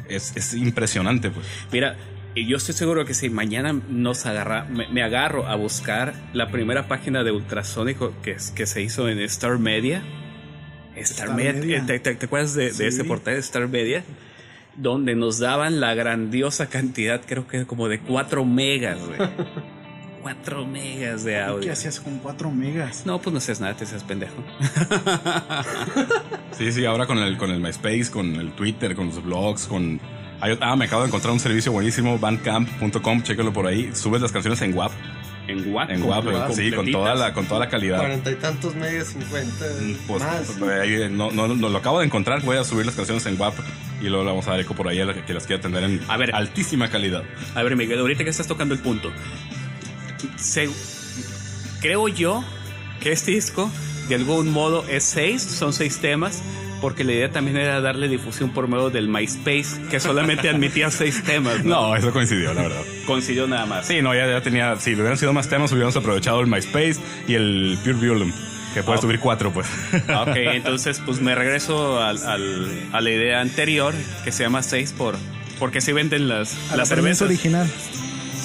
Es, 0.09 0.37
es 0.37 0.53
impresionante, 0.55 1.31
pues. 1.31 1.47
Mira, 1.73 1.97
y 2.35 2.47
yo 2.47 2.59
estoy 2.59 2.75
seguro 2.75 3.05
que 3.07 3.15
si 3.15 3.31
mañana 3.31 3.73
nos 3.89 4.27
agarra, 4.27 4.65
me, 4.65 4.87
me 4.89 5.03
agarro 5.03 5.47
a 5.47 5.57
buscar 5.57 6.13
la 6.35 6.51
primera 6.51 6.87
página 6.87 7.25
de 7.25 7.31
ultrasónico 7.33 8.13
que, 8.23 8.33
es- 8.33 8.51
que 8.51 8.67
se 8.67 8.83
hizo 8.83 9.09
en 9.09 9.19
Star 9.21 9.59
Media. 9.59 10.03
Star, 10.97 11.29
Star 11.29 11.35
Media, 11.37 11.53
Media. 11.81 11.87
¿te, 11.87 11.99
te- 11.99 12.15
te 12.15 12.27
acuerdas 12.27 12.55
de, 12.55 12.73
de 12.73 12.87
ese 12.89 13.05
portal 13.05 13.35
de 13.35 13.41
Star 13.41 13.67
Media? 13.69 14.05
Donde 14.77 15.15
nos 15.15 15.39
daban 15.39 15.81
la 15.81 15.95
grandiosa 15.95 16.69
cantidad, 16.69 17.23
creo 17.27 17.47
que 17.49 17.65
como 17.67 17.89
de 17.89 17.99
4 18.01 18.45
megas, 18.45 18.99
güey. 19.07 19.19
4 20.27 20.67
megas 20.67 21.23
de 21.23 21.35
¿Qué 21.35 21.41
audio. 21.41 21.73
hacías 21.73 22.01
con 22.01 22.19
4 22.19 22.51
megas? 22.51 23.07
No, 23.07 23.21
pues 23.21 23.33
no 23.33 23.39
haces 23.39 23.61
nada, 23.61 23.75
te 23.77 23.87
seas 23.87 24.03
pendejo. 24.03 24.35
Sí, 26.59 26.73
sí, 26.73 26.85
ahora 26.87 27.07
con 27.07 27.19
el, 27.19 27.37
con 27.37 27.51
el 27.51 27.61
MySpace, 27.61 28.11
con 28.11 28.35
el 28.37 28.51
Twitter, 28.53 28.97
con 28.97 29.07
los 29.09 29.23
blogs, 29.23 29.67
con... 29.67 30.01
ah, 30.41 30.75
me 30.75 30.87
acabo 30.87 31.03
de 31.03 31.09
encontrar 31.09 31.33
un 31.33 31.39
servicio 31.39 31.71
buenísimo, 31.71 32.19
bandcamp.com, 32.19 33.23
chéquenlo 33.23 33.53
por 33.53 33.67
ahí. 33.67 33.91
Subes 33.95 34.21
las 34.23 34.33
canciones 34.33 34.61
en 34.63 34.75
WAP. 34.75 34.91
En 35.49 35.73
WAP. 35.73 35.91
En 35.91 36.03
WAP, 36.03 36.51
sí, 36.53 36.73
con 36.73 36.91
toda 36.91 37.15
la, 37.15 37.33
con 37.35 37.45
toda 37.47 37.61
la 37.61 37.69
calidad. 37.69 37.99
Cuarenta 37.99 38.31
y 38.33 38.35
tantos 38.37 38.75
megas, 38.75 39.09
cincuenta 39.09 39.65
Pues, 40.09 40.23
más. 40.23 40.57
pues, 40.59 40.81
ahí, 40.81 41.09
no, 41.11 41.31
no, 41.31 41.47
no, 41.47 41.69
lo 41.69 41.79
acabo 41.79 42.01
de 42.01 42.07
encontrar, 42.07 42.43
voy 42.43 42.57
a 42.57 42.65
subir 42.65 42.85
las 42.87 42.97
canciones 42.97 43.25
en 43.27 43.39
WAP 43.39 43.55
y 44.01 44.05
luego 44.09 44.25
le 44.25 44.31
vamos 44.31 44.49
a 44.49 44.53
dar 44.53 44.61
eco 44.61 44.75
por 44.75 44.89
ahí 44.89 44.99
a 45.01 45.05
la 45.05 45.15
que, 45.15 45.25
que 45.25 45.35
las 45.35 45.47
quiera 45.47 45.61
tener 45.63 45.85
en 45.85 46.01
A 46.09 46.17
ver. 46.17 46.35
altísima 46.35 46.89
calidad. 46.89 47.23
A 47.55 47.63
ver, 47.63 47.77
Miguel, 47.77 47.99
ahorita 48.01 48.25
que 48.25 48.31
estás 48.31 48.47
tocando 48.49 48.75
el 48.75 48.81
punto. 48.81 49.13
Se- 50.37 50.69
creo 51.81 52.09
yo 52.09 52.45
que 53.01 53.13
este 53.13 53.33
disco, 53.33 53.71
de 54.09 54.15
algún 54.15 54.51
modo, 54.51 54.85
es 54.89 55.05
seis, 55.05 55.43
son 55.43 55.73
seis 55.73 55.99
temas, 55.99 56.43
porque 56.81 57.05
la 57.05 57.13
idea 57.13 57.31
también 57.31 57.57
era 57.57 57.81
darle 57.81 58.09
difusión 58.09 58.51
por 58.51 58.69
medio 58.69 58.91
del 58.91 59.09
MySpace, 59.09 59.81
que 59.91 59.99
solamente 60.01 60.49
admitía 60.51 60.91
seis 60.91 61.23
temas. 61.25 61.65
No, 61.65 61.89
No, 61.91 61.97
eso 61.97 62.13
coincidió, 62.13 62.53
la 62.55 62.63
verdad. 62.63 62.83
coincidió 63.07 63.47
nada 63.47 63.67
más. 63.67 63.87
Sí, 63.87 64.03
no, 64.03 64.15
ya, 64.15 64.27
ya 64.29 64.41
tenía, 64.43 64.77
si 64.77 64.95
hubieran 64.95 65.17
sido 65.19 65.33
más 65.33 65.49
temas, 65.49 65.73
hubiéramos 65.73 65.97
aprovechado 65.97 66.41
el 66.41 66.47
MySpace 66.47 66.97
y 67.29 67.35
el 67.35 67.79
Pure 67.83 67.95
Violum, 67.99 68.33
que 68.75 68.83
puede 68.83 68.99
Ah, 68.99 69.03
subir 69.03 69.21
cuatro, 69.21 69.53
pues. 69.53 69.67
Ok, 69.95 70.29
entonces 70.37 71.01
pues 71.05 71.21
me 71.21 71.35
regreso 71.35 72.03
al- 72.03 72.23
al- 72.27 72.89
a 72.93 73.01
la 73.01 73.11
idea 73.11 73.41
anterior, 73.41 73.95
que 74.25 74.33
se 74.33 74.43
llama 74.43 74.63
seis 74.63 74.93
por... 74.93 75.17
Porque 75.59 75.81
se 75.81 75.95
venden 75.95 76.29
las, 76.29 76.55
A 76.69 76.73
la 76.73 76.77
las 76.79 76.91
premisa 76.91 77.21
cervezas. 77.21 77.23
original. 77.23 77.71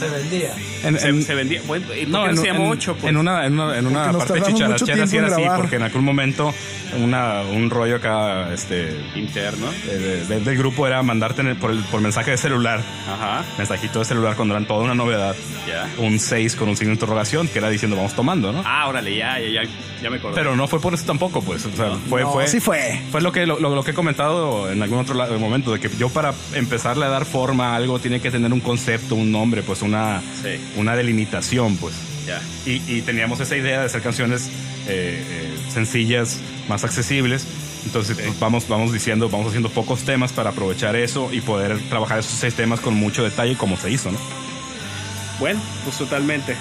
Se 0.01 0.09
vendía. 0.09 0.53
En- 0.83 0.99
Se, 0.99 1.07
en- 1.09 1.23
se 1.23 1.35
vendía. 1.35 1.61
Bueno, 1.67 1.85
¿y 1.93 2.05
por 2.05 2.09
No, 2.09 2.29
en, 2.29 2.35
no 2.35 2.41
se 2.41 2.51
ocho? 2.51 2.95
pues? 2.95 3.09
en 3.11 3.17
una, 3.17 3.45
en 3.45 3.53
una, 3.59 3.77
en 3.77 3.85
una 3.85 4.11
parte 4.11 4.41
chicharachera 4.41 5.05
sí 5.07 5.17
era 5.17 5.27
así, 5.27 5.43
porque 5.55 5.75
en 5.75 5.83
algún 5.83 6.03
momento 6.03 6.53
una, 7.01 7.41
un 7.41 7.69
rollo 7.69 7.97
acá 7.97 8.51
este, 8.53 8.99
interno. 9.15 9.67
de- 9.85 10.25
de- 10.25 10.39
del 10.39 10.57
grupo 10.57 10.87
era 10.87 11.01
mandarte 11.03 11.41
el- 11.41 11.55
por, 11.55 11.71
el- 11.71 11.83
por 11.83 12.01
mensaje 12.01 12.31
de 12.31 12.37
celular, 12.37 12.81
Ajá, 13.07 13.43
mensajito 13.57 13.99
de 13.99 14.05
celular 14.05 14.35
cuando 14.35 14.55
eran 14.55 14.65
toda 14.67 14.83
una 14.83 14.95
novedad, 14.95 15.35
ya. 15.67 15.87
un 15.99 16.19
6 16.19 16.55
con 16.55 16.67
un 16.69 16.75
signo 16.75 16.89
de 16.89 16.95
interrogación 16.95 17.47
que 17.47 17.59
era 17.59 17.69
diciendo 17.69 17.95
vamos 17.95 18.13
tomando, 18.15 18.51
¿no? 18.51 18.63
Ah, 18.65 18.87
órale, 18.87 19.15
ya, 19.15 19.39
ya, 19.39 19.63
ya, 19.63 19.69
ya 20.01 20.09
me 20.09 20.17
acordé. 20.17 20.35
Pero 20.35 20.55
no 20.55 20.67
fue 20.67 20.81
por 20.81 20.93
eso 20.95 21.05
tampoco, 21.05 21.41
pues. 21.41 21.65
O 21.65 21.71
sea, 21.71 21.91
fue, 22.09 22.23
No, 22.23 22.33
fue, 22.33 22.47
sí 22.47 22.59
fue. 22.59 22.99
Fue 23.11 23.21
lo 23.21 23.31
que, 23.31 23.45
lo, 23.45 23.59
lo- 23.59 23.75
lo 23.75 23.83
que 23.83 23.91
he 23.91 23.93
comentado 23.93 24.69
en 24.71 24.81
algún 24.81 24.99
otro 24.99 25.15
momento, 25.39 25.71
de 25.71 25.79
que 25.79 25.89
yo 25.97 26.09
para 26.09 26.33
empezarle 26.55 27.05
a 27.05 27.09
dar 27.09 27.25
forma 27.25 27.73
a 27.73 27.75
algo 27.75 27.99
tiene 27.99 28.19
que 28.19 28.31
tener 28.31 28.51
un 28.51 28.59
concepto, 28.61 29.15
un 29.15 29.31
nombre, 29.31 29.61
pues 29.63 29.81
una, 29.91 30.21
Sí. 30.41 30.59
una 30.77 30.95
delimitación, 30.95 31.77
pues. 31.77 31.93
Ya. 32.27 32.41
Y, 32.65 32.81
y 32.87 33.01
teníamos 33.01 33.39
esa 33.39 33.55
idea 33.57 33.79
de 33.79 33.85
hacer 33.85 34.01
canciones 34.01 34.47
eh, 34.87 35.23
eh, 35.27 35.53
sencillas, 35.73 36.37
más 36.69 36.83
accesibles. 36.83 37.45
Entonces 37.85 38.15
pues, 38.15 38.39
vamos, 38.39 38.67
vamos 38.67 38.93
diciendo, 38.93 39.27
vamos 39.29 39.47
haciendo 39.47 39.69
pocos 39.69 40.03
temas 40.03 40.31
para 40.31 40.51
aprovechar 40.51 40.95
eso 40.95 41.29
y 41.33 41.41
poder 41.41 41.79
trabajar 41.89 42.19
esos 42.19 42.33
seis 42.39 42.53
temas 42.53 42.79
con 42.79 42.93
mucho 42.93 43.23
detalle 43.23 43.55
como 43.57 43.75
se 43.75 43.89
hizo, 43.91 44.11
¿no? 44.11 44.19
Bueno, 45.39 45.59
pues 45.83 45.97
totalmente. 45.97 46.55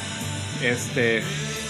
Este, 0.63 1.23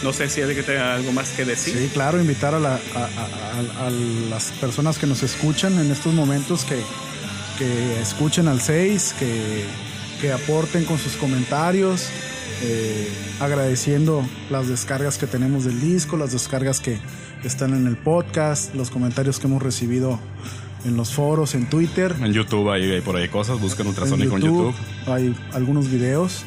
no 0.04 0.12
sé 0.12 0.28
si 0.28 0.40
alguien 0.42 0.64
tenga 0.64 0.94
algo 0.94 1.10
más 1.12 1.30
que 1.30 1.44
decir. 1.44 1.76
Sí, 1.76 1.90
claro, 1.92 2.20
invitar 2.20 2.54
a, 2.54 2.60
la- 2.60 2.74
a- 2.94 2.98
a- 2.98 3.84
a- 3.84 3.86
a 3.88 3.90
las 4.30 4.52
personas 4.52 4.98
que 4.98 5.06
nos 5.08 5.22
escuchan 5.24 5.78
en 5.80 5.90
estos 5.90 6.14
momentos 6.14 6.64
que, 6.64 6.76
que 7.58 8.00
escuchen 8.00 8.46
al 8.46 8.60
6, 8.60 9.14
que, 9.18 9.64
que 10.20 10.32
aporten 10.32 10.84
con 10.84 10.98
sus 10.98 11.16
comentarios, 11.16 12.10
eh, 12.62 13.08
agradeciendo 13.40 14.24
las 14.50 14.68
descargas 14.68 15.18
que 15.18 15.26
tenemos 15.26 15.64
del 15.64 15.80
disco, 15.80 16.16
las 16.16 16.32
descargas 16.32 16.80
que 16.80 16.98
están 17.44 17.74
en 17.74 17.86
el 17.86 17.96
podcast, 17.96 18.74
los 18.74 18.90
comentarios 18.90 19.38
que 19.38 19.46
hemos 19.46 19.62
recibido 19.62 20.18
en 20.84 20.96
los 20.96 21.14
foros, 21.14 21.54
en 21.54 21.68
Twitter. 21.68 22.14
En 22.20 22.32
YouTube 22.32 22.70
hay, 22.70 22.90
hay 22.90 23.00
por 23.00 23.16
ahí 23.16 23.28
cosas, 23.28 23.60
busquen 23.60 23.86
en 23.86 23.90
Ultrasonico 23.90 24.36
en 24.36 24.42
YouTube. 24.42 24.74
Hay 25.06 25.34
algunos 25.52 25.90
videos 25.90 26.44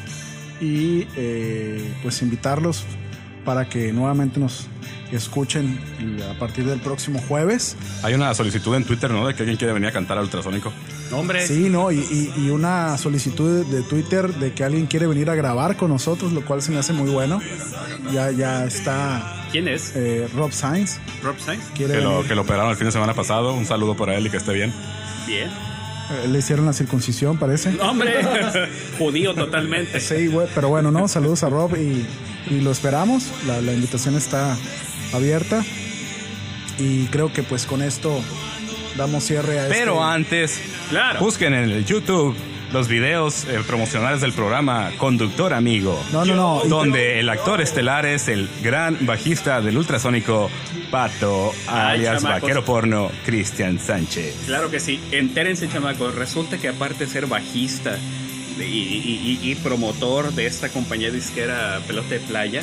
y 0.60 1.06
eh, 1.16 1.92
pues 2.02 2.22
invitarlos 2.22 2.84
para 3.44 3.68
que 3.68 3.92
nuevamente 3.92 4.40
nos 4.40 4.66
escuchen 5.16 5.78
y 6.00 6.20
a 6.22 6.38
partir 6.38 6.64
del 6.64 6.80
próximo 6.80 7.20
jueves. 7.28 7.76
Hay 8.02 8.14
una 8.14 8.32
solicitud 8.34 8.74
en 8.74 8.84
Twitter, 8.84 9.10
¿no? 9.10 9.26
De 9.26 9.34
que 9.34 9.42
alguien 9.42 9.56
quiere 9.56 9.72
venir 9.72 9.88
a 9.88 9.92
cantar 9.92 10.18
al 10.18 10.24
Ultrasónico. 10.24 10.72
No, 11.10 11.18
hombre. 11.18 11.46
Sí, 11.46 11.68
¿no? 11.70 11.92
Y, 11.92 11.98
y- 11.98 12.32
y 12.46 12.50
una 12.50 12.96
solicitud 12.98 13.64
de, 13.66 13.82
Twitter 13.82 14.32
de 14.34 14.52
que 14.52 14.64
alguien 14.64 14.86
quiere 14.86 15.06
venir 15.06 15.30
a 15.30 15.34
grabar 15.34 15.76
con 15.76 15.90
nosotros, 15.90 16.32
lo 16.32 16.44
cual 16.44 16.62
se 16.62 16.70
me 16.72 16.78
hace 16.78 16.92
muy 16.92 17.10
bueno. 17.10 17.40
Ya, 18.12 18.30
ya 18.30 18.64
está 18.64 19.44
¿Quién 19.52 19.68
es? 19.68 19.92
eh, 19.94 20.28
Rob 20.34 20.52
Sainz. 20.52 20.98
Rob 21.22 21.36
Sainz. 21.38 21.62
Quiere 21.76 21.94
Que 21.94 22.00
lo, 22.00 22.10
venir. 22.16 22.28
que 22.28 22.34
lo 22.34 22.42
operaron 22.42 22.70
el 22.70 22.76
fin 22.76 22.86
de 22.86 22.92
semana 22.92 23.14
pasado. 23.14 23.54
Un 23.54 23.66
saludo 23.66 23.96
para 23.96 24.16
él 24.16 24.26
y 24.26 24.30
que 24.30 24.36
esté 24.38 24.52
bien. 24.52 24.72
Bien. 25.26 25.48
Eh, 25.48 26.28
le 26.28 26.38
hicieron 26.40 26.66
la 26.66 26.72
circuncisión, 26.74 27.38
parece. 27.38 27.72
No, 27.72 27.90
hombre. 27.90 28.12
Judío 28.98 29.34
totalmente. 29.34 30.00
Sí, 30.00 30.26
güey, 30.26 30.48
pero 30.54 30.68
bueno, 30.68 30.90
no, 30.90 31.08
saludos 31.08 31.42
a 31.44 31.48
Rob 31.48 31.74
y, 31.76 32.04
y 32.54 32.60
lo 32.60 32.72
esperamos. 32.72 33.24
La, 33.46 33.60
la 33.62 33.72
invitación 33.72 34.14
está 34.16 34.54
abierta. 35.14 35.64
Y 36.78 37.06
creo 37.06 37.32
que 37.32 37.42
pues 37.42 37.66
con 37.66 37.82
esto 37.82 38.20
damos 38.96 39.24
cierre 39.24 39.60
a 39.60 39.68
Pero 39.68 39.92
este... 39.94 40.04
antes, 40.04 40.60
Claro. 40.90 41.20
busquen 41.20 41.54
en 41.54 41.70
el 41.70 41.84
YouTube 41.84 42.36
los 42.72 42.88
videos 42.88 43.44
eh, 43.44 43.60
promocionales 43.66 44.20
del 44.20 44.32
programa 44.32 44.90
Conductor 44.98 45.54
Amigo. 45.54 46.02
No, 46.12 46.24
no, 46.24 46.34
no. 46.34 46.62
Donde 46.64 47.20
el 47.20 47.28
actor 47.28 47.60
estelar 47.60 48.04
es 48.04 48.26
el 48.26 48.48
gran 48.62 49.06
bajista 49.06 49.60
del 49.60 49.78
ultrasónico 49.78 50.50
Pato, 50.90 51.52
alias 51.68 52.22
chamacos. 52.22 52.42
vaquero 52.42 52.64
porno, 52.64 53.10
Cristian 53.24 53.78
Sánchez. 53.78 54.34
Claro 54.46 54.70
que 54.72 54.80
sí. 54.80 54.98
Entérense, 55.12 55.68
chamacos. 55.68 56.14
Resulta 56.16 56.58
que 56.58 56.68
aparte 56.68 57.04
de 57.06 57.10
ser 57.10 57.26
bajista 57.26 57.96
y, 58.58 58.62
y- 58.62 59.38
y- 59.42 59.50
y 59.50 59.54
promotor 59.56 60.32
de 60.32 60.46
esta 60.46 60.68
compañía 60.68 61.10
disquera 61.12 61.80
Pelota 61.86 62.08
de 62.10 62.20
Playa, 62.20 62.62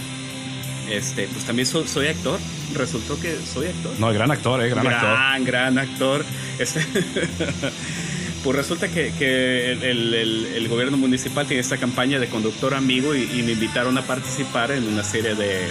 este, 0.92 1.28
pues 1.28 1.46
también 1.46 1.66
so- 1.66 1.88
soy 1.88 2.08
actor. 2.08 2.40
Resultó 2.74 3.20
que 3.20 3.36
soy 3.54 3.68
actor. 3.68 3.92
No, 4.00 4.12
gran 4.14 4.32
actor, 4.32 4.64
eh, 4.64 4.70
gran, 4.70 4.88
actor. 4.88 5.10
gran, 5.10 5.44
gran 5.46 5.78
actor. 5.80 6.26
Este, 6.60 6.86
pues 8.44 8.56
resulta 8.58 8.88
que, 8.88 9.12
que 9.18 9.72
el, 9.72 9.84
el- 9.84 10.14
el- 10.14 10.46
el 10.56 10.68
gobierno 10.68 10.98
municipal 10.98 11.46
tiene 11.48 11.62
esta 11.62 11.78
campaña 11.78 12.20
de 12.20 12.28
conductor 12.28 12.74
amigo 12.74 13.14
y, 13.16 13.24
y 13.24 13.44
me 13.44 13.52
invitaron 13.54 13.98
a 13.98 14.04
participar 14.04 14.72
en 14.72 14.88
una 14.88 15.04
serie 15.04 15.36
de, 15.36 15.68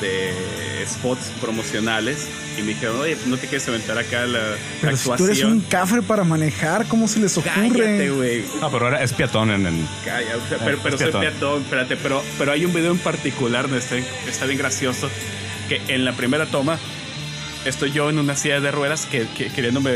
de 0.00 0.32
spots 0.86 1.30
promocionales 1.40 2.28
y 2.58 2.62
me 2.62 2.68
dijeron, 2.68 3.00
oye, 3.00 3.16
no 3.26 3.36
te 3.36 3.46
quieres 3.46 3.66
aventar 3.68 3.98
acá 3.98 4.26
la, 4.26 4.40
Pero 4.80 4.96
si 4.96 5.04
tú 5.04 5.12
actuación. 5.12 5.30
eres 5.30 5.44
un 5.44 5.60
cafre 5.62 6.02
para 6.02 6.24
manejar, 6.24 6.86
¿cómo 6.86 7.06
se 7.08 7.20
les 7.20 7.36
ocurre? 7.36 7.54
Cállate, 7.54 8.10
güey. 8.10 8.44
Ah, 8.62 8.68
pero 8.72 8.86
ahora 8.86 9.02
es 9.02 9.12
peatón 9.12 9.50
en 9.50 9.66
el... 9.66 9.86
Calla, 10.04 10.36
o 10.36 10.48
sea, 10.48 10.58
pero, 10.58 10.76
Eh, 10.76 10.80
pero 10.82 10.94
es 10.96 11.00
soy 11.02 11.10
peatón. 11.12 11.20
peatón, 11.20 11.62
espérate, 11.62 11.96
pero, 11.96 12.22
pero 12.38 12.52
hay 12.52 12.64
un 12.64 12.72
video 12.72 12.90
en 12.92 12.98
particular 12.98 13.62
donde 13.68 13.78
está, 13.78 13.96
está 14.28 14.46
bien 14.46 14.58
gracioso, 14.58 15.08
que 15.68 15.80
en 15.88 16.04
la 16.04 16.12
primera 16.12 16.46
toma 16.46 16.78
estoy 17.64 17.92
yo 17.92 18.08
en 18.08 18.18
una 18.18 18.34
silla 18.34 18.60
de 18.60 18.70
ruedas 18.70 19.06
que, 19.06 19.26
que- 19.36 19.50
queriéndome, 19.50 19.92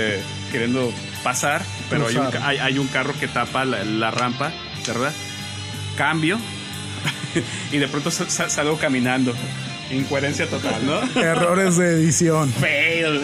queriendo 0.50 0.92
pasar, 1.24 1.62
pero 1.88 2.06
hay 2.08 2.16
un, 2.16 2.28
hay, 2.42 2.58
hay 2.58 2.78
un 2.78 2.86
carro 2.88 3.14
que 3.18 3.28
tapa 3.28 3.64
la, 3.64 3.82
la 3.84 4.10
rampa, 4.10 4.52
¿verdad? 4.86 5.12
Cambio 5.96 6.38
y 7.72 7.78
de 7.78 7.88
pronto 7.88 8.10
sa- 8.10 8.28
sa- 8.28 8.48
salgo 8.50 8.76
caminando. 8.78 9.34
Incoherencia 9.92 10.46
total, 10.46 10.86
¿no? 10.86 11.20
Errores 11.20 11.76
de 11.76 11.92
edición. 11.92 12.52
Fail. 12.52 13.20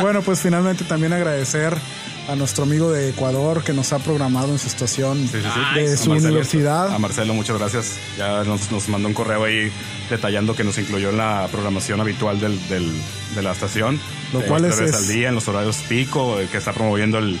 Bueno, 0.00 0.22
pues 0.22 0.40
finalmente 0.40 0.84
también 0.84 1.12
agradecer 1.12 1.74
a 2.28 2.36
nuestro 2.36 2.64
amigo 2.64 2.92
de 2.92 3.08
Ecuador 3.08 3.64
que 3.64 3.72
nos 3.72 3.92
ha 3.92 3.98
programado 3.98 4.52
en 4.52 4.58
su 4.58 4.66
estación 4.66 5.16
sí, 5.28 5.38
sí, 5.40 5.48
sí. 5.74 5.80
de 5.80 5.96
su 5.96 6.10
Marcelo, 6.10 6.28
universidad. 6.28 6.94
A 6.94 6.98
Marcelo, 6.98 7.32
muchas 7.32 7.58
gracias. 7.58 7.98
Ya 8.18 8.44
nos, 8.44 8.70
nos, 8.70 8.88
mandó 8.88 9.08
un 9.08 9.14
correo 9.14 9.44
ahí 9.44 9.72
detallando 10.10 10.54
que 10.54 10.62
nos 10.62 10.76
incluyó 10.78 11.08
en 11.10 11.16
la 11.16 11.48
programación 11.50 12.00
habitual 12.00 12.38
del, 12.38 12.68
del, 12.68 12.92
de 13.34 13.42
la 13.42 13.52
estación. 13.52 13.98
Lo 14.32 14.40
eh, 14.40 14.44
cual 14.46 14.66
es, 14.66 14.78
es, 14.78 14.94
al 14.94 15.08
día, 15.08 15.28
en 15.30 15.34
los 15.34 15.48
horarios 15.48 15.78
pico, 15.88 16.38
que 16.50 16.58
está 16.58 16.74
promoviendo 16.74 17.18
el, 17.18 17.38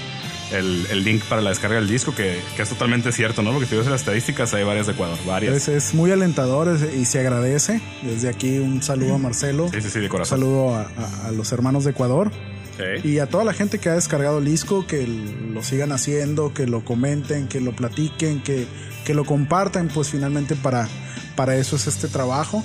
el- 0.52 0.86
el 0.90 1.04
link 1.04 1.22
para 1.24 1.42
la 1.42 1.50
descarga 1.50 1.76
del 1.76 1.88
disco, 1.88 2.14
que, 2.14 2.40
que 2.56 2.62
es 2.62 2.68
totalmente 2.68 3.12
cierto, 3.12 3.42
¿no? 3.42 3.52
Porque 3.52 3.66
si 3.66 3.76
ves 3.76 3.86
las 3.86 4.00
estadísticas, 4.00 4.54
hay 4.54 4.64
varias 4.64 4.86
de 4.86 4.92
Ecuador, 4.92 5.18
varias. 5.26 5.54
Es, 5.54 5.68
es 5.68 5.94
muy 5.94 6.10
alentador 6.10 6.68
es- 6.68 6.94
y 6.96 7.04
se 7.04 7.20
agradece. 7.20 7.80
Desde 8.02 8.28
aquí 8.28 8.58
un 8.58 8.82
saludo 8.82 9.14
a 9.14 9.18
Marcelo, 9.18 9.68
Sí, 9.72 9.80
sí, 9.82 9.90
sí, 9.90 9.98
de 9.98 10.06
un 10.06 10.10
corazón. 10.10 10.38
saludo 10.40 10.74
a, 10.74 10.82
a- 10.96 11.28
a 11.28 11.32
los 11.32 11.52
hermanos 11.52 11.84
de 11.84 11.90
Ecuador 11.90 12.30
Sí. 12.76 13.08
y 13.08 13.18
a 13.18 13.26
toda 13.26 13.42
la 13.44 13.52
gente 13.52 13.78
que 13.78 13.88
ha 13.88 13.94
descargado 13.94 14.38
el 14.38 14.44
disco, 14.44 14.86
que 14.86 15.06
lo 15.06 15.62
sigan 15.62 15.90
haciendo, 15.92 16.54
que 16.54 16.66
lo 16.66 16.84
comenten, 16.84 17.48
que 17.48 17.60
lo 17.60 17.74
platiquen, 17.74 18.42
que, 18.42 18.66
que 19.04 19.14
lo 19.14 19.24
compartan, 19.24 19.88
pues 19.88 20.10
finalmente 20.10 20.54
para, 20.54 20.88
para 21.36 21.56
eso 21.56 21.74
es 21.76 21.86
este 21.88 22.06
trabajo. 22.08 22.62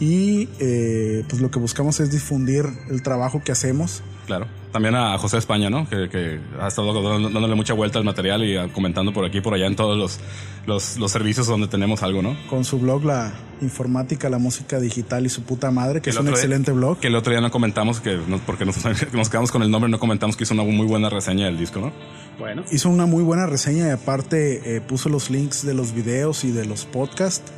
Y 0.00 0.48
eh, 0.58 1.24
pues 1.28 1.40
lo 1.40 1.50
que 1.52 1.60
buscamos 1.60 2.00
es 2.00 2.10
difundir 2.10 2.66
el 2.90 3.02
trabajo 3.02 3.42
que 3.44 3.52
hacemos. 3.52 4.02
Claro. 4.26 4.46
También 4.72 4.94
a 4.96 5.16
José 5.18 5.38
España, 5.38 5.70
¿no? 5.70 5.88
Que, 5.88 6.08
que 6.08 6.40
ha 6.60 6.66
estado 6.68 6.92
dando- 6.94 7.28
dándole 7.30 7.54
mucha 7.54 7.74
vuelta 7.74 7.98
al 7.98 8.04
material 8.04 8.42
y 8.44 8.56
ah, 8.56 8.68
comentando 8.72 9.12
por 9.12 9.24
aquí 9.24 9.38
y 9.38 9.40
por 9.40 9.54
allá 9.54 9.66
en 9.66 9.76
todos 9.76 9.96
los, 9.96 10.18
los, 10.66 10.96
los 10.98 11.12
servicios 11.12 11.46
donde 11.46 11.68
tenemos 11.68 12.02
algo, 12.02 12.22
¿no? 12.22 12.34
con 12.50 12.64
su 12.64 12.78
blog 12.78 13.04
La 13.04 13.32
Informática, 13.60 14.28
la 14.28 14.38
Música 14.38 14.80
Digital 14.80 15.26
y 15.26 15.28
su 15.28 15.42
puta 15.42 15.70
madre, 15.70 16.00
que 16.02 16.10
es 16.10 16.16
un 16.16 16.24
día- 16.24 16.32
excelente 16.34 16.72
blog. 16.72 16.98
Que 16.98 17.06
el 17.06 17.14
otro 17.14 17.30
día 17.32 17.40
no 17.40 17.50
comentamos, 17.50 18.00
que 18.00 18.18
no- 18.26 18.38
porque 18.38 18.64
nos, 18.64 18.76
nos 19.12 19.28
quedamos 19.28 19.52
con 19.52 19.62
el 19.62 19.70
nombre, 19.70 19.90
no 19.90 19.98
comentamos 20.00 20.36
que 20.36 20.42
hizo 20.44 20.54
una 20.54 20.64
muy 20.64 20.86
buena 20.86 21.08
reseña 21.08 21.46
del 21.46 21.56
disco, 21.58 21.80
¿no? 21.80 21.92
Bueno. 22.38 22.64
Hizo 22.72 22.88
una 22.88 23.06
muy 23.06 23.22
buena 23.22 23.46
reseña 23.46 23.86
y 23.86 23.90
aparte 23.90 24.76
eh, 24.76 24.80
puso 24.80 25.08
los 25.08 25.30
links 25.30 25.64
de 25.64 25.74
los 25.74 25.92
videos 25.94 26.42
y 26.44 26.50
de 26.50 26.64
los 26.64 26.84
podcasts, 26.84 27.52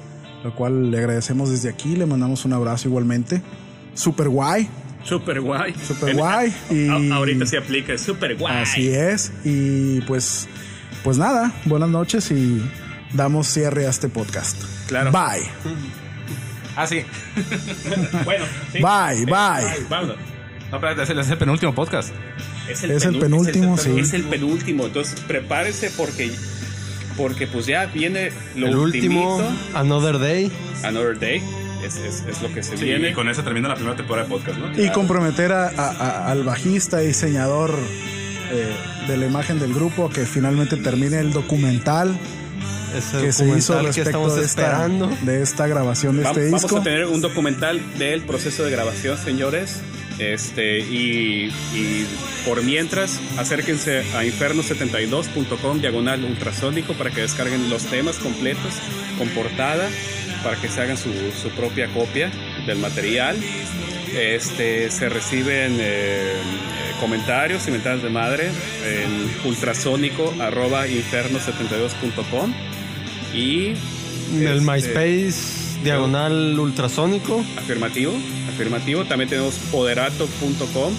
lo 0.44 0.54
cual 0.54 0.90
le 0.90 0.98
agradecemos 0.98 1.48
desde 1.48 1.70
aquí, 1.70 1.96
le 1.96 2.04
mandamos 2.04 2.44
un 2.44 2.52
abrazo 2.52 2.88
igualmente. 2.88 3.40
Super 3.94 4.28
guay, 4.28 4.68
Super 5.06 5.40
guay. 5.40 5.74
Super 5.86 6.14
guay, 6.16 6.52
y- 6.70 6.88
a- 6.88 7.14
ahorita 7.16 7.46
se 7.46 7.58
aplica, 7.58 7.92
es 7.92 8.00
super 8.02 8.36
guay. 8.36 8.62
así 8.62 8.88
es. 8.88 9.32
Y 9.44 10.00
pues, 10.02 10.48
pues 11.04 11.16
nada, 11.18 11.52
buenas 11.64 11.88
noches 11.88 12.30
y 12.30 12.60
damos 13.12 13.46
cierre 13.46 13.86
a 13.86 13.90
este 13.90 14.08
podcast. 14.08 14.56
Claro. 14.88 15.12
Bye. 15.12 15.46
Ah, 16.78 16.86
sí. 16.86 17.00
Bueno, 18.26 18.44
sí. 18.70 18.80
Bye, 18.82 19.22
Eh, 19.22 19.24
bye. 19.24 19.86
vámonos. 19.88 20.16
No, 20.70 20.78
pero 20.78 21.02
es 21.02 21.08
el, 21.08 21.18
es 21.20 21.30
el 21.30 21.38
penúltimo 21.38 21.74
podcast. 21.74 22.10
Es 22.68 22.82
Es 22.84 23.04
el 23.06 23.18
penúltimo, 23.18 23.76
es 23.76 23.86
el, 23.86 23.94
sí. 23.94 24.00
Es 24.00 24.12
el 24.12 24.24
penúltimo. 24.24 24.84
Entonces 24.84 25.18
prepárese 25.20 25.90
porque, 25.96 26.30
porque 27.16 27.46
pues 27.46 27.64
ya 27.64 27.86
viene 27.86 28.30
lo 28.56 28.66
El 28.66 28.76
último. 28.76 29.40
Another 29.74 30.18
Day. 30.18 30.52
Another 30.84 31.18
Day. 31.18 31.40
Es, 31.86 31.96
es, 31.96 32.24
es 32.28 32.42
lo 32.42 32.52
que 32.52 32.62
se 32.62 32.76
Sí, 32.76 32.84
viene. 32.84 33.10
y 33.10 33.12
con 33.12 33.28
eso 33.28 33.42
termina 33.42 33.68
la 33.68 33.74
primera 33.76 33.96
temporada 33.96 34.26
de 34.26 34.32
podcast, 34.34 34.58
¿no? 34.58 34.82
Y 34.82 34.90
comprometer 34.90 35.52
a- 35.52 35.68
a- 35.68 35.90
a- 35.90 36.30
al 36.30 36.42
bajista 36.44 37.02
y 37.02 37.08
diseñador 37.08 37.74
eh, 38.52 38.74
de 39.08 39.16
la 39.16 39.26
imagen 39.26 39.58
del 39.58 39.72
grupo 39.74 40.08
que 40.08 40.24
finalmente 40.26 40.76
termine 40.76 41.18
el 41.18 41.32
documental 41.32 42.16
Ese 42.96 43.18
que 43.20 43.32
se 43.32 43.44
hizo 43.48 43.74
documental 43.74 43.80
que 43.80 43.86
respecto 43.86 44.00
estamos 44.10 44.36
de 44.36 44.44
esta, 44.44 44.62
esperando. 44.62 45.16
de 45.22 45.42
esta 45.42 45.66
grabación 45.66 46.16
de 46.16 46.22
Va- 46.22 46.30
este 46.30 46.44
vamos 46.46 46.62
disco. 46.62 46.76
a 46.78 46.82
tener 46.82 47.06
un 47.06 47.20
documental 47.20 47.80
del 47.98 48.22
proceso 48.22 48.64
de 48.64 48.70
grabación, 48.70 49.18
señores. 49.18 49.80
Este, 50.18 50.78
y, 50.78 51.52
y 51.74 52.06
por 52.46 52.62
mientras, 52.62 53.20
acérquense 53.36 53.98
a 54.16 54.24
inferno72.com, 54.24 55.80
diagonal 55.80 56.24
ultrasónico, 56.24 56.94
para 56.94 57.10
que 57.10 57.20
descarguen 57.22 57.68
los 57.68 57.84
temas 57.84 58.16
completos 58.16 58.72
con 59.18 59.28
portada, 59.30 59.88
para 60.46 60.60
que 60.60 60.68
se 60.68 60.80
hagan 60.80 60.96
su, 60.96 61.10
su 61.42 61.48
propia 61.50 61.88
copia 61.88 62.30
del 62.66 62.78
material. 62.78 63.36
Este, 64.14 64.92
se 64.92 65.08
reciben 65.08 65.72
eh, 65.80 65.80
eh, 65.80 66.36
comentarios 67.00 67.66
y 67.66 67.72
mentadas 67.72 68.00
de 68.04 68.10
madre 68.10 68.50
en 68.84 69.28
ultrasónico 69.44 70.32
arroba 70.38 70.86
inferno72.com 70.86 72.54
y 73.34 73.70
El 74.34 74.46
este, 74.46 74.60
MySpace, 74.60 75.80
diagonal 75.82 76.56
ultrasónico. 76.60 77.44
Afirmativo, 77.56 78.12
afirmativo. 78.48 79.04
También 79.04 79.28
tenemos 79.28 79.56
poderato.com, 79.72 80.92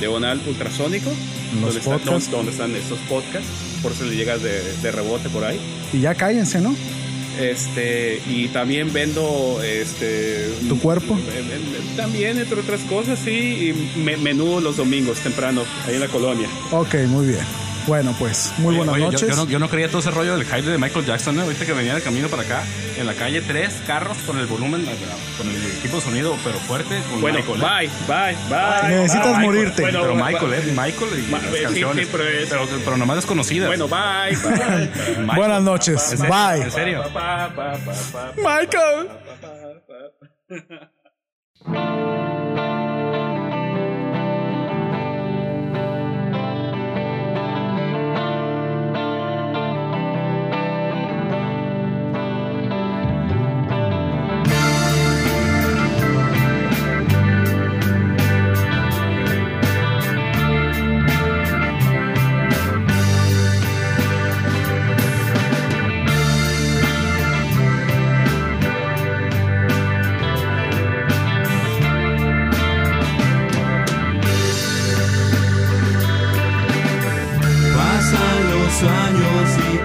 diagonal 0.00 0.40
ultrasónico, 0.46 1.12
donde, 1.60 2.30
donde 2.30 2.52
están 2.52 2.74
estos 2.74 2.98
podcasts, 3.00 3.50
por 3.82 3.92
eso 3.92 4.06
le 4.06 4.16
llegas 4.16 4.42
de, 4.42 4.62
de 4.80 4.92
rebote 4.92 5.28
por 5.28 5.44
ahí. 5.44 5.60
Y 5.92 6.00
ya 6.00 6.14
cállense, 6.14 6.62
¿no? 6.62 6.74
Este, 7.40 8.20
y 8.28 8.48
también 8.48 8.92
vendo 8.92 9.60
este 9.62 10.50
¿Tu 10.68 10.78
cuerpo? 10.78 11.16
eh, 11.18 11.42
eh, 11.50 11.60
También, 11.96 12.38
entre 12.38 12.60
otras 12.60 12.80
cosas, 12.82 13.18
sí, 13.18 13.30
y 13.30 13.98
me- 13.98 14.16
menú 14.16 14.60
los 14.60 14.76
domingos 14.76 15.18
temprano, 15.18 15.62
ahí 15.86 15.94
en 15.94 16.00
la 16.00 16.08
colonia. 16.08 16.48
Ok, 16.70 16.94
muy 17.08 17.26
bien. 17.26 17.44
Bueno, 17.86 18.14
pues, 18.18 18.52
muy 18.58 18.68
Oye, 18.68 18.76
buenas 18.78 18.94
oye, 18.94 19.04
yo- 19.04 19.10
noches. 19.12 19.28
Yo, 19.28 19.36
no, 19.36 19.46
yo 19.50 19.58
no 19.58 19.68
creía 19.68 19.88
todo 19.88 19.98
ese 19.98 20.10
rollo 20.10 20.36
del 20.36 20.46
hype 20.46 20.62
de 20.62 20.78
Michael 20.78 21.04
Jackson, 21.04 21.36
¿no? 21.36 21.42
Ahorita 21.42 21.66
que 21.66 21.72
venía 21.74 21.94
de 21.94 22.00
camino 22.00 22.28
para 22.28 22.42
acá, 22.42 22.62
en 22.96 23.06
la 23.06 23.12
calle, 23.14 23.42
tres 23.42 23.74
carros 23.86 24.16
con 24.26 24.38
el 24.38 24.46
volumen, 24.46 24.86
con 25.36 25.48
el 25.48 25.66
equipo 25.78 25.96
de 25.96 26.02
sonido, 26.02 26.34
pero 26.42 26.58
fuerte, 26.60 26.98
con 27.10 27.20
Bueno, 27.20 27.40
Michael. 27.40 27.60
¿eh? 27.62 27.90
bye, 28.08 28.16
bye, 28.16 28.36
bye. 28.88 28.96
Necesitas 28.96 29.38
morirte. 29.38 29.82
Bueno, 29.82 30.00
pero 30.02 30.14
Michael, 30.14 30.54
¿eh? 30.54 30.62
Michael 30.72 31.10
y 31.26 31.30
Ma- 31.30 31.38
las 31.42 31.54
sí, 31.54 31.62
canciones. 31.62 32.04
sí, 32.06 32.12
pero 32.12 32.24
es- 32.28 32.48
pero, 32.48 32.66
pero 32.84 32.96
nomás 32.96 33.16
desconocidas. 33.16 33.68
Bueno, 33.68 33.86
bye, 33.88 34.34
bye. 34.36 34.88
Michael. 35.18 35.36
Buenas 35.36 35.62
noches. 35.62 36.12
¿En 36.12 36.18
serio? 36.18 36.34
Bye. 36.34 36.62
¿En 36.62 36.70
serio? 36.72 37.02
Pa, 37.12 37.50
pa, 37.54 37.54
pa, 37.54 37.78
pa, 37.84 37.92
pa, 38.12 38.32
Michael. 38.36 39.08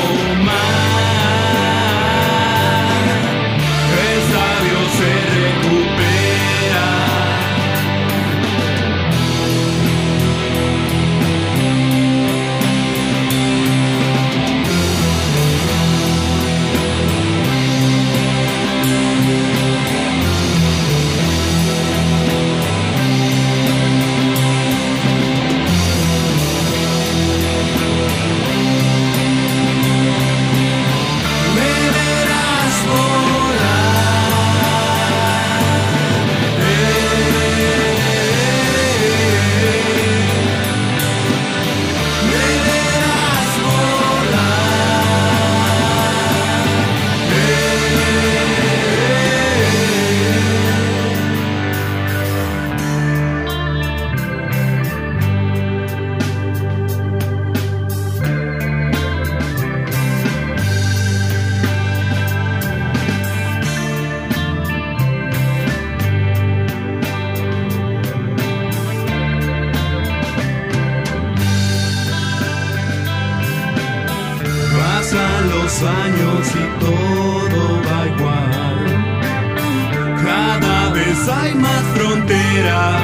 hay 81.32 81.54
más 81.54 81.82
fronteras. 81.94 83.02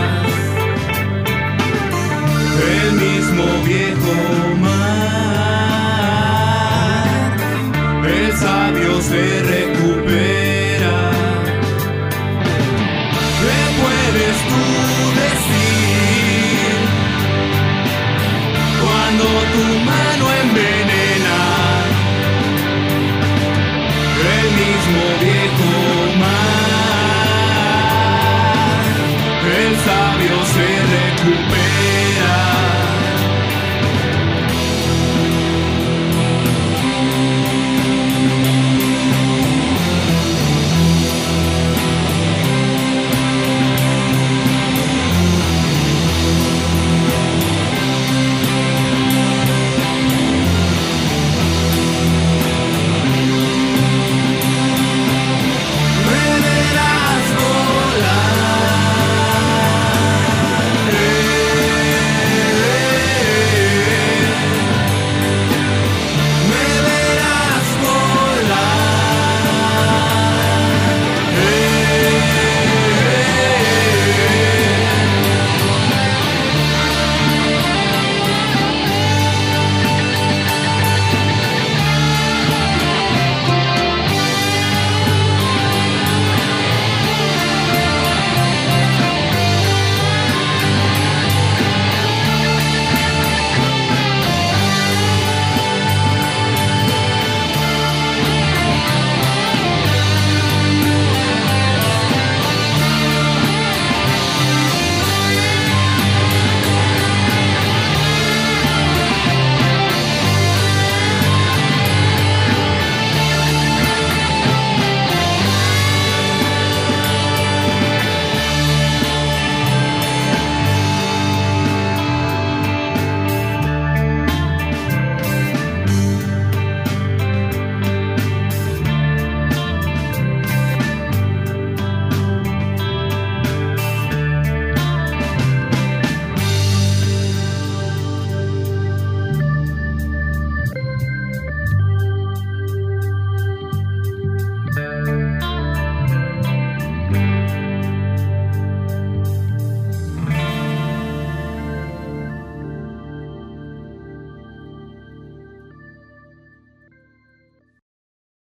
El 2.74 2.92
mismo 2.92 3.44
viejo 3.64 4.14
mar. 4.60 4.86
El 8.06 8.32
sabio 8.36 9.02
se 9.02 9.42